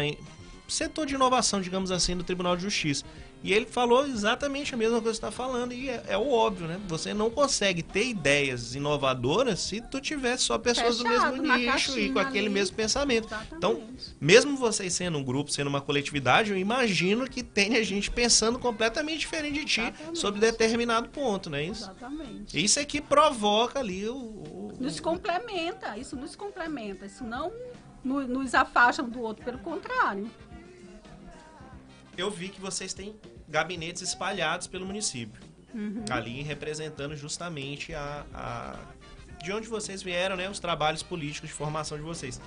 setor 0.70 1.06
de 1.06 1.16
inovação, 1.16 1.60
digamos 1.60 1.92
assim, 1.92 2.16
do 2.16 2.24
Tribunal 2.24 2.56
de 2.56 2.64
Justiça. 2.64 3.04
E 3.44 3.54
ele 3.54 3.66
falou 3.68 4.06
exatamente 4.06 4.74
a 4.74 4.78
mesma 4.78 5.00
coisa 5.02 5.20
que 5.20 5.26
você 5.26 5.28
está 5.28 5.32
falando, 5.32 5.72
e 5.72 5.90
é, 5.90 6.04
é, 6.08 6.18
o 6.18 6.30
óbvio, 6.32 6.68
né? 6.68 6.80
Você 6.88 7.14
não 7.14 7.30
consegue 7.30 7.84
ter 7.84 8.08
ideias 8.08 8.74
inovadoras 8.74 9.60
se 9.60 9.80
tu 9.80 10.02
tiver 10.02 10.38
só 10.38 10.58
pessoas 10.58 11.00
Fechado, 11.02 11.36
do 11.38 11.44
mesmo 11.44 11.56
nicho 11.58 11.98
e 12.00 12.12
com 12.12 12.20
aquele 12.20 12.48
ali. 12.48 12.50
mesmo 12.50 12.76
pensamento. 12.76 13.26
Exatamente. 13.28 13.56
Então, 13.56 13.82
mesmo 14.20 14.58
vocês 14.58 14.92
sendo 14.94 15.18
um 15.20 15.24
grupo, 15.24 15.52
sendo 15.52 15.68
uma 15.68 15.80
coletividade, 15.82 16.52
eu 16.52 16.58
imagino 16.58 17.30
que 17.30 17.44
tenha 17.44 17.82
gente 17.84 18.10
pensando 18.10 18.58
completamente 18.60 19.20
diferente 19.20 19.60
de 19.60 19.66
ti 19.66 19.82
Exatamente. 19.82 20.20
sobre 20.20 20.40
determinado 20.42 21.08
ponto, 21.10 21.50
não 21.50 21.58
é 21.60 21.66
isso? 21.66 21.84
Exatamente. 21.84 22.64
Isso 22.64 22.80
é 22.80 22.86
que 22.86 23.00
provoca 23.00 23.80
ali 23.80 24.08
o. 24.10 24.16
o- 24.16 24.74
Nos 24.80 25.00
complementa, 25.00 25.98
isso 25.98 26.16
nos 26.16 26.36
complementa, 26.36 27.06
isso 27.06 27.24
não 27.24 27.52
no- 28.04 28.28
nos 28.28 28.54
afasta 28.56 29.04
um 29.04 29.10
do 29.10 29.22
outro, 29.22 29.44
pelo 29.46 29.60
contrário. 29.60 30.30
Eu 32.18 32.30
vi 32.32 32.50
que 32.50 32.60
vocês 32.60 32.94
têm 32.94 33.16
gabinetes 33.48 34.02
espalhados 34.02 34.68
pelo 34.68 34.86
município. 34.86 35.40
Ali 36.10 36.42
representando 36.42 37.16
justamente 37.16 37.94
a, 37.94 38.26
a- 38.34 38.80
de 39.44 39.52
onde 39.54 39.68
vocês 39.68 40.02
vieram, 40.02 40.36
né? 40.36 40.50
Os 40.50 40.60
trabalhos 40.60 41.04
políticos 41.04 41.50
de 41.50 41.56
formação 41.56 41.98
de 41.98 42.04
vocês. 42.04 42.42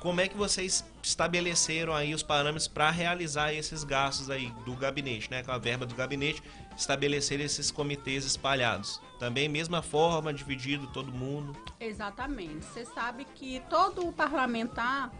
Como 0.00 0.20
é 0.20 0.26
que 0.26 0.36
vocês 0.36 0.84
estabeleceram 1.00 1.94
aí 1.94 2.12
os 2.12 2.24
parâmetros 2.24 2.66
para 2.66 2.90
realizar 2.90 3.52
esses 3.54 3.84
gastos 3.84 4.28
aí 4.30 4.50
do 4.64 4.74
gabinete, 4.74 5.30
né? 5.30 5.44
Com 5.44 5.52
a 5.52 5.58
verba 5.58 5.86
do 5.86 5.94
gabinete, 5.94 6.42
estabelecer 6.76 7.38
esses 7.40 7.70
comitês 7.70 8.24
espalhados. 8.24 9.00
Também 9.20 9.48
mesma 9.48 9.80
forma, 9.80 10.34
dividido 10.34 10.88
todo 10.88 11.12
mundo. 11.12 11.56
Exatamente. 11.78 12.64
Você 12.64 12.84
sabe 12.84 13.24
que 13.36 13.62
todo 13.70 14.10
parlamentar 14.12 15.12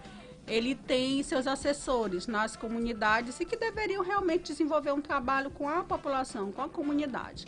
ele 0.46 0.74
tem 0.74 1.22
seus 1.22 1.46
assessores 1.46 2.26
nas 2.26 2.56
comunidades 2.56 3.38
e 3.40 3.44
que 3.44 3.56
deveriam 3.56 4.02
realmente 4.02 4.44
desenvolver 4.44 4.92
um 4.92 5.00
trabalho 5.00 5.50
com 5.50 5.68
a 5.68 5.82
população, 5.82 6.50
com 6.50 6.62
a 6.62 6.68
comunidade. 6.68 7.46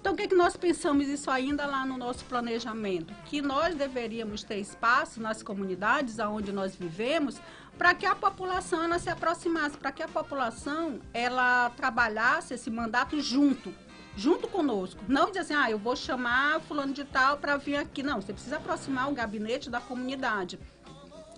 Então, 0.00 0.14
o 0.14 0.16
que, 0.16 0.22
é 0.22 0.28
que 0.28 0.36
nós 0.36 0.56
pensamos 0.56 1.08
isso 1.08 1.28
ainda 1.28 1.66
lá 1.66 1.84
no 1.84 1.98
nosso 1.98 2.24
planejamento? 2.26 3.12
Que 3.24 3.42
nós 3.42 3.74
deveríamos 3.74 4.44
ter 4.44 4.58
espaço 4.58 5.20
nas 5.20 5.42
comunidades 5.42 6.16
onde 6.20 6.52
nós 6.52 6.76
vivemos 6.76 7.40
para 7.76 7.92
que 7.92 8.06
a 8.06 8.14
população 8.14 8.84
ela 8.84 9.00
se 9.00 9.10
aproximasse, 9.10 9.76
para 9.76 9.90
que 9.90 10.04
a 10.04 10.08
população 10.08 11.00
ela 11.12 11.70
trabalhasse 11.70 12.54
esse 12.54 12.70
mandato 12.70 13.20
junto, 13.20 13.74
junto 14.16 14.46
conosco. 14.46 15.02
Não 15.08 15.26
dizer 15.26 15.40
assim, 15.40 15.54
ah, 15.54 15.70
eu 15.70 15.78
vou 15.78 15.96
chamar 15.96 16.60
fulano 16.60 16.92
de 16.92 17.04
tal 17.04 17.36
para 17.38 17.56
vir 17.56 17.74
aqui. 17.74 18.02
Não, 18.02 18.22
você 18.22 18.32
precisa 18.32 18.58
aproximar 18.58 19.10
o 19.10 19.12
gabinete 19.12 19.68
da 19.68 19.80
comunidade. 19.80 20.58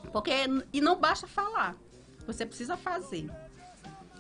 Porque, 0.09 0.33
e 0.73 0.81
não 0.81 0.97
basta 0.97 1.27
falar, 1.27 1.77
você 2.27 2.45
precisa 2.45 2.77
fazer. 2.77 3.31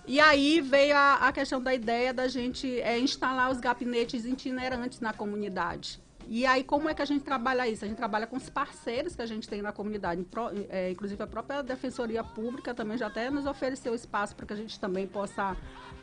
E 0.07 0.19
aí 0.19 0.61
veio 0.61 0.97
a, 0.97 1.29
a 1.29 1.33
questão 1.33 1.63
da 1.63 1.75
ideia 1.75 2.15
da 2.15 2.29
gente 2.29 2.81
é, 2.81 2.99
instalar 2.99 3.51
os 3.51 3.61
gabinetes 3.61 4.25
itinerantes 4.25 5.01
na 5.01 5.13
comunidade. 5.13 6.01
E 6.31 6.45
aí, 6.45 6.63
como 6.63 6.91
é 6.91 6.95
que 6.95 7.01
a 7.01 7.07
gente 7.07 7.25
trabalha 7.25 7.67
isso? 7.67 7.85
A 7.85 7.89
gente 7.89 7.97
trabalha 7.97 8.27
com 8.27 8.37
os 8.37 8.51
parceiros 8.51 9.17
que 9.17 9.23
a 9.23 9.27
gente 9.27 9.49
tem 9.49 9.63
na 9.63 9.73
comunidade. 9.73 10.27
É, 10.69 10.91
inclusive, 10.91 11.23
a 11.23 11.27
própria 11.27 11.63
Defensoria 11.63 12.23
Pública 12.23 12.75
também 12.75 12.99
já 12.99 13.07
até 13.07 13.31
nos 13.31 13.47
ofereceu 13.47 13.95
espaço 13.95 14.37
para 14.37 14.45
que 14.45 14.53
a 14.53 14.57
gente 14.57 14.79
também 14.79 15.07
possa 15.07 15.57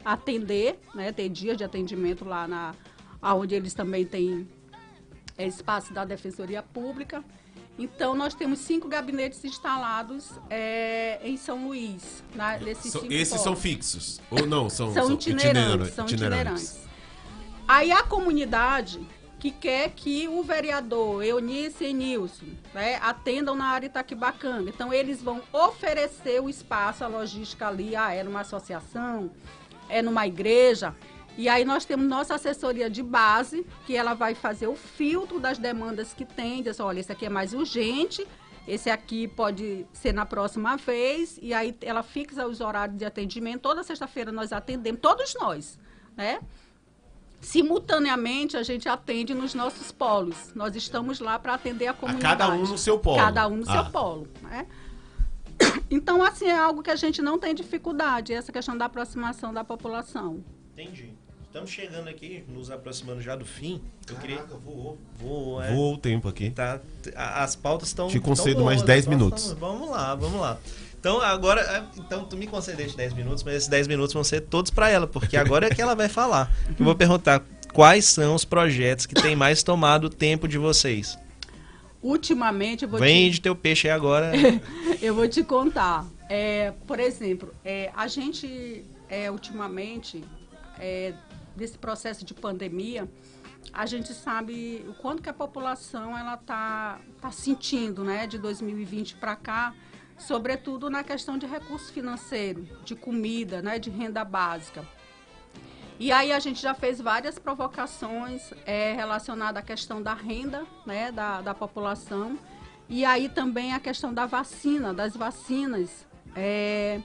atender, 0.04 0.80
né, 0.96 1.12
ter 1.12 1.30
dias 1.30 1.56
de 1.56 1.64
atendimento 1.64 2.26
lá 2.26 2.48
na, 2.48 2.74
onde 3.22 3.54
eles 3.54 3.76
também 3.76 4.04
têm 4.04 4.48
é, 5.38 5.46
espaço 5.46 5.94
da 5.94 6.04
Defensoria 6.04 6.64
Pública. 6.64 7.24
Então, 7.78 8.16
nós 8.16 8.34
temos 8.34 8.60
cinco 8.60 8.88
gabinetes 8.88 9.44
instalados 9.44 10.32
é, 10.50 11.20
em 11.24 11.36
São 11.36 11.68
Luís. 11.68 12.24
Na, 12.34 12.58
nesses 12.58 12.92
São- 12.92 13.02
cinco 13.02 13.14
esses 13.14 13.42
são 13.42 13.56
fixos? 13.56 14.22
Ou 14.32 14.46
não? 14.46 14.70
São, 14.70 14.94
São, 14.94 15.12
itinerantes, 15.14 15.90
itineran- 15.90 15.92
são 15.92 16.06
itinerantes. 16.06 16.80
Aí 17.68 17.92
a 17.92 18.04
comunidade 18.04 19.06
que 19.40 19.52
quer 19.52 19.90
que 19.92 20.28
o 20.28 20.42
vereador 20.42 21.22
Eunice 21.24 21.84
e 21.86 21.94
Nilson 21.94 22.46
né, 22.74 22.96
atendam 23.02 23.54
na 23.56 23.66
área 23.66 23.88
Itaquibacanga. 23.88 24.70
Então, 24.70 24.94
eles 24.94 25.22
vão 25.22 25.42
oferecer 25.52 26.42
o 26.42 26.50
espaço, 26.50 27.04
a 27.04 27.08
logística 27.08 27.68
ali, 27.68 27.96
ah, 27.96 28.14
é 28.14 28.24
numa 28.24 28.42
associação, 28.42 29.30
é 29.90 30.02
numa 30.02 30.26
igreja. 30.26 30.96
E 31.38 31.50
aí 31.50 31.66
nós 31.66 31.84
temos 31.86 32.08
nossa 32.08 32.36
assessoria 32.36 32.90
de 32.90 33.04
base, 33.04 33.66
que 33.86 33.96
ela 33.96 34.14
vai 34.14 34.34
fazer 34.34 34.68
o 34.68 34.76
filtro 34.76 35.40
das 35.40 35.58
demandas 35.58 36.14
que 36.14 36.24
tem, 36.26 36.64
diz, 36.64 36.80
olha, 36.80 37.00
esse 37.02 37.12
aqui 37.12 37.26
é 37.26 37.30
mais 37.30 37.54
urgente, 37.54 38.26
esse 38.68 38.90
aqui 38.90 39.28
pode 39.28 39.86
ser 39.92 40.14
na 40.14 40.26
próxima 40.26 40.78
vez, 40.78 41.38
e 41.42 41.54
aí 41.54 41.76
ela 41.82 42.02
fixa 42.04 42.48
os 42.48 42.62
horários 42.62 42.98
de 42.98 43.04
atendimento. 43.06 43.62
Toda 43.62 43.84
sexta-feira 43.84 44.32
nós 44.32 44.54
atendemos, 44.54 45.02
todos 45.02 45.36
nós, 45.36 45.78
né? 46.16 46.40
Simultaneamente, 47.42 48.58
a 48.58 48.64
gente 48.64 48.90
atende 48.90 49.34
nos 49.36 49.54
nossos 49.54 49.92
polos. 49.92 50.52
Nós 50.56 50.76
estamos 50.76 51.20
lá 51.20 51.38
para 51.38 51.54
atender 51.54 51.86
a 51.88 51.92
A 51.92 51.94
comunidade. 51.94 52.38
cada 52.40 52.52
um 52.54 52.64
no 52.64 52.78
seu 52.78 52.98
polo. 52.98 53.18
Cada 53.18 53.48
um 53.48 53.58
no 53.58 53.66
seu 53.66 53.74
Ah. 53.82 53.90
polo. 53.92 54.28
Né? 54.42 54.66
Então, 55.92 56.24
assim, 56.24 56.46
é 56.48 56.58
algo 56.58 56.82
que 56.82 56.90
a 56.90 56.96
gente 56.96 57.22
não 57.22 57.38
tem 57.38 57.54
dificuldade, 57.54 58.34
essa 58.34 58.52
questão 58.52 58.76
da 58.76 58.86
aproximação 58.86 59.54
da 59.54 59.64
população. 59.64 60.44
Entendi. 60.74 61.14
Estamos 61.56 61.72
chegando 61.72 62.10
aqui, 62.10 62.44
nos 62.50 62.70
aproximando 62.70 63.22
já 63.22 63.34
do 63.34 63.46
fim. 63.46 63.82
Eu 64.10 64.18
queria. 64.18 64.44
voou. 64.44 64.98
Voou, 65.18 65.64
é. 65.64 65.72
Voou 65.72 65.94
o 65.94 65.98
tempo 65.98 66.28
aqui. 66.28 66.50
Tá, 66.50 66.82
as 67.16 67.56
pautas 67.56 67.88
estão. 67.88 68.10
Te 68.10 68.20
concedo 68.20 68.62
mais 68.66 68.82
10 68.82 69.08
minutos. 69.08 69.54
Vamos 69.54 69.90
lá, 69.90 70.14
vamos 70.16 70.42
lá. 70.42 70.58
Então, 71.00 71.22
agora. 71.22 71.62
é, 71.62 71.84
Então, 71.98 72.26
tu 72.26 72.36
me 72.36 72.46
concedeste 72.46 72.98
10 72.98 73.14
minutos, 73.14 73.42
mas 73.42 73.54
esses 73.54 73.70
10 73.70 73.88
minutos 73.88 74.14
vão 74.14 74.22
ser 74.22 74.42
todos 74.42 74.70
para 74.70 74.90
ela, 74.90 75.08
porque 75.08 75.38
agora 75.38 75.68
é 75.68 75.70
que 75.70 75.82
ela 75.82 75.96
vai 75.96 76.10
falar. 76.10 76.54
Eu 76.78 76.84
vou 76.84 76.94
perguntar 76.94 77.42
quais 77.72 78.04
são 78.04 78.36
os 78.36 78.44
projetos 78.44 79.06
que 79.06 79.16
têm 79.16 79.34
mais 79.34 79.64
tomado 79.64 80.08
o 80.08 80.10
tempo 80.10 80.50
de 80.50 80.58
vocês. 80.58 81.18
Ultimamente, 82.04 82.84
eu 82.84 82.90
vou 82.90 83.00
Vem 83.00 83.30
te, 83.30 83.36
de 83.36 83.42
teu 83.42 83.56
peixe 83.56 83.88
aí 83.88 83.96
agora. 83.96 84.34
eu 85.02 85.16
vou 85.16 85.26
te 85.26 85.42
contar. 85.42 86.06
É, 86.28 86.74
por 86.86 87.00
exemplo, 87.00 87.56
é, 87.64 87.92
a 87.96 88.10
gente, 88.10 88.84
é, 89.08 89.32
ultimamente, 89.32 90.22
nesse 91.56 91.78
processo 91.78 92.26
de 92.26 92.34
pandemia, 92.34 93.10
a 93.74 93.86
gente 93.86 94.14
sabe 94.14 94.86
o 94.88 94.94
quanto 94.94 95.22
que 95.22 95.30
a 95.30 95.34
população 95.34 96.18
ela 96.18 96.38
tá, 96.38 97.00
tá 97.20 97.32
sentindo, 97.32 98.04
né, 98.04 98.28
de 98.28 98.38
2020 98.38 99.16
para 99.16 99.36
cá, 99.36 99.74
sobretudo 100.18 100.90
na 100.90 101.04
questão 101.04 101.38
de 101.38 101.46
recurso 101.46 101.92
financeiro, 101.92 102.68
de 102.84 102.96
comida, 102.96 103.62
né, 103.62 103.80
de 103.80 103.90
renda 103.90 104.24
básica. 104.24 104.86
E 105.98 106.12
aí 106.12 106.34
a 106.34 106.40
gente 106.40 106.62
já 106.62 106.74
fez 106.74 107.00
várias 107.00 107.40
provocações 107.40 108.52
é, 108.66 108.94
relacionadas 108.94 109.64
à 109.64 109.66
questão 109.66 110.02
da 110.02 110.14
renda 110.14 110.66
né, 110.86 111.12
da, 111.12 111.42
da 111.42 111.54
população. 111.54 112.38
E 112.90 113.06
aí 113.06 113.30
também 113.30 113.74
a 113.74 113.80
questão 113.80 114.14
da 114.14 114.26
vacina, 114.26 114.94
das 114.94 115.16
vacinas. 115.16 116.06
É, 116.36 117.00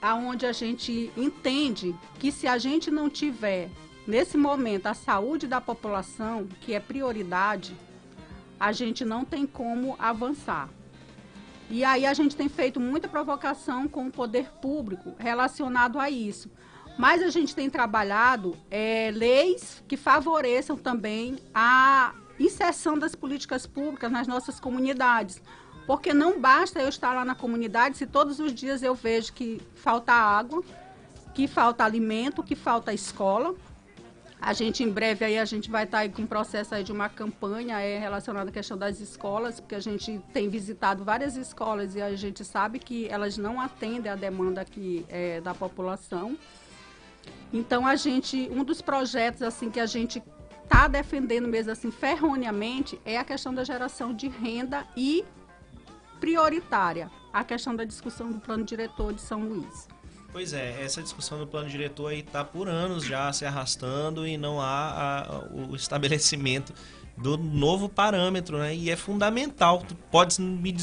aonde 0.00 0.46
a 0.46 0.52
gente 0.52 1.12
entende 1.16 1.94
que 2.18 2.32
se 2.32 2.46
a 2.46 2.58
gente 2.58 2.90
não 2.90 3.10
tiver, 3.10 3.70
nesse 4.06 4.36
momento, 4.36 4.86
a 4.86 4.94
saúde 4.94 5.46
da 5.46 5.60
população, 5.60 6.48
que 6.60 6.74
é 6.74 6.80
prioridade, 6.80 7.76
a 8.58 8.72
gente 8.72 9.04
não 9.04 9.24
tem 9.24 9.46
como 9.46 9.96
avançar. 9.98 10.68
E 11.70 11.84
aí 11.84 12.04
a 12.04 12.12
gente 12.12 12.34
tem 12.34 12.48
feito 12.48 12.80
muita 12.80 13.06
provocação 13.06 13.86
com 13.86 14.06
o 14.06 14.10
poder 14.10 14.50
público 14.60 15.14
relacionado 15.18 16.00
a 16.00 16.10
isso. 16.10 16.50
Mas 16.98 17.22
a 17.22 17.30
gente 17.30 17.54
tem 17.54 17.70
trabalhado 17.70 18.56
é, 18.70 19.10
leis 19.14 19.82
que 19.86 19.96
favoreçam 19.96 20.76
também 20.76 21.38
a 21.54 22.12
inserção 22.38 22.98
das 22.98 23.14
políticas 23.14 23.66
públicas 23.66 24.10
nas 24.10 24.26
nossas 24.26 24.58
comunidades. 24.58 25.40
Porque 25.86 26.14
não 26.14 26.40
basta 26.40 26.80
eu 26.80 26.88
estar 26.88 27.12
lá 27.12 27.24
na 27.24 27.34
comunidade 27.34 27.96
se 27.96 28.06
todos 28.06 28.38
os 28.38 28.54
dias 28.54 28.82
eu 28.82 28.94
vejo 28.94 29.32
que 29.32 29.60
falta 29.74 30.12
água, 30.12 30.62
que 31.34 31.48
falta 31.48 31.84
alimento, 31.84 32.42
que 32.42 32.54
falta 32.54 32.92
escola. 32.92 33.54
A 34.40 34.54
gente, 34.54 34.82
em 34.82 34.88
breve, 34.88 35.22
aí, 35.24 35.38
a 35.38 35.44
gente 35.44 35.70
vai 35.70 35.84
estar 35.84 36.08
com 36.08 36.22
um 36.22 36.26
processo 36.26 36.74
aí 36.74 36.82
de 36.82 36.90
uma 36.90 37.10
campanha 37.10 37.78
é, 37.78 37.98
relacionada 37.98 38.48
à 38.48 38.52
questão 38.52 38.76
das 38.76 38.98
escolas, 38.98 39.60
porque 39.60 39.74
a 39.74 39.80
gente 39.80 40.18
tem 40.32 40.48
visitado 40.48 41.04
várias 41.04 41.36
escolas 41.36 41.94
e 41.94 42.00
a 42.00 42.16
gente 42.16 42.42
sabe 42.42 42.78
que 42.78 43.06
elas 43.08 43.36
não 43.36 43.60
atendem 43.60 44.10
a 44.10 44.16
demanda 44.16 44.62
aqui 44.62 45.04
é, 45.10 45.42
da 45.42 45.54
população. 45.54 46.38
Então, 47.52 47.86
a 47.86 47.96
gente, 47.96 48.48
um 48.50 48.64
dos 48.64 48.80
projetos 48.80 49.42
assim 49.42 49.70
que 49.70 49.78
a 49.78 49.86
gente 49.86 50.22
está 50.64 50.88
defendendo 50.88 51.46
mesmo 51.46 51.72
assim 51.72 51.90
ferroneamente 51.90 52.98
é 53.04 53.18
a 53.18 53.24
questão 53.24 53.52
da 53.52 53.62
geração 53.62 54.14
de 54.14 54.28
renda 54.28 54.86
e 54.96 55.22
prioritária 56.20 57.10
a 57.32 57.42
questão 57.42 57.74
da 57.74 57.84
discussão 57.84 58.30
do 58.30 58.38
plano 58.38 58.64
diretor 58.64 59.12
de 59.12 59.20
São 59.20 59.42
Luís. 59.42 59.88
Pois 60.32 60.52
é, 60.52 60.80
essa 60.82 61.02
discussão 61.02 61.38
do 61.40 61.46
plano 61.46 61.68
diretor 61.68 62.08
aí 62.08 62.22
tá 62.22 62.44
por 62.44 62.68
anos 62.68 63.04
já 63.04 63.32
se 63.32 63.44
arrastando 63.44 64.24
e 64.26 64.36
não 64.36 64.60
há 64.60 65.24
a- 65.26 65.44
o 65.52 65.74
estabelecimento 65.74 66.72
do 67.16 67.36
novo 67.36 67.88
parâmetro, 67.88 68.56
né? 68.58 68.74
E 68.74 68.90
é 68.90 68.96
fundamental. 68.96 69.82
Tu 69.86 69.94
podes 70.10 70.38
me 70.38 70.74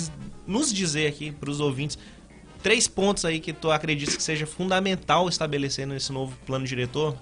nos 0.46 0.74
dizer 0.74 1.08
aqui 1.08 1.32
para 1.32 1.50
os 1.50 1.62
ouvintes 1.62 1.98
três 2.62 2.88
pontos 2.88 3.24
aí 3.24 3.40
que 3.40 3.54
tu 3.54 3.72
acredita 3.72 4.18
que 4.18 4.22
seja 4.24 4.46
fundamental 4.46 5.30
estabelecer 5.30 5.88
nesse 5.88 6.12
novo 6.12 6.36
plano 6.46 6.66
diretor 6.66 7.16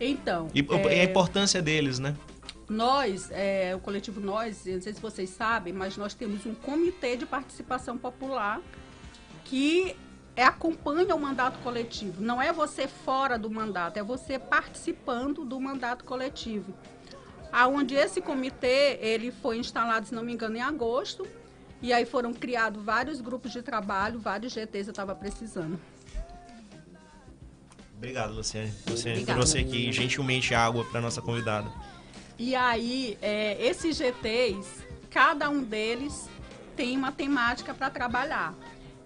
Então, 0.00 0.48
e, 0.54 0.60
é, 0.60 0.96
e 0.96 1.00
a 1.00 1.04
importância 1.04 1.62
deles, 1.62 1.98
né? 2.00 2.14
Nós, 2.68 3.30
é, 3.30 3.74
o 3.74 3.78
coletivo 3.78 4.20
Nós, 4.20 4.64
não 4.66 4.80
sei 4.80 4.92
se 4.92 5.00
vocês 5.00 5.30
sabem, 5.30 5.72
mas 5.72 5.96
nós 5.96 6.12
temos 6.12 6.44
um 6.44 6.54
comitê 6.54 7.16
de 7.16 7.24
participação 7.24 7.96
popular 7.96 8.60
que 9.44 9.96
é, 10.36 10.44
acompanha 10.44 11.14
o 11.14 11.20
mandato 11.20 11.58
coletivo. 11.60 12.22
Não 12.22 12.40
é 12.40 12.52
você 12.52 12.86
fora 12.86 13.38
do 13.38 13.50
mandato, 13.50 13.96
é 13.96 14.02
você 14.02 14.38
participando 14.38 15.44
do 15.44 15.58
mandato 15.58 16.04
coletivo. 16.04 16.74
Aonde 17.50 17.94
esse 17.94 18.20
comitê, 18.20 18.98
ele 19.00 19.32
foi 19.32 19.56
instalado, 19.56 20.06
se 20.06 20.14
não 20.14 20.22
me 20.22 20.34
engano, 20.34 20.56
em 20.56 20.60
agosto, 20.60 21.26
e 21.80 21.92
aí 21.92 22.04
foram 22.04 22.34
criados 22.34 22.84
vários 22.84 23.20
grupos 23.22 23.52
de 23.52 23.62
trabalho, 23.62 24.18
vários 24.18 24.52
GTs 24.52 24.88
eu 24.88 24.92
estava 24.92 25.14
precisando. 25.14 25.80
Obrigado, 27.96 28.34
Luciane. 28.34 28.72
Você 28.86 29.10
Obrigada. 29.10 29.38
trouxe 29.38 29.58
aqui 29.58 29.90
gentilmente 29.90 30.54
água 30.54 30.84
para 30.84 31.00
nossa 31.00 31.22
convidada. 31.22 31.68
E 32.38 32.54
aí, 32.54 33.18
é, 33.20 33.56
esses 33.60 33.96
GTs, 33.96 34.86
cada 35.10 35.50
um 35.50 35.60
deles 35.60 36.28
tem 36.76 36.96
uma 36.96 37.10
temática 37.10 37.74
para 37.74 37.90
trabalhar. 37.90 38.54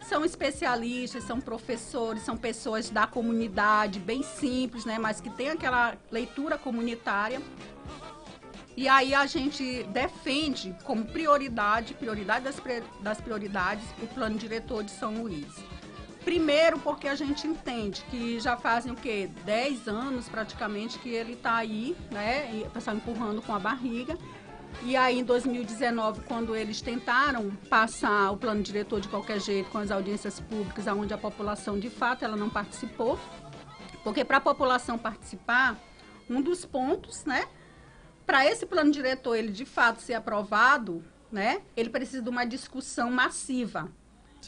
São 0.06 0.22
especialistas, 0.22 1.24
são 1.24 1.40
professores, 1.40 2.22
são 2.24 2.36
pessoas 2.36 2.90
da 2.90 3.06
comunidade, 3.06 3.98
bem 3.98 4.22
simples, 4.22 4.84
né? 4.84 4.98
Mas 4.98 5.20
que 5.20 5.30
tem 5.30 5.48
aquela 5.48 5.96
leitura 6.10 6.58
comunitária. 6.58 7.40
E 8.76 8.86
aí 8.86 9.14
a 9.14 9.24
gente 9.24 9.84
defende 9.84 10.76
como 10.84 11.04
prioridade, 11.06 11.94
prioridade 11.94 12.44
das, 12.44 12.60
das 13.00 13.18
prioridades, 13.18 13.84
o 14.02 14.06
plano 14.08 14.36
diretor 14.36 14.84
de 14.84 14.90
São 14.90 15.22
Luís. 15.22 15.71
Primeiro 16.24 16.78
porque 16.78 17.08
a 17.08 17.16
gente 17.16 17.46
entende 17.46 18.04
que 18.08 18.38
já 18.38 18.56
fazem 18.56 18.92
o 18.92 18.96
quê? 18.96 19.28
10 19.44 19.88
anos 19.88 20.28
praticamente 20.28 20.98
que 21.00 21.08
ele 21.08 21.32
está 21.32 21.56
aí, 21.56 21.96
né? 22.12 22.48
E 22.54 22.62
o 22.62 22.70
pessoal 22.70 22.96
empurrando 22.96 23.42
com 23.42 23.52
a 23.52 23.58
barriga. 23.58 24.16
E 24.84 24.96
aí 24.96 25.18
em 25.18 25.24
2019, 25.24 26.22
quando 26.22 26.54
eles 26.54 26.80
tentaram 26.80 27.50
passar 27.68 28.30
o 28.30 28.36
plano 28.36 28.62
diretor 28.62 29.00
de 29.00 29.08
qualquer 29.08 29.40
jeito 29.40 29.68
com 29.70 29.78
as 29.78 29.90
audiências 29.90 30.38
públicas, 30.38 30.86
onde 30.86 31.12
a 31.12 31.18
população 31.18 31.78
de 31.78 31.90
fato 31.90 32.24
ela 32.24 32.36
não 32.36 32.48
participou, 32.48 33.18
porque 34.04 34.24
para 34.24 34.36
a 34.36 34.40
população 34.40 34.96
participar, 34.96 35.76
um 36.30 36.40
dos 36.40 36.64
pontos, 36.64 37.24
né? 37.24 37.46
Para 38.24 38.46
esse 38.46 38.64
plano 38.64 38.92
diretor 38.92 39.34
ele 39.34 39.50
de 39.50 39.64
fato 39.64 40.00
ser 40.00 40.14
aprovado, 40.14 41.04
né? 41.32 41.62
Ele 41.76 41.90
precisa 41.90 42.22
de 42.22 42.28
uma 42.28 42.44
discussão 42.44 43.10
massiva 43.10 43.90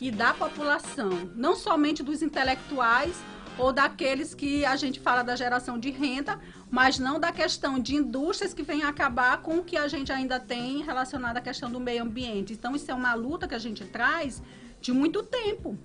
e 0.00 0.10
da 0.10 0.34
população, 0.34 1.30
não 1.34 1.54
somente 1.54 2.02
dos 2.02 2.22
intelectuais 2.22 3.16
ou 3.56 3.72
daqueles 3.72 4.34
que 4.34 4.64
a 4.64 4.74
gente 4.76 4.98
fala 4.98 5.22
da 5.22 5.36
geração 5.36 5.78
de 5.78 5.90
renda, 5.90 6.40
mas 6.70 6.98
não 6.98 7.20
da 7.20 7.30
questão 7.30 7.78
de 7.78 7.94
indústrias 7.94 8.52
que 8.52 8.62
vêm 8.62 8.82
acabar 8.82 9.38
com 9.38 9.58
o 9.58 9.64
que 9.64 9.76
a 9.76 9.86
gente 9.86 10.10
ainda 10.10 10.40
tem 10.40 10.82
relacionado 10.82 11.36
à 11.36 11.40
questão 11.40 11.70
do 11.70 11.78
meio 11.78 12.02
ambiente. 12.02 12.52
Então, 12.52 12.74
isso 12.74 12.90
é 12.90 12.94
uma 12.94 13.14
luta 13.14 13.46
que 13.46 13.54
a 13.54 13.58
gente 13.58 13.84
traz 13.84 14.42
de 14.80 14.92
muito 14.92 15.22
tempo. 15.22 15.78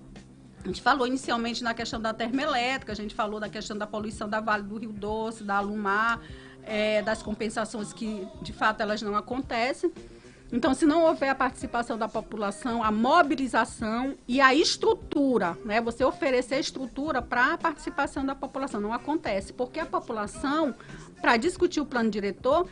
A 0.64 0.66
gente 0.66 0.82
falou 0.82 1.06
inicialmente 1.06 1.62
na 1.62 1.72
questão 1.72 2.00
da 2.00 2.12
termoelétrica, 2.12 2.92
a 2.92 2.96
gente 2.96 3.14
falou 3.14 3.38
da 3.38 3.48
questão 3.48 3.78
da 3.78 3.86
poluição 3.86 4.28
da 4.28 4.40
Vale 4.40 4.64
do 4.64 4.76
Rio 4.76 4.92
Doce, 4.92 5.44
da 5.44 5.56
Alumar, 5.56 6.20
eh, 6.64 7.00
das 7.02 7.22
compensações 7.22 7.92
que, 7.92 8.26
de 8.42 8.52
fato, 8.52 8.80
elas 8.80 9.00
não 9.00 9.16
acontecem. 9.16 9.90
Então, 10.52 10.74
se 10.74 10.84
não 10.84 11.04
houver 11.04 11.28
a 11.28 11.34
participação 11.34 11.96
da 11.96 12.08
população, 12.08 12.82
a 12.82 12.90
mobilização 12.90 14.16
e 14.26 14.40
a 14.40 14.52
estrutura, 14.52 15.56
né? 15.64 15.80
Você 15.80 16.04
oferecer 16.04 16.58
estrutura 16.58 17.22
para 17.22 17.54
a 17.54 17.58
participação 17.58 18.24
da 18.24 18.34
população 18.34 18.80
não 18.80 18.92
acontece, 18.92 19.52
porque 19.52 19.78
a 19.78 19.86
população, 19.86 20.74
para 21.20 21.36
discutir 21.36 21.80
o 21.80 21.86
plano 21.86 22.10
diretor, 22.10 22.66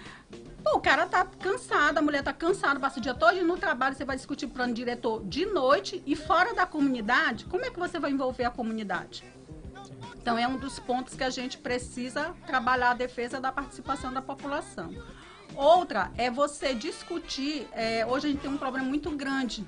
pô, 0.65 0.77
o 0.77 0.81
cara 0.81 1.07
tá 1.07 1.25
cansado, 1.25 1.99
a 1.99 2.03
mulher 2.03 2.25
tá 2.25 2.33
cansada, 2.33 2.81
passa 2.81 2.99
o 2.99 3.03
dia 3.03 3.15
todo 3.15 3.41
no 3.45 3.57
trabalho, 3.57 3.95
você 3.95 4.05
vai 4.05 4.17
discutir 4.17 4.47
o 4.47 4.51
plano 4.51 4.75
diretor 4.75 5.25
de 5.25 5.47
noite 5.47 6.03
e 6.05 6.17
fora 6.17 6.53
da 6.53 6.67
comunidade, 6.67 7.45
como 7.45 7.65
é 7.65 7.71
que 7.71 7.79
você 7.79 8.01
vai 8.01 8.11
envolver 8.11 8.45
a 8.45 8.51
comunidade? 8.51 9.25
Então, 10.21 10.37
é 10.37 10.49
um 10.49 10.57
dos 10.57 10.81
pontos 10.81 11.15
que 11.15 11.23
a 11.25 11.31
gente 11.31 11.57
precisa 11.57 12.35
trabalhar 12.45 12.91
a 12.91 12.95
defesa 12.95 13.41
da 13.41 13.53
participação 13.53 14.13
da 14.13 14.21
população. 14.21 14.93
Outra 15.59 16.13
é 16.17 16.31
você 16.31 16.73
discutir. 16.73 17.67
é, 17.73 18.07
hoje 18.07 18.29
a 18.29 18.31
gente 18.31 18.41
tem 18.43 18.49
um 18.49 18.57
problema 18.57 18.87
muito 18.87 19.11
grande 19.11 19.67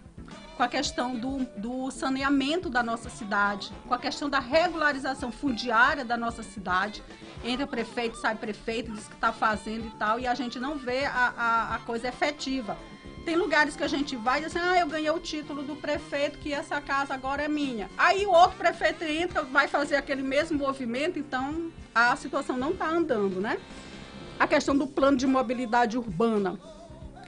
com 0.57 0.63
a 0.63 0.69
questão 0.69 1.17
do, 1.17 1.39
do 1.57 1.91
saneamento 1.91 2.71
da 2.71 2.81
nossa 2.81 3.11
cidade, 3.11 3.73
com 3.89 3.93
a 3.93 3.99
questão 3.99 4.31
da 4.31 4.39
regularização 4.39 5.33
fundiária 5.33 6.05
da 6.05 6.17
nossa 6.17 6.45
cidade. 6.45 7.03
Entra 7.45 7.67
prefeito, 7.67 8.17
sai 8.19 8.37
prefeito, 8.37 8.93
diz 8.93 9.09
que 9.09 9.15
está 9.15 9.33
fazendo 9.33 9.89
e 9.89 9.91
tal, 9.99 10.21
e 10.21 10.29
a 10.29 10.35
gente 10.35 10.61
não 10.61 10.79
vê 10.79 11.07
a, 11.07 11.35
a, 11.37 11.75
a 11.75 11.79
coisa 11.81 12.07
efetiva. 12.07 12.79
Tem 13.25 13.35
lugares 13.35 13.75
que 13.75 13.83
a 13.83 13.89
gente 13.89 14.15
vai 14.15 14.39
e 14.39 14.45
diz 14.45 14.55
assim, 14.55 14.65
ah, 14.65 14.79
eu 14.79 14.87
ganhei 14.87 15.11
o 15.11 15.19
título 15.19 15.65
do 15.65 15.75
prefeito, 15.75 16.39
que 16.39 16.53
essa 16.53 16.81
casa 16.81 17.15
agora 17.15 17.43
é 17.43 17.49
minha. 17.49 17.91
Aí 17.99 18.25
o 18.27 18.31
outro 18.31 18.57
prefeito 18.57 19.03
entra, 19.03 19.43
vai 19.43 19.67
fazer 19.67 19.97
aquele 19.97 20.23
mesmo 20.23 20.57
movimento, 20.57 21.19
então 21.19 21.73
a 21.93 22.15
situação 22.15 22.57
não 22.57 22.71
está 22.71 22.89
andando, 22.89 23.41
né? 23.41 23.59
A 24.41 24.47
questão 24.47 24.75
do 24.75 24.87
plano 24.87 25.19
de 25.19 25.27
mobilidade 25.27 25.99
urbana, 25.99 26.59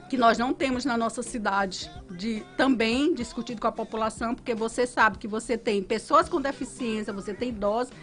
que 0.09 0.17
nós 0.17 0.39
não 0.39 0.51
temos 0.51 0.83
na 0.83 0.97
nossa 0.97 1.21
cidade, 1.21 1.91
de 2.09 2.43
também 2.57 3.13
discutido 3.13 3.61
com 3.61 3.67
a 3.67 3.71
população, 3.71 4.33
porque 4.33 4.55
você 4.55 4.87
sabe 4.87 5.19
que 5.19 5.27
você 5.27 5.55
tem 5.55 5.83
pessoas 5.83 6.27
com 6.27 6.41
deficiência, 6.41 7.13
você 7.13 7.31
tem 7.31 7.49
idosos. 7.49 7.93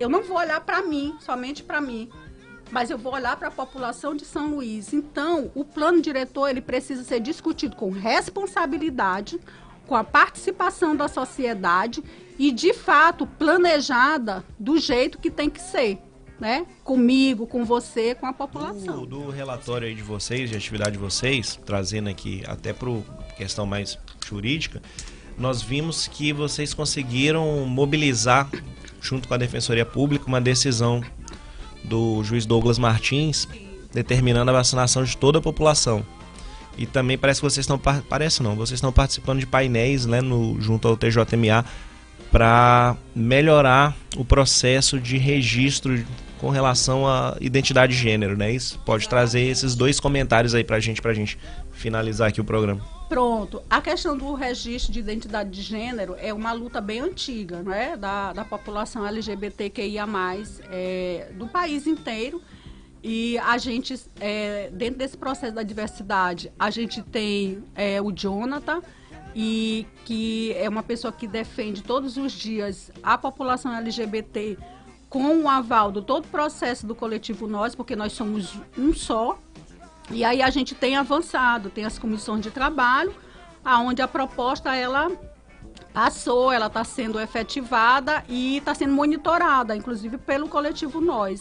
Eu 0.00 0.08
não 0.08 0.22
vou 0.22 0.38
olhar 0.38 0.58
para 0.62 0.80
mim, 0.80 1.14
somente 1.20 1.62
para 1.62 1.82
mim, 1.82 2.08
mas 2.70 2.88
eu 2.88 2.96
vou 2.96 3.12
olhar 3.12 3.36
para 3.36 3.48
a 3.48 3.50
população 3.50 4.16
de 4.16 4.24
São 4.24 4.46
Luís. 4.46 4.94
Então, 4.94 5.52
o 5.54 5.62
plano 5.62 6.00
diretor 6.00 6.48
ele 6.48 6.62
precisa 6.62 7.04
ser 7.04 7.20
discutido 7.20 7.76
com 7.76 7.90
responsabilidade, 7.90 9.38
com 9.86 9.94
a 9.94 10.02
participação 10.02 10.96
da 10.96 11.08
sociedade 11.08 12.02
e, 12.38 12.50
de 12.50 12.72
fato, 12.72 13.26
planejada 13.26 14.42
do 14.58 14.78
jeito 14.78 15.18
que 15.18 15.30
tem 15.30 15.50
que 15.50 15.60
ser, 15.60 15.98
né? 16.40 16.66
Comigo, 16.84 17.46
com 17.46 17.64
você, 17.64 18.14
com 18.14 18.26
a 18.26 18.32
população. 18.32 19.06
Do, 19.06 19.24
do 19.24 19.30
relatório 19.30 19.94
de 19.94 20.02
vocês, 20.02 20.50
de 20.50 20.56
atividade 20.56 20.92
de 20.92 20.98
vocês, 20.98 21.58
trazendo 21.64 22.08
aqui 22.08 22.42
até 22.46 22.72
para 22.72 22.90
questão 23.36 23.64
mais 23.66 23.98
jurídica, 24.28 24.82
nós 25.38 25.62
vimos 25.62 26.06
que 26.08 26.32
vocês 26.32 26.72
conseguiram 26.74 27.64
mobilizar, 27.66 28.48
junto 29.00 29.28
com 29.28 29.34
a 29.34 29.36
Defensoria 29.36 29.84
Pública, 29.84 30.26
uma 30.26 30.40
decisão 30.40 31.02
do 31.84 32.22
juiz 32.24 32.44
Douglas 32.46 32.78
Martins 32.78 33.46
determinando 33.92 34.50
a 34.50 34.54
vacinação 34.54 35.04
de 35.04 35.16
toda 35.16 35.38
a 35.38 35.42
população. 35.42 36.04
E 36.76 36.84
também 36.84 37.16
parece 37.16 37.40
que 37.40 37.46
vocês 37.46 37.64
estão 37.64 37.78
par- 37.78 38.02
parece 38.02 38.42
não, 38.42 38.54
vocês 38.54 38.76
estão 38.76 38.92
participando 38.92 39.38
de 39.40 39.46
painéis, 39.46 40.04
né, 40.04 40.20
no 40.20 40.60
junto 40.60 40.86
ao 40.86 40.96
TJMA 40.96 41.64
para 42.30 42.96
melhorar 43.14 43.96
o 44.16 44.24
processo 44.24 45.00
de 45.00 45.16
registro 45.16 46.04
com 46.40 46.50
relação 46.50 47.06
à 47.06 47.36
identidade 47.40 47.94
de 47.94 47.98
gênero, 47.98 48.36
né? 48.36 48.50
Isso 48.52 48.78
pode 48.80 49.08
trazer 49.08 49.42
esses 49.42 49.74
dois 49.74 49.98
comentários 49.98 50.54
aí 50.54 50.62
pra 50.62 50.78
gente, 50.80 51.00
pra 51.00 51.14
gente 51.14 51.38
finalizar 51.72 52.28
aqui 52.28 52.40
o 52.40 52.44
programa. 52.44 52.80
Pronto. 53.08 53.62
A 53.70 53.80
questão 53.80 54.16
do 54.16 54.34
registro 54.34 54.92
de 54.92 54.98
identidade 54.98 55.50
de 55.50 55.62
gênero 55.62 56.16
é 56.18 56.32
uma 56.34 56.52
luta 56.52 56.80
bem 56.80 57.00
antiga, 57.00 57.62
né? 57.62 57.96
Da, 57.96 58.32
da 58.32 58.44
população 58.44 59.06
LGBTQIA, 59.06 60.06
é, 60.70 61.28
do 61.34 61.46
país 61.46 61.86
inteiro. 61.86 62.42
E 63.02 63.38
a 63.38 63.56
gente, 63.56 63.94
é, 64.20 64.68
dentro 64.72 64.98
desse 64.98 65.16
processo 65.16 65.54
da 65.54 65.62
diversidade, 65.62 66.50
a 66.58 66.70
gente 66.70 67.02
tem 67.02 67.62
é, 67.74 68.02
o 68.02 68.10
Jonathan, 68.10 68.82
e 69.38 69.86
que 70.06 70.54
é 70.54 70.66
uma 70.66 70.82
pessoa 70.82 71.12
que 71.12 71.28
defende 71.28 71.82
todos 71.82 72.16
os 72.16 72.32
dias 72.32 72.90
a 73.02 73.18
população 73.18 73.70
LGBT 73.76 74.56
com 75.16 75.40
o 75.40 75.48
aval 75.48 75.90
do 75.90 76.02
todo 76.02 76.26
o 76.26 76.28
processo 76.28 76.86
do 76.86 76.94
coletivo 76.94 77.46
Nós, 77.46 77.74
porque 77.74 77.96
nós 77.96 78.12
somos 78.12 78.54
um 78.76 78.92
só, 78.92 79.38
e 80.10 80.22
aí 80.22 80.42
a 80.42 80.50
gente 80.50 80.74
tem 80.74 80.94
avançado, 80.94 81.70
tem 81.70 81.86
as 81.86 81.98
comissões 81.98 82.42
de 82.42 82.50
trabalho, 82.50 83.14
aonde 83.64 84.02
a 84.02 84.06
proposta 84.06 84.76
ela 84.76 85.10
passou, 85.94 86.52
ela 86.52 86.66
está 86.66 86.84
sendo 86.84 87.18
efetivada 87.18 88.22
e 88.28 88.58
está 88.58 88.74
sendo 88.74 88.92
monitorada, 88.92 89.74
inclusive 89.74 90.18
pelo 90.18 90.50
coletivo 90.50 91.00
Nós. 91.00 91.40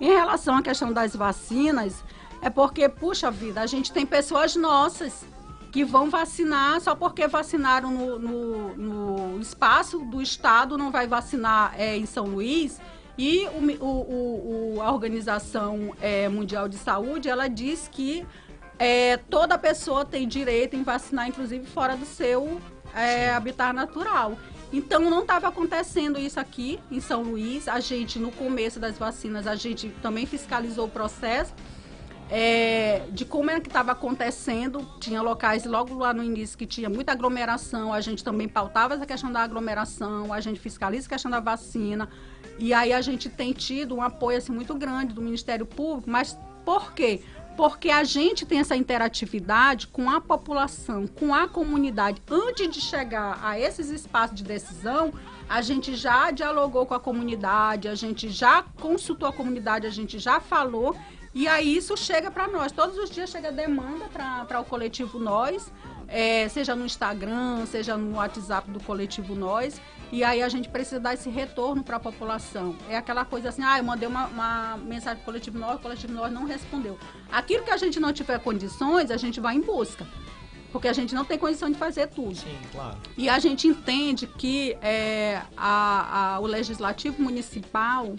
Em 0.00 0.06
relação 0.06 0.56
à 0.56 0.62
questão 0.62 0.92
das 0.92 1.16
vacinas, 1.16 2.04
é 2.40 2.48
porque, 2.48 2.88
puxa 2.88 3.28
vida, 3.28 3.60
a 3.60 3.66
gente 3.66 3.90
tem 3.90 4.06
pessoas 4.06 4.54
nossas 4.54 5.26
que 5.72 5.84
vão 5.84 6.08
vacinar 6.08 6.80
só 6.80 6.94
porque 6.94 7.26
vacinaram 7.26 7.90
no, 7.90 8.18
no, 8.20 8.76
no 8.76 9.40
espaço 9.40 9.98
do 9.98 10.22
Estado, 10.22 10.78
não 10.78 10.92
vai 10.92 11.08
vacinar 11.08 11.74
é, 11.76 11.96
em 11.96 12.06
São 12.06 12.26
Luís. 12.26 12.80
E 13.18 13.46
o, 13.46 13.84
o- 13.84 14.74
o- 14.76 14.82
a 14.82 14.92
Organização 14.92 15.94
é, 16.00 16.28
Mundial 16.28 16.68
de 16.68 16.76
Saúde, 16.76 17.28
ela 17.28 17.48
diz 17.48 17.88
que 17.90 18.26
é, 18.78 19.16
toda 19.16 19.56
pessoa 19.58 20.04
tem 20.04 20.28
direito 20.28 20.76
em 20.76 20.82
vacinar, 20.82 21.26
inclusive 21.28 21.66
fora 21.66 21.96
do 21.96 22.04
seu 22.04 22.60
é, 22.94 23.30
habitat 23.30 23.72
natural. 23.74 24.36
Então 24.72 25.00
não 25.08 25.20
estava 25.22 25.48
acontecendo 25.48 26.18
isso 26.18 26.38
aqui 26.38 26.78
em 26.90 27.00
São 27.00 27.22
Luís. 27.22 27.68
A 27.68 27.80
gente, 27.80 28.18
no 28.18 28.30
começo 28.32 28.78
das 28.78 28.98
vacinas, 28.98 29.46
a 29.46 29.54
gente 29.54 29.88
também 30.02 30.26
fiscalizou 30.26 30.86
o 30.86 30.90
processo 30.90 31.54
é, 32.30 33.04
de 33.12 33.24
como 33.24 33.50
é 33.50 33.60
que 33.60 33.68
estava 33.68 33.92
acontecendo. 33.92 34.86
Tinha 35.00 35.22
locais 35.22 35.64
logo 35.64 35.94
lá 35.94 36.12
no 36.12 36.22
início 36.22 36.58
que 36.58 36.66
tinha 36.66 36.90
muita 36.90 37.12
aglomeração. 37.12 37.92
A 37.92 38.00
gente 38.00 38.22
também 38.24 38.48
pautava 38.48 38.94
essa 38.94 39.06
questão 39.06 39.30
da 39.32 39.40
aglomeração, 39.40 40.32
a 40.32 40.40
gente 40.40 40.58
fiscaliza 40.58 41.06
a 41.06 41.10
questão 41.10 41.30
da 41.30 41.40
vacina. 41.40 42.08
E 42.58 42.72
aí 42.72 42.92
a 42.92 43.00
gente 43.00 43.28
tem 43.28 43.52
tido 43.52 43.94
um 43.94 44.02
apoio 44.02 44.38
assim, 44.38 44.52
muito 44.52 44.74
grande 44.74 45.12
do 45.12 45.20
Ministério 45.20 45.66
Público, 45.66 46.10
mas 46.10 46.38
por 46.64 46.92
quê? 46.92 47.22
porque 47.56 47.88
a 47.90 48.04
gente 48.04 48.44
tem 48.44 48.58
essa 48.58 48.76
interatividade 48.76 49.86
com 49.86 50.10
a 50.10 50.20
população, 50.20 51.06
com 51.06 51.34
a 51.34 51.48
comunidade. 51.48 52.20
Antes 52.30 52.68
de 52.68 52.80
chegar 52.80 53.40
a 53.42 53.58
esses 53.58 53.88
espaços 53.88 54.36
de 54.36 54.44
decisão, 54.44 55.12
a 55.48 55.62
gente 55.62 55.94
já 55.94 56.30
dialogou 56.30 56.84
com 56.84 56.92
a 56.92 57.00
comunidade, 57.00 57.88
a 57.88 57.94
gente 57.94 58.28
já 58.28 58.62
consultou 58.80 59.28
a 59.28 59.32
comunidade, 59.32 59.86
a 59.86 59.90
gente 59.90 60.18
já 60.18 60.38
falou. 60.38 60.94
E 61.32 61.48
aí 61.48 61.76
isso 61.76 61.96
chega 61.96 62.30
para 62.30 62.46
nós. 62.46 62.72
Todos 62.72 62.98
os 62.98 63.10
dias 63.10 63.30
chega 63.30 63.50
demanda 63.50 64.06
para 64.06 64.60
o 64.60 64.64
coletivo 64.64 65.18
Nós, 65.18 65.72
é, 66.08 66.48
seja 66.48 66.74
no 66.74 66.84
Instagram, 66.84 67.64
seja 67.66 67.96
no 67.96 68.16
WhatsApp 68.16 68.70
do 68.70 68.80
coletivo 68.80 69.34
Nós. 69.34 69.80
E 70.12 70.22
aí 70.22 70.42
a 70.42 70.48
gente 70.48 70.68
precisa 70.68 71.00
dar 71.00 71.14
esse 71.14 71.28
retorno 71.28 71.82
para 71.82 71.96
a 71.96 72.00
população. 72.00 72.76
É 72.88 72.96
aquela 72.96 73.24
coisa 73.24 73.48
assim, 73.48 73.62
ah, 73.62 73.78
eu 73.78 73.84
mandei 73.84 74.08
uma, 74.08 74.26
uma 74.26 74.76
mensagem 74.76 75.16
para 75.16 75.22
o 75.22 75.24
coletivo 75.24 75.58
nós, 75.58 75.76
o 75.76 75.78
coletivo 75.78 76.12
nós 76.12 76.32
não 76.32 76.44
respondeu. 76.44 76.98
Aquilo 77.30 77.64
que 77.64 77.70
a 77.70 77.76
gente 77.76 77.98
não 77.98 78.12
tiver 78.12 78.38
condições, 78.38 79.10
a 79.10 79.16
gente 79.16 79.40
vai 79.40 79.56
em 79.56 79.60
busca. 79.60 80.06
Porque 80.70 80.88
a 80.88 80.92
gente 80.92 81.14
não 81.14 81.24
tem 81.24 81.38
condição 81.38 81.70
de 81.70 81.78
fazer 81.78 82.08
tudo. 82.08 82.36
Sim, 82.36 82.56
claro. 82.70 82.98
E 83.16 83.28
a 83.28 83.38
gente 83.38 83.66
entende 83.66 84.26
que 84.26 84.76
é, 84.82 85.42
a, 85.56 86.34
a, 86.34 86.40
o 86.40 86.46
legislativo 86.46 87.22
municipal 87.22 88.14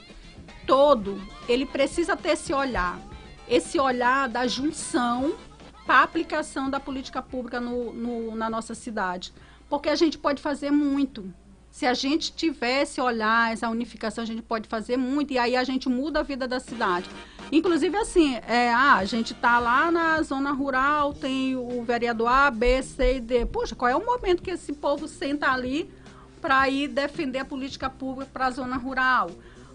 todo, 0.66 1.22
ele 1.48 1.66
precisa 1.66 2.18
ter 2.18 2.30
esse 2.30 2.54
olhar. 2.54 3.00
Esse 3.48 3.80
olhar 3.80 4.28
da 4.28 4.48
junção 4.48 5.36
para 5.86 6.00
a 6.00 6.04
aplicação 6.04 6.70
da 6.70 6.80
política 6.80 7.22
pública 7.22 7.62
no, 7.62 7.94
no, 7.94 8.36
na 8.36 8.50
nossa 8.50 8.76
cidade. 8.76 9.32
Porque 9.70 9.88
a 9.88 9.96
gente 9.96 10.18
pode 10.18 10.42
fazer 10.42 10.72
muito 10.72 11.34
se 11.78 11.86
a 11.86 11.94
gente 11.94 12.32
tivesse 12.32 13.00
olhar 13.00 13.54
essa 13.54 13.70
unificação, 13.70 14.24
a 14.24 14.26
gente 14.26 14.42
pode 14.42 14.68
fazer 14.68 14.98
muito 14.98 15.32
e 15.32 15.38
aí 15.38 15.56
a 15.56 15.64
gente 15.64 15.88
muda 15.88 16.22
a 16.22 16.24
vida 16.24 16.48
da 16.48 16.60
cidade. 16.60 17.08
Inclusive 17.52 17.96
assim, 17.98 18.34
é, 18.48 18.74
ah, 18.74 18.96
a 18.96 19.06
gente 19.06 19.34
está 19.34 19.60
lá 19.60 19.92
na 19.92 20.20
zona 20.24 20.52
rural, 20.52 21.14
tem 21.14 21.56
o 21.56 21.84
vereador 21.84 22.30
A, 22.30 22.50
B, 22.50 22.82
C 22.82 23.18
e 23.18 23.20
D. 23.20 23.46
Poxa, 23.46 23.76
qual 23.76 23.92
é 23.92 23.96
o 23.96 24.04
momento 24.04 24.42
que 24.42 24.50
esse 24.50 24.74
povo 24.74 25.08
senta 25.08 25.52
ali 25.52 25.88
para 26.42 26.68
ir 26.68 26.88
defender 26.88 27.38
a 27.38 27.46
política 27.46 27.92
pública 27.92 28.32
para 28.34 28.48
a 28.48 28.50
zona 28.50 28.76
rural? 28.76 29.30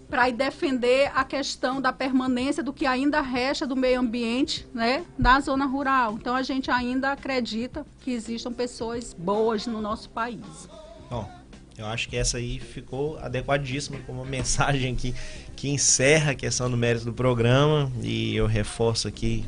Para 0.09 0.27
ir 0.27 0.33
defender 0.33 1.09
a 1.15 1.23
questão 1.23 1.79
da 1.79 1.93
permanência 1.93 2.61
do 2.61 2.73
que 2.73 2.85
ainda 2.85 3.21
resta 3.21 3.65
do 3.65 3.77
meio 3.77 4.01
ambiente 4.01 4.67
né, 4.73 5.05
na 5.17 5.39
zona 5.39 5.65
rural. 5.65 6.17
Então 6.19 6.35
a 6.35 6.43
gente 6.43 6.69
ainda 6.69 7.13
acredita 7.13 7.85
que 8.01 8.11
existam 8.11 8.51
pessoas 8.51 9.13
boas 9.13 9.65
no 9.65 9.79
nosso 9.79 10.09
país. 10.09 10.67
Bom, 11.09 11.42
eu 11.77 11.85
acho 11.85 12.07
que 12.07 12.15
essa 12.15 12.37
aí 12.37 12.59
ficou 12.59 13.17
adequadíssima 13.19 13.99
como 14.05 14.23
mensagem 14.25 14.95
que, 14.95 15.13
que 15.55 15.69
encerra 15.69 16.31
a 16.31 16.35
questão 16.35 16.69
do 16.69 16.77
mérito 16.77 17.05
do 17.05 17.13
programa. 17.13 17.91
E 18.01 18.35
eu 18.35 18.45
reforço 18.45 19.07
aqui 19.07 19.45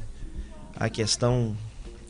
a 0.76 0.90
questão 0.90 1.56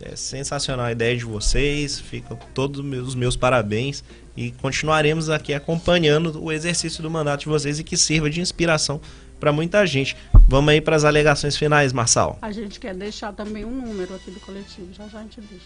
é 0.01 0.15
sensacional 0.15 0.85
a 0.85 0.91
ideia 0.91 1.15
de 1.15 1.25
vocês. 1.25 1.99
Fica 1.99 2.35
todos 2.53 2.79
os 2.79 2.85
meus, 2.85 3.15
meus 3.15 3.35
parabéns. 3.35 4.03
E 4.35 4.51
continuaremos 4.51 5.29
aqui 5.29 5.53
acompanhando 5.53 6.43
o 6.43 6.51
exercício 6.51 7.01
do 7.01 7.09
mandato 7.09 7.41
de 7.41 7.45
vocês 7.47 7.79
e 7.79 7.83
que 7.83 7.95
sirva 7.95 8.29
de 8.29 8.41
inspiração 8.41 8.99
para 9.39 9.51
muita 9.51 9.85
gente. 9.85 10.15
Vamos 10.47 10.71
aí 10.71 10.81
para 10.81 10.95
as 10.95 11.05
alegações 11.05 11.55
finais, 11.55 11.93
Marçal. 11.93 12.37
A 12.41 12.51
gente 12.51 12.79
quer 12.79 12.93
deixar 12.93 13.33
também 13.33 13.63
um 13.63 13.71
número 13.71 14.13
aqui 14.15 14.31
do 14.31 14.39
coletivo. 14.39 14.93
Já 14.93 15.07
já 15.07 15.19
a 15.19 15.21
gente 15.23 15.41
deixa. 15.41 15.65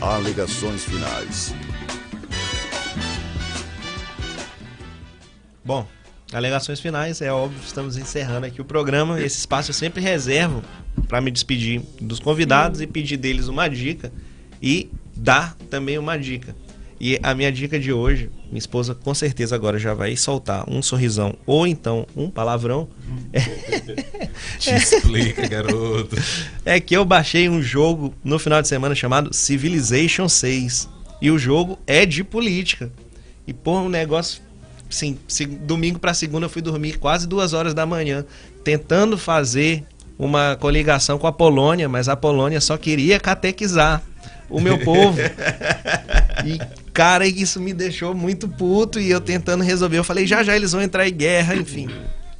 Alegações 0.00 0.84
finais. 0.84 1.54
Bom, 5.68 5.86
alegações 6.32 6.80
finais, 6.80 7.20
é 7.20 7.30
óbvio, 7.30 7.60
estamos 7.62 7.98
encerrando 7.98 8.46
aqui 8.46 8.58
o 8.58 8.64
programa. 8.64 9.20
Esse 9.20 9.36
espaço 9.36 9.68
eu 9.68 9.74
sempre 9.74 10.00
reservo 10.00 10.62
para 11.06 11.20
me 11.20 11.30
despedir 11.30 11.82
dos 12.00 12.18
convidados 12.18 12.80
e 12.80 12.86
pedir 12.86 13.18
deles 13.18 13.48
uma 13.48 13.68
dica 13.68 14.10
e 14.62 14.90
dar 15.14 15.54
também 15.68 15.98
uma 15.98 16.18
dica. 16.18 16.56
E 16.98 17.20
a 17.22 17.34
minha 17.34 17.52
dica 17.52 17.78
de 17.78 17.92
hoje, 17.92 18.30
minha 18.46 18.58
esposa 18.58 18.94
com 18.94 19.12
certeza 19.12 19.54
agora 19.54 19.78
já 19.78 19.92
vai 19.92 20.16
soltar 20.16 20.64
um 20.66 20.80
sorrisão 20.80 21.36
ou 21.44 21.66
então 21.66 22.06
um 22.16 22.30
palavrão. 22.30 22.88
Te 24.58 24.74
explica, 24.74 25.46
garoto. 25.46 26.16
É 26.64 26.80
que 26.80 26.96
eu 26.96 27.04
baixei 27.04 27.46
um 27.46 27.60
jogo 27.60 28.14
no 28.24 28.38
final 28.38 28.62
de 28.62 28.68
semana 28.68 28.94
chamado 28.94 29.34
Civilization 29.34 30.30
6. 30.30 30.88
E 31.20 31.30
o 31.30 31.38
jogo 31.38 31.78
é 31.86 32.06
de 32.06 32.24
política. 32.24 32.90
E 33.46 33.52
por 33.52 33.82
um 33.82 33.88
negócio 33.90 34.47
sim, 34.88 35.18
domingo 35.62 35.98
para 35.98 36.14
segunda 36.14 36.46
eu 36.46 36.50
fui 36.50 36.62
dormir 36.62 36.98
quase 36.98 37.26
duas 37.26 37.52
horas 37.52 37.74
da 37.74 37.84
manhã, 37.84 38.24
tentando 38.64 39.18
fazer 39.18 39.84
uma 40.18 40.56
coligação 40.56 41.18
com 41.18 41.26
a 41.26 41.32
Polônia, 41.32 41.88
mas 41.88 42.08
a 42.08 42.16
Polônia 42.16 42.60
só 42.60 42.76
queria 42.76 43.20
catequizar 43.20 44.02
o 44.50 44.60
meu 44.60 44.78
povo. 44.78 45.18
e, 46.44 46.58
cara, 46.92 47.26
isso 47.26 47.60
me 47.60 47.72
deixou 47.72 48.14
muito 48.14 48.48
puto 48.48 48.98
e 48.98 49.10
eu 49.10 49.20
tentando 49.20 49.62
resolver. 49.62 49.98
Eu 49.98 50.04
falei, 50.04 50.26
já 50.26 50.42
já 50.42 50.56
eles 50.56 50.72
vão 50.72 50.82
entrar 50.82 51.06
em 51.06 51.12
guerra, 51.12 51.54
enfim. 51.54 51.88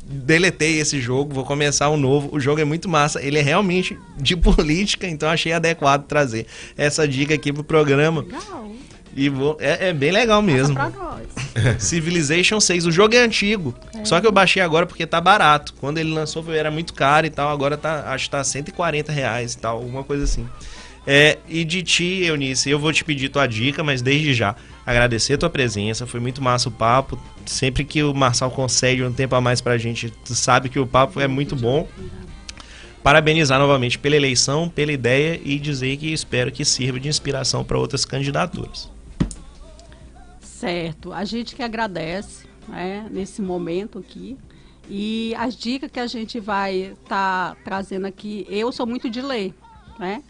Deletei 0.03 0.81
esse 0.81 1.01
jogo, 1.01 1.35
vou 1.35 1.45
começar 1.45 1.91
um 1.91 1.97
novo. 1.97 2.31
O 2.33 2.41
jogo 2.41 2.61
é 2.61 2.65
muito 2.65 2.89
massa, 2.89 3.23
ele 3.23 3.39
é 3.39 3.43
realmente 3.43 3.97
de 4.17 4.35
política, 4.37 5.07
então 5.07 5.29
achei 5.29 5.53
adequado 5.53 6.07
trazer 6.07 6.47
essa 6.77 7.07
dica 7.07 7.35
aqui 7.35 7.53
pro 7.53 7.63
programa. 7.63 8.23
Legal. 8.23 8.69
E 9.15 9.29
vou, 9.29 9.57
é, 9.61 9.89
é 9.89 9.93
bem 9.93 10.11
legal 10.11 10.41
mesmo. 10.41 10.75
Passa 10.75 10.91
pra 10.91 11.01
nós. 11.01 11.27
Civilization 11.79 12.61
6. 12.61 12.87
O 12.87 12.93
jogo 12.93 13.15
é 13.15 13.19
antigo. 13.19 13.75
É. 13.95 14.05
Só 14.05 14.21
que 14.21 14.27
eu 14.27 14.33
baixei 14.33 14.63
agora 14.63 14.87
porque 14.87 15.07
tá 15.07 15.21
barato. 15.21 15.75
Quando 15.81 15.99
ele 15.99 16.13
lançou 16.13 16.45
era 16.53 16.71
muito 16.71 16.95
caro 16.95 17.27
e 17.27 17.31
tal. 17.31 17.51
Agora 17.51 17.77
tá, 17.77 18.13
acho 18.13 18.25
que 18.25 18.31
tá 18.31 18.43
140 18.43 19.13
reais 19.13 19.55
e 19.55 19.59
tal. 19.59 19.77
Alguma 19.77 20.05
coisa 20.05 20.25
assim. 20.25 20.47
É, 21.07 21.39
e 21.49 21.65
de 21.65 21.83
ti, 21.83 22.23
Eunice, 22.25 22.69
eu 22.69 22.79
vou 22.79 22.93
te 22.93 23.03
pedir 23.03 23.31
tua 23.31 23.47
dica, 23.47 23.83
mas 23.83 24.03
desde 24.03 24.35
já 24.35 24.55
agradecer 24.85 25.35
a 25.35 25.39
tua 25.39 25.49
presença. 25.51 26.07
Foi 26.07 26.21
muito 26.21 26.43
massa 26.43 26.69
o 26.69 26.73
papo. 26.73 27.19
Sempre 27.47 27.85
que 27.85 28.03
o 28.03 28.13
Marçal 28.13 28.51
concede 28.51 29.03
um 29.03 29.13
tempo 29.13 29.35
a 29.35 29.41
mais 29.41 29.61
pra 29.61 29.79
gente, 29.79 30.11
tu 30.11 30.35
sabe 30.35 30.69
que 30.69 30.79
o 30.79 30.87
papo 30.87 31.19
é 31.21 31.27
muito 31.27 31.57
bom. 31.57 31.89
Parabenizar 33.03 33.59
novamente 33.59 33.99
pela 33.99 34.17
eleição, 34.17 34.69
pela 34.69 34.93
ideia 34.93 35.41
e 35.43 35.59
dizer 35.59 35.97
que 35.97 36.13
espero 36.13 36.53
que 36.53 36.63
sirva 36.65 37.01
de 37.01 37.09
inspiração 37.09 37.65
para 37.65 37.79
outras 37.79 38.05
candidaturas. 38.05 38.91
Certo. 40.59 41.13
A 41.13 41.25
gente 41.25 41.55
que 41.55 41.63
agradece 41.63 42.47
né, 42.67 43.07
nesse 43.11 43.41
momento 43.41 43.99
aqui. 43.99 44.37
E 44.91 45.35
as 45.37 45.55
dicas 45.55 45.91
que 45.91 46.01
a 46.01 46.07
gente 46.07 46.41
vai 46.41 46.95
estar 47.03 47.55
tá 47.55 47.57
trazendo 47.63 48.07
aqui, 48.07 48.47
eu 48.49 48.73
sou 48.73 48.87
muito 48.87 49.11
de 49.11 49.21
ler, 49.21 49.55
né? 49.99 50.23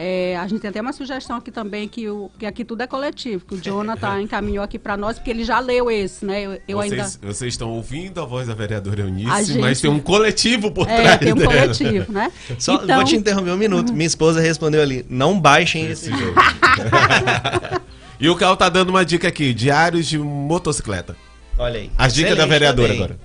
É, 0.00 0.36
a 0.36 0.46
gente 0.46 0.60
tem 0.60 0.70
até 0.70 0.80
uma 0.80 0.92
sugestão 0.92 1.36
aqui 1.36 1.50
também 1.50 1.88
que, 1.88 2.08
o, 2.08 2.30
que 2.38 2.46
aqui 2.46 2.64
tudo 2.64 2.82
é 2.82 2.86
coletivo, 2.86 3.44
que 3.44 3.56
o 3.56 3.60
Jonathan 3.60 4.22
encaminhou 4.22 4.64
aqui 4.64 4.78
para 4.78 4.96
nós, 4.96 5.18
porque 5.18 5.28
ele 5.28 5.44
já 5.44 5.58
leu 5.58 5.90
esse, 5.90 6.24
né? 6.24 6.42
Eu, 6.42 6.60
eu 6.68 6.78
vocês, 6.78 6.92
ainda... 6.92 7.32
vocês 7.32 7.54
estão 7.54 7.70
ouvindo 7.70 8.20
a 8.20 8.24
voz 8.24 8.46
da 8.46 8.54
vereadora 8.54 9.02
Eunice, 9.02 9.44
gente... 9.44 9.60
mas 9.60 9.80
tem 9.80 9.90
um 9.90 9.98
coletivo 9.98 10.70
por 10.70 10.88
é, 10.88 11.02
trás 11.02 11.18
tem 11.18 11.32
um 11.32 11.36
dela. 11.36 11.52
coletivo, 11.52 12.12
né? 12.12 12.32
Só 12.58 12.76
então... 12.76 12.96
vou 12.96 13.04
te 13.04 13.16
interromper 13.16 13.50
um 13.50 13.56
minuto. 13.56 13.92
Minha 13.92 14.06
esposa 14.06 14.40
respondeu 14.40 14.80
ali: 14.80 15.04
não 15.10 15.38
baixem 15.38 15.86
esse 15.86 16.10
jogo. 16.10 16.34
E 18.20 18.28
o 18.28 18.36
Cal 18.36 18.56
tá 18.56 18.68
dando 18.68 18.90
uma 18.90 19.04
dica 19.04 19.28
aqui: 19.28 19.54
diários 19.54 20.06
de 20.06 20.18
motocicleta. 20.18 21.16
Olha 21.56 21.80
aí. 21.80 21.90
As 21.96 22.14
dicas 22.14 22.36
da 22.36 22.46
vereadora 22.46 22.88
também. 22.88 23.04
agora. 23.04 23.20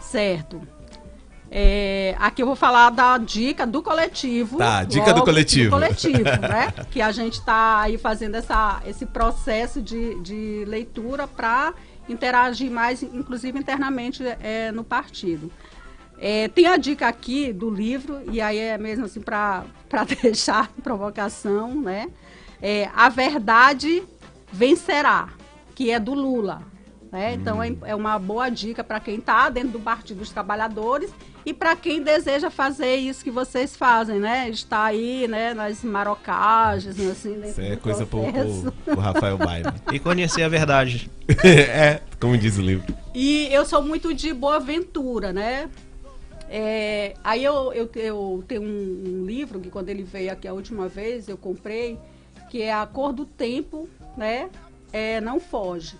Certo. 0.00 0.60
É, 1.50 2.14
aqui 2.18 2.42
eu 2.42 2.46
vou 2.46 2.56
falar 2.56 2.90
da 2.90 3.18
dica 3.18 3.66
do 3.66 3.82
coletivo. 3.82 4.58
Tá, 4.58 4.84
dica 4.84 5.12
do 5.12 5.22
coletivo. 5.22 5.70
Do 5.70 5.76
coletivo, 5.76 6.24
né? 6.42 6.72
Que 6.90 7.00
a 7.00 7.12
gente 7.12 7.34
está 7.34 7.80
aí 7.80 7.96
fazendo 7.96 8.34
essa, 8.34 8.82
esse 8.86 9.06
processo 9.06 9.80
de, 9.80 10.20
de 10.22 10.64
leitura 10.66 11.26
para 11.26 11.72
interagir 12.08 12.70
mais, 12.70 13.02
inclusive 13.02 13.58
internamente 13.58 14.22
é, 14.42 14.72
no 14.72 14.82
partido. 14.82 15.50
É, 16.18 16.48
tem 16.48 16.66
a 16.66 16.76
dica 16.76 17.06
aqui 17.06 17.52
do 17.52 17.68
livro, 17.68 18.20
e 18.30 18.40
aí 18.40 18.58
é 18.58 18.78
mesmo 18.78 19.04
assim 19.04 19.20
para 19.20 19.64
deixar 20.22 20.70
provocação, 20.82 21.80
né? 21.80 22.08
É, 22.60 22.88
A 22.94 23.08
Verdade 23.08 24.02
Vencerá, 24.52 25.28
que 25.74 25.90
é 25.90 26.00
do 26.00 26.14
Lula. 26.14 26.62
Né? 27.10 27.34
Então 27.34 27.62
é, 27.62 27.74
é 27.84 27.94
uma 27.94 28.18
boa 28.18 28.48
dica 28.48 28.82
para 28.82 29.00
quem 29.00 29.16
está 29.16 29.48
dentro 29.48 29.70
do 29.70 29.80
Partido 29.80 30.18
dos 30.18 30.30
Trabalhadores 30.30 31.10
e 31.46 31.54
para 31.54 31.76
quem 31.76 32.02
deseja 32.02 32.50
fazer 32.50 32.96
isso 32.96 33.22
que 33.22 33.30
vocês 33.30 33.76
fazem, 33.76 34.18
né? 34.18 34.48
Está 34.50 34.84
aí, 34.84 35.28
né, 35.28 35.54
nas 35.54 35.84
marocagens, 35.84 36.98
assim, 36.98 37.40
Isso 37.44 37.60
é 37.60 37.76
coisa 37.76 38.04
pro, 38.04 38.20
pro, 38.32 38.72
pro 38.72 39.00
Rafael 39.00 39.38
Baima. 39.38 39.74
E 39.92 40.00
conhecer 40.00 40.42
a 40.42 40.48
verdade. 40.48 41.08
é, 41.44 42.00
como 42.18 42.36
diz 42.36 42.58
o 42.58 42.62
livro. 42.62 42.92
E 43.14 43.46
eu 43.52 43.64
sou 43.64 43.80
muito 43.80 44.12
de 44.12 44.34
boa 44.34 44.58
ventura, 44.58 45.32
né? 45.32 45.70
É, 46.48 47.14
aí 47.22 47.44
eu, 47.44 47.72
eu, 47.72 47.88
eu 47.94 48.44
tenho 48.46 48.62
um, 48.62 49.04
um, 49.06 49.24
livro 49.24 49.60
que 49.60 49.70
quando 49.70 49.88
ele 49.88 50.02
veio 50.02 50.32
aqui 50.32 50.46
a 50.46 50.52
última 50.52 50.88
vez 50.88 51.28
eu 51.28 51.36
comprei, 51.36 51.98
que 52.48 52.62
é 52.62 52.72
A 52.72 52.86
Cor 52.86 53.12
do 53.12 53.24
Tempo, 53.24 53.88
né? 54.16 54.48
É, 54.92 55.20
não 55.20 55.38
foge. 55.38 55.98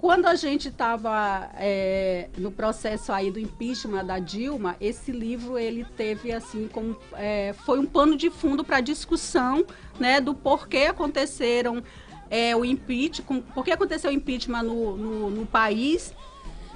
Quando 0.00 0.24
a 0.26 0.34
gente 0.34 0.68
estava 0.68 1.50
é, 1.56 2.30
no 2.38 2.50
processo 2.50 3.12
aí 3.12 3.30
do 3.30 3.38
impeachment 3.38 4.02
da 4.06 4.18
Dilma, 4.18 4.74
esse 4.80 5.12
livro 5.12 5.58
ele 5.58 5.84
teve 5.94 6.32
assim 6.32 6.68
como 6.68 6.96
é, 7.12 7.54
foi 7.66 7.78
um 7.78 7.84
pano 7.84 8.16
de 8.16 8.30
fundo 8.30 8.64
para 8.64 8.78
a 8.78 8.80
discussão, 8.80 9.62
né, 9.98 10.18
do 10.18 10.34
porquê 10.34 10.86
aconteceram 10.88 11.82
é, 12.30 12.56
o 12.56 12.64
impeachment, 12.64 13.42
por 13.54 13.62
que 13.62 13.72
aconteceu 13.72 14.10
o 14.10 14.14
impeachment 14.14 14.62
no, 14.62 14.96
no, 14.96 15.30
no 15.30 15.44
país 15.44 16.14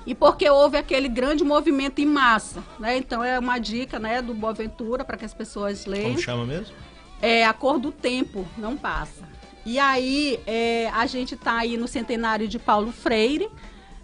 e 0.07 0.15
porque 0.15 0.49
houve 0.51 0.77
aquele 0.77 1.09
grande 1.09 1.43
movimento 1.43 2.01
em 2.01 2.07
massa, 2.07 2.63
né? 2.79 2.99
Então 2.99 3.25
é 3.25 3.39
uma 3.39 3.59
dica, 3.59 3.99
né, 3.99 4.21
do 4.21 4.35
Boaventura 4.35 5.03
para 5.03 5.17
que 5.17 5.25
as 5.25 5.33
pessoas 5.33 5.87
leiam. 5.87 6.11
Como 6.11 6.21
chama 6.21 6.45
mesmo? 6.45 6.75
É 7.27 7.43
a 7.43 7.55
cor 7.55 7.79
do 7.79 7.91
tempo 7.91 8.47
não 8.55 8.77
passa. 8.77 9.27
E 9.65 9.79
aí 9.79 10.39
é, 10.47 10.91
a 10.91 11.07
gente 11.07 11.35
está 11.35 11.57
aí 11.57 11.79
no 11.79 11.89
centenário 11.89 12.47
de 12.47 12.59
Paulo 12.59 12.93
Freire. 12.93 13.49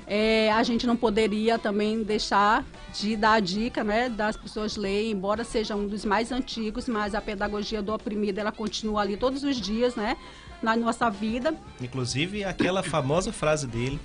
É, 0.07 0.51
a 0.51 0.63
gente 0.63 0.87
não 0.87 0.97
poderia 0.97 1.59
também 1.59 2.03
deixar 2.03 2.65
de 2.99 3.17
dar 3.17 3.33
a 3.33 3.41
dica, 3.41 3.85
né, 3.85 4.09
das 4.09 4.39
pessoas 4.39 4.75
lerem, 4.75 5.11
embora 5.11 5.45
seja 5.45 5.77
um 5.77 5.87
dos 5.87 6.03
mais 6.03 6.33
antigos, 6.33 6.89
mas 6.89 7.15
a 7.15 7.21
pedagogia 7.21 7.83
do 7.83 7.93
oprimido 7.93 8.39
ela 8.39 8.51
continua 8.51 9.03
ali 9.03 9.19
todos 9.19 9.45
os 9.45 9.61
dias, 9.61 9.95
né, 9.95 10.17
na 10.63 10.75
nossa 10.75 11.11
vida. 11.11 11.55
Inclusive 11.79 12.43
aquela 12.43 12.83
famosa 12.83 13.31
frase 13.35 13.67
dele 13.67 14.01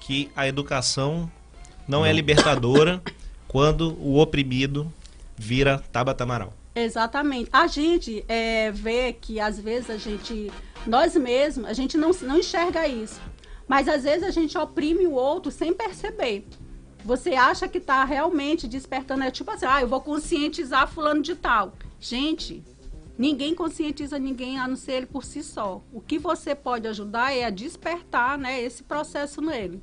que 0.00 0.30
a 0.36 0.46
educação 0.46 1.28
não 1.88 2.06
é 2.06 2.12
libertadora 2.12 3.02
quando 3.48 3.92
o 3.98 4.20
oprimido 4.20 4.90
vira 5.36 5.82
Tabata 5.90 6.22
Amaral. 6.22 6.61
Exatamente. 6.74 7.50
A 7.52 7.66
gente 7.66 8.24
é, 8.28 8.70
vê 8.70 9.12
que 9.12 9.38
às 9.38 9.58
vezes 9.58 9.90
a 9.90 9.96
gente, 9.96 10.50
nós 10.86 11.14
mesmos, 11.14 11.66
a 11.68 11.72
gente 11.72 11.96
não, 11.96 12.10
não 12.22 12.38
enxerga 12.38 12.86
isso. 12.86 13.20
Mas 13.68 13.88
às 13.88 14.04
vezes 14.04 14.24
a 14.24 14.30
gente 14.30 14.56
oprime 14.56 15.06
o 15.06 15.12
outro 15.12 15.50
sem 15.50 15.72
perceber. 15.72 16.46
Você 17.04 17.30
acha 17.30 17.66
que 17.66 17.78
está 17.78 18.04
realmente 18.04 18.68
despertando, 18.68 19.24
é 19.24 19.30
tipo 19.30 19.50
assim, 19.50 19.66
ah, 19.66 19.80
eu 19.80 19.88
vou 19.88 20.00
conscientizar 20.00 20.88
fulano 20.88 21.20
de 21.20 21.34
tal. 21.34 21.72
Gente, 21.98 22.62
ninguém 23.18 23.54
conscientiza 23.54 24.18
ninguém 24.18 24.58
a 24.58 24.68
não 24.68 24.76
ser 24.76 24.92
ele 24.92 25.06
por 25.06 25.24
si 25.24 25.42
só. 25.42 25.82
O 25.92 26.00
que 26.00 26.18
você 26.18 26.54
pode 26.54 26.86
ajudar 26.86 27.34
é 27.34 27.44
a 27.44 27.50
despertar 27.50 28.38
né, 28.38 28.60
esse 28.60 28.82
processo 28.82 29.40
nele. 29.40 29.82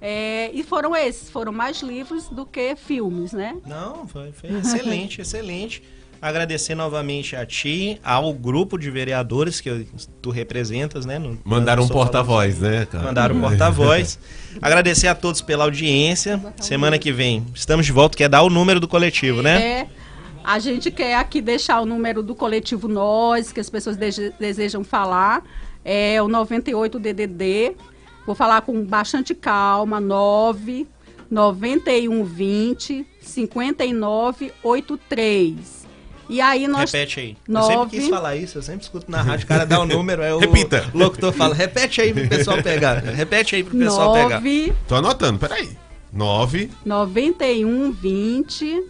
É, 0.00 0.50
e 0.52 0.62
foram 0.62 0.96
esses, 0.96 1.28
foram 1.28 1.52
mais 1.52 1.82
livros 1.82 2.28
do 2.28 2.46
que 2.46 2.74
filmes, 2.74 3.32
né? 3.32 3.60
Não, 3.66 4.08
foi, 4.08 4.32
foi 4.32 4.50
excelente, 4.50 5.20
excelente. 5.22 5.82
Agradecer 6.22 6.74
novamente 6.74 7.34
a 7.34 7.46
ti, 7.46 7.98
ao 8.04 8.34
grupo 8.34 8.76
de 8.76 8.90
vereadores 8.90 9.58
que 9.58 9.86
tu 10.20 10.28
representas, 10.28 11.06
né? 11.06 11.18
No, 11.18 11.38
Mandaram 11.42 11.84
um 11.84 11.88
porta-voz, 11.88 12.58
né, 12.58 12.84
cara? 12.84 13.04
Mandaram 13.04 13.36
um 13.36 13.40
porta-voz. 13.48 14.18
Agradecer 14.60 15.08
a 15.08 15.14
todos 15.14 15.40
pela 15.40 15.64
audiência. 15.64 16.38
Semana 16.60 16.98
que 16.98 17.10
vem 17.10 17.46
estamos 17.54 17.86
de 17.86 17.92
volta. 17.92 18.18
Quer 18.18 18.28
dar 18.28 18.42
o 18.42 18.50
número 18.50 18.78
do 18.78 18.86
coletivo, 18.86 19.40
né? 19.40 19.62
É. 19.62 19.88
A 20.44 20.58
gente 20.58 20.90
quer 20.90 21.16
aqui 21.16 21.40
deixar 21.40 21.80
o 21.80 21.86
número 21.86 22.22
do 22.22 22.34
coletivo 22.34 22.86
Nós, 22.86 23.50
que 23.50 23.60
as 23.60 23.70
pessoas 23.70 23.96
desejam 24.38 24.84
falar. 24.84 25.42
É 25.82 26.20
o 26.20 26.28
98 26.28 26.98
DDD. 26.98 27.76
Vou 28.26 28.34
falar 28.34 28.60
com 28.60 28.84
bastante 28.84 29.34
calma. 29.34 29.98
9 30.00 30.86
9120 31.30 33.06
5983. 33.22 35.79
E 36.30 36.40
aí 36.40 36.68
nós. 36.68 36.92
Repete 36.92 37.18
aí. 37.18 37.36
Nove... 37.48 37.74
Eu 37.74 37.80
sempre 37.80 37.98
quis 37.98 38.08
falar 38.08 38.36
isso, 38.36 38.56
eu 38.58 38.62
sempre 38.62 38.82
escuto 38.82 39.10
na 39.10 39.20
rádio, 39.20 39.44
o 39.46 39.48
cara 39.48 39.66
dá 39.66 39.80
o 39.80 39.84
número, 39.84 40.22
é 40.22 40.32
o 40.32 40.38
Repita. 40.38 40.88
locutor 40.94 41.32
fala, 41.32 41.56
repete 41.56 42.00
aí 42.00 42.14
pro 42.14 42.28
pessoal 42.28 42.62
pegar. 42.62 42.98
Repete 43.02 43.56
aí 43.56 43.64
pro 43.64 43.76
pessoal 43.76 44.12
pegar. 44.12 44.36
9 44.36 44.72
Tô 44.86 44.94
anotando, 44.94 45.40
peraí. 45.40 45.76
9 46.12 46.70
91 46.84 47.90
20 47.90 48.84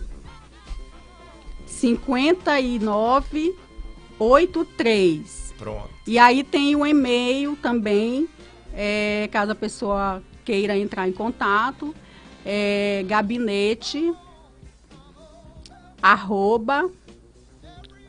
59 1.67 3.55
83. 4.19 5.55
Pronto. 5.59 5.89
E 6.07 6.19
aí 6.19 6.45
tem 6.45 6.77
o 6.77 6.85
e-mail 6.87 7.57
também, 7.57 8.29
é, 8.75 9.31
caso 9.33 9.53
a 9.53 9.55
pessoa 9.55 10.23
queira 10.45 10.77
entrar 10.77 11.09
em 11.09 11.13
contato, 11.13 11.95
é 12.45 13.03
gabinete 13.09 14.13
arroba 16.03 16.91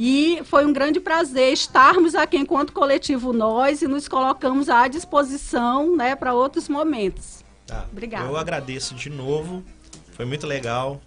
E 0.00 0.40
foi 0.44 0.64
um 0.64 0.72
grande 0.72 1.00
prazer 1.00 1.52
estarmos 1.52 2.14
aqui 2.14 2.36
enquanto 2.36 2.72
Coletivo 2.72 3.32
Nós 3.32 3.82
e 3.82 3.88
nos 3.88 4.06
colocamos 4.06 4.68
à 4.68 4.86
disposição 4.86 5.96
né, 5.96 6.14
para 6.14 6.32
outros 6.32 6.68
momentos. 6.68 7.44
Tá. 7.66 7.84
Obrigada. 7.90 8.24
Eu 8.24 8.36
agradeço 8.36 8.94
de 8.94 9.10
novo, 9.10 9.64
foi 10.12 10.24
muito 10.24 10.46
legal. 10.46 11.00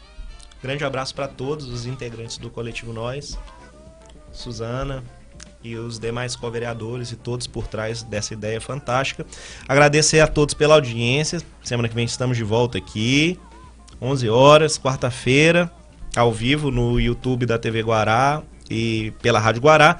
Grande 0.62 0.84
abraço 0.84 1.16
para 1.16 1.28
todos 1.28 1.68
os 1.68 1.86
integrantes 1.86 2.38
do 2.38 2.50
coletivo 2.50 2.94
Nós, 2.94 3.38
Suzana 4.32 5.04
e 5.64 5.76
os 5.76 6.00
demais 6.00 6.36
co-vereadores 6.36 7.12
e 7.12 7.16
todos 7.16 7.48
por 7.48 7.68
trás 7.68 8.04
dessa 8.04 8.34
ideia 8.34 8.60
fantástica. 8.62 9.26
Agradecer 9.68 10.20
a 10.20 10.28
todos 10.28 10.54
pela 10.54 10.76
audiência. 10.76 11.42
Semana 11.64 11.90
que 11.90 11.96
vem 11.96 12.06
estamos 12.06 12.38
de 12.38 12.44
volta 12.44 12.78
aqui, 12.78 13.40
11 14.02 14.30
horas, 14.30 14.78
quarta-feira, 14.78 15.72
ao 16.16 16.32
vivo 16.32 16.70
no 16.72 17.00
YouTube 17.00 17.46
da 17.46 17.58
TV 17.58 17.82
Guará 17.82 18.42
e 18.70 19.14
pela 19.22 19.40
Rádio 19.40 19.62
Guará. 19.62 20.00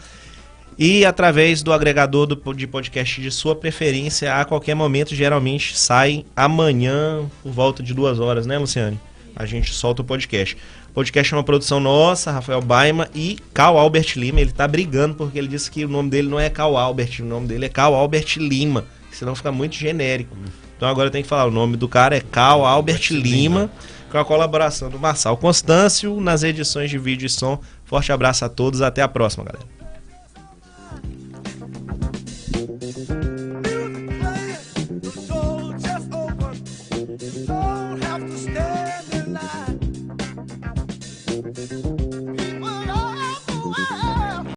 E 0.78 1.06
através 1.06 1.62
do 1.62 1.74
agregador 1.74 2.26
do- 2.26 2.54
de 2.54 2.66
podcast 2.66 3.22
de 3.22 3.30
sua 3.30 3.56
preferência, 3.56 4.34
a 4.36 4.46
qualquer 4.46 4.74
momento, 4.74 5.14
geralmente 5.14 5.78
sai 5.78 6.26
amanhã, 6.36 7.30
por 7.44 7.52
volta 7.52 7.84
de 7.84 7.94
duas 7.94 8.20
horas, 8.20 8.46
né, 8.48 8.58
Luciane? 8.58 9.00
A 9.36 9.46
gente 9.46 9.74
solta 9.74 10.02
o 10.02 10.06
podcast. 10.06 10.58
O 10.90 10.94
podcast 10.94 11.34
é 11.34 11.38
uma 11.38 11.44
produção 11.44 11.80
nossa, 11.80 12.32
Rafael 12.32 12.62
Baima 12.62 13.10
e 13.16 13.38
Cal 13.54 13.78
Albert 13.78 14.14
Lima. 14.16 14.42
Ele 14.42 14.52
tá 14.52 14.68
brigando 14.68 15.16
porque 15.16 15.38
ele 15.38 15.48
disse 15.48 15.72
que 15.72 15.86
o 15.86 15.90
nome 15.90 16.10
dele 16.10 16.28
não 16.28 16.40
é 16.40 16.50
Cal 16.50 16.78
Albert, 16.78 17.22
o 17.22 17.26
nome 17.26 17.48
dele 17.48 17.66
é 17.66 17.70
Cal 17.70 17.94
Albert 17.94 18.38
Lima, 18.38 18.86
senão 19.12 19.36
fica 19.36 19.52
muito 19.52 19.76
genérico. 19.76 20.36
Então 20.76 20.90
agora 20.90 21.10
tem 21.10 21.22
que 21.22 21.30
falar, 21.30 21.46
o 21.46 21.52
nome 21.52 21.78
do 21.78 21.88
cara 21.88 22.18
é 22.18 22.22
Cal 22.22 22.66
Albert 22.66 23.12
Lima, 23.12 23.72
com 24.12 24.18
a 24.18 24.26
colaboração 24.26 24.90
do 24.90 25.00
Marçal 25.00 25.38
Constâncio 25.38 26.20
nas 26.20 26.44
edições 26.44 26.90
de 26.90 26.98
vídeo 26.98 27.26
e 27.26 27.30
som. 27.30 27.60
Forte 27.86 28.12
abraço 28.12 28.44
a 28.44 28.50
todos, 28.50 28.82
até 28.82 29.02
a 29.02 29.08
próxima, 29.08 29.46
galera. 29.46 29.81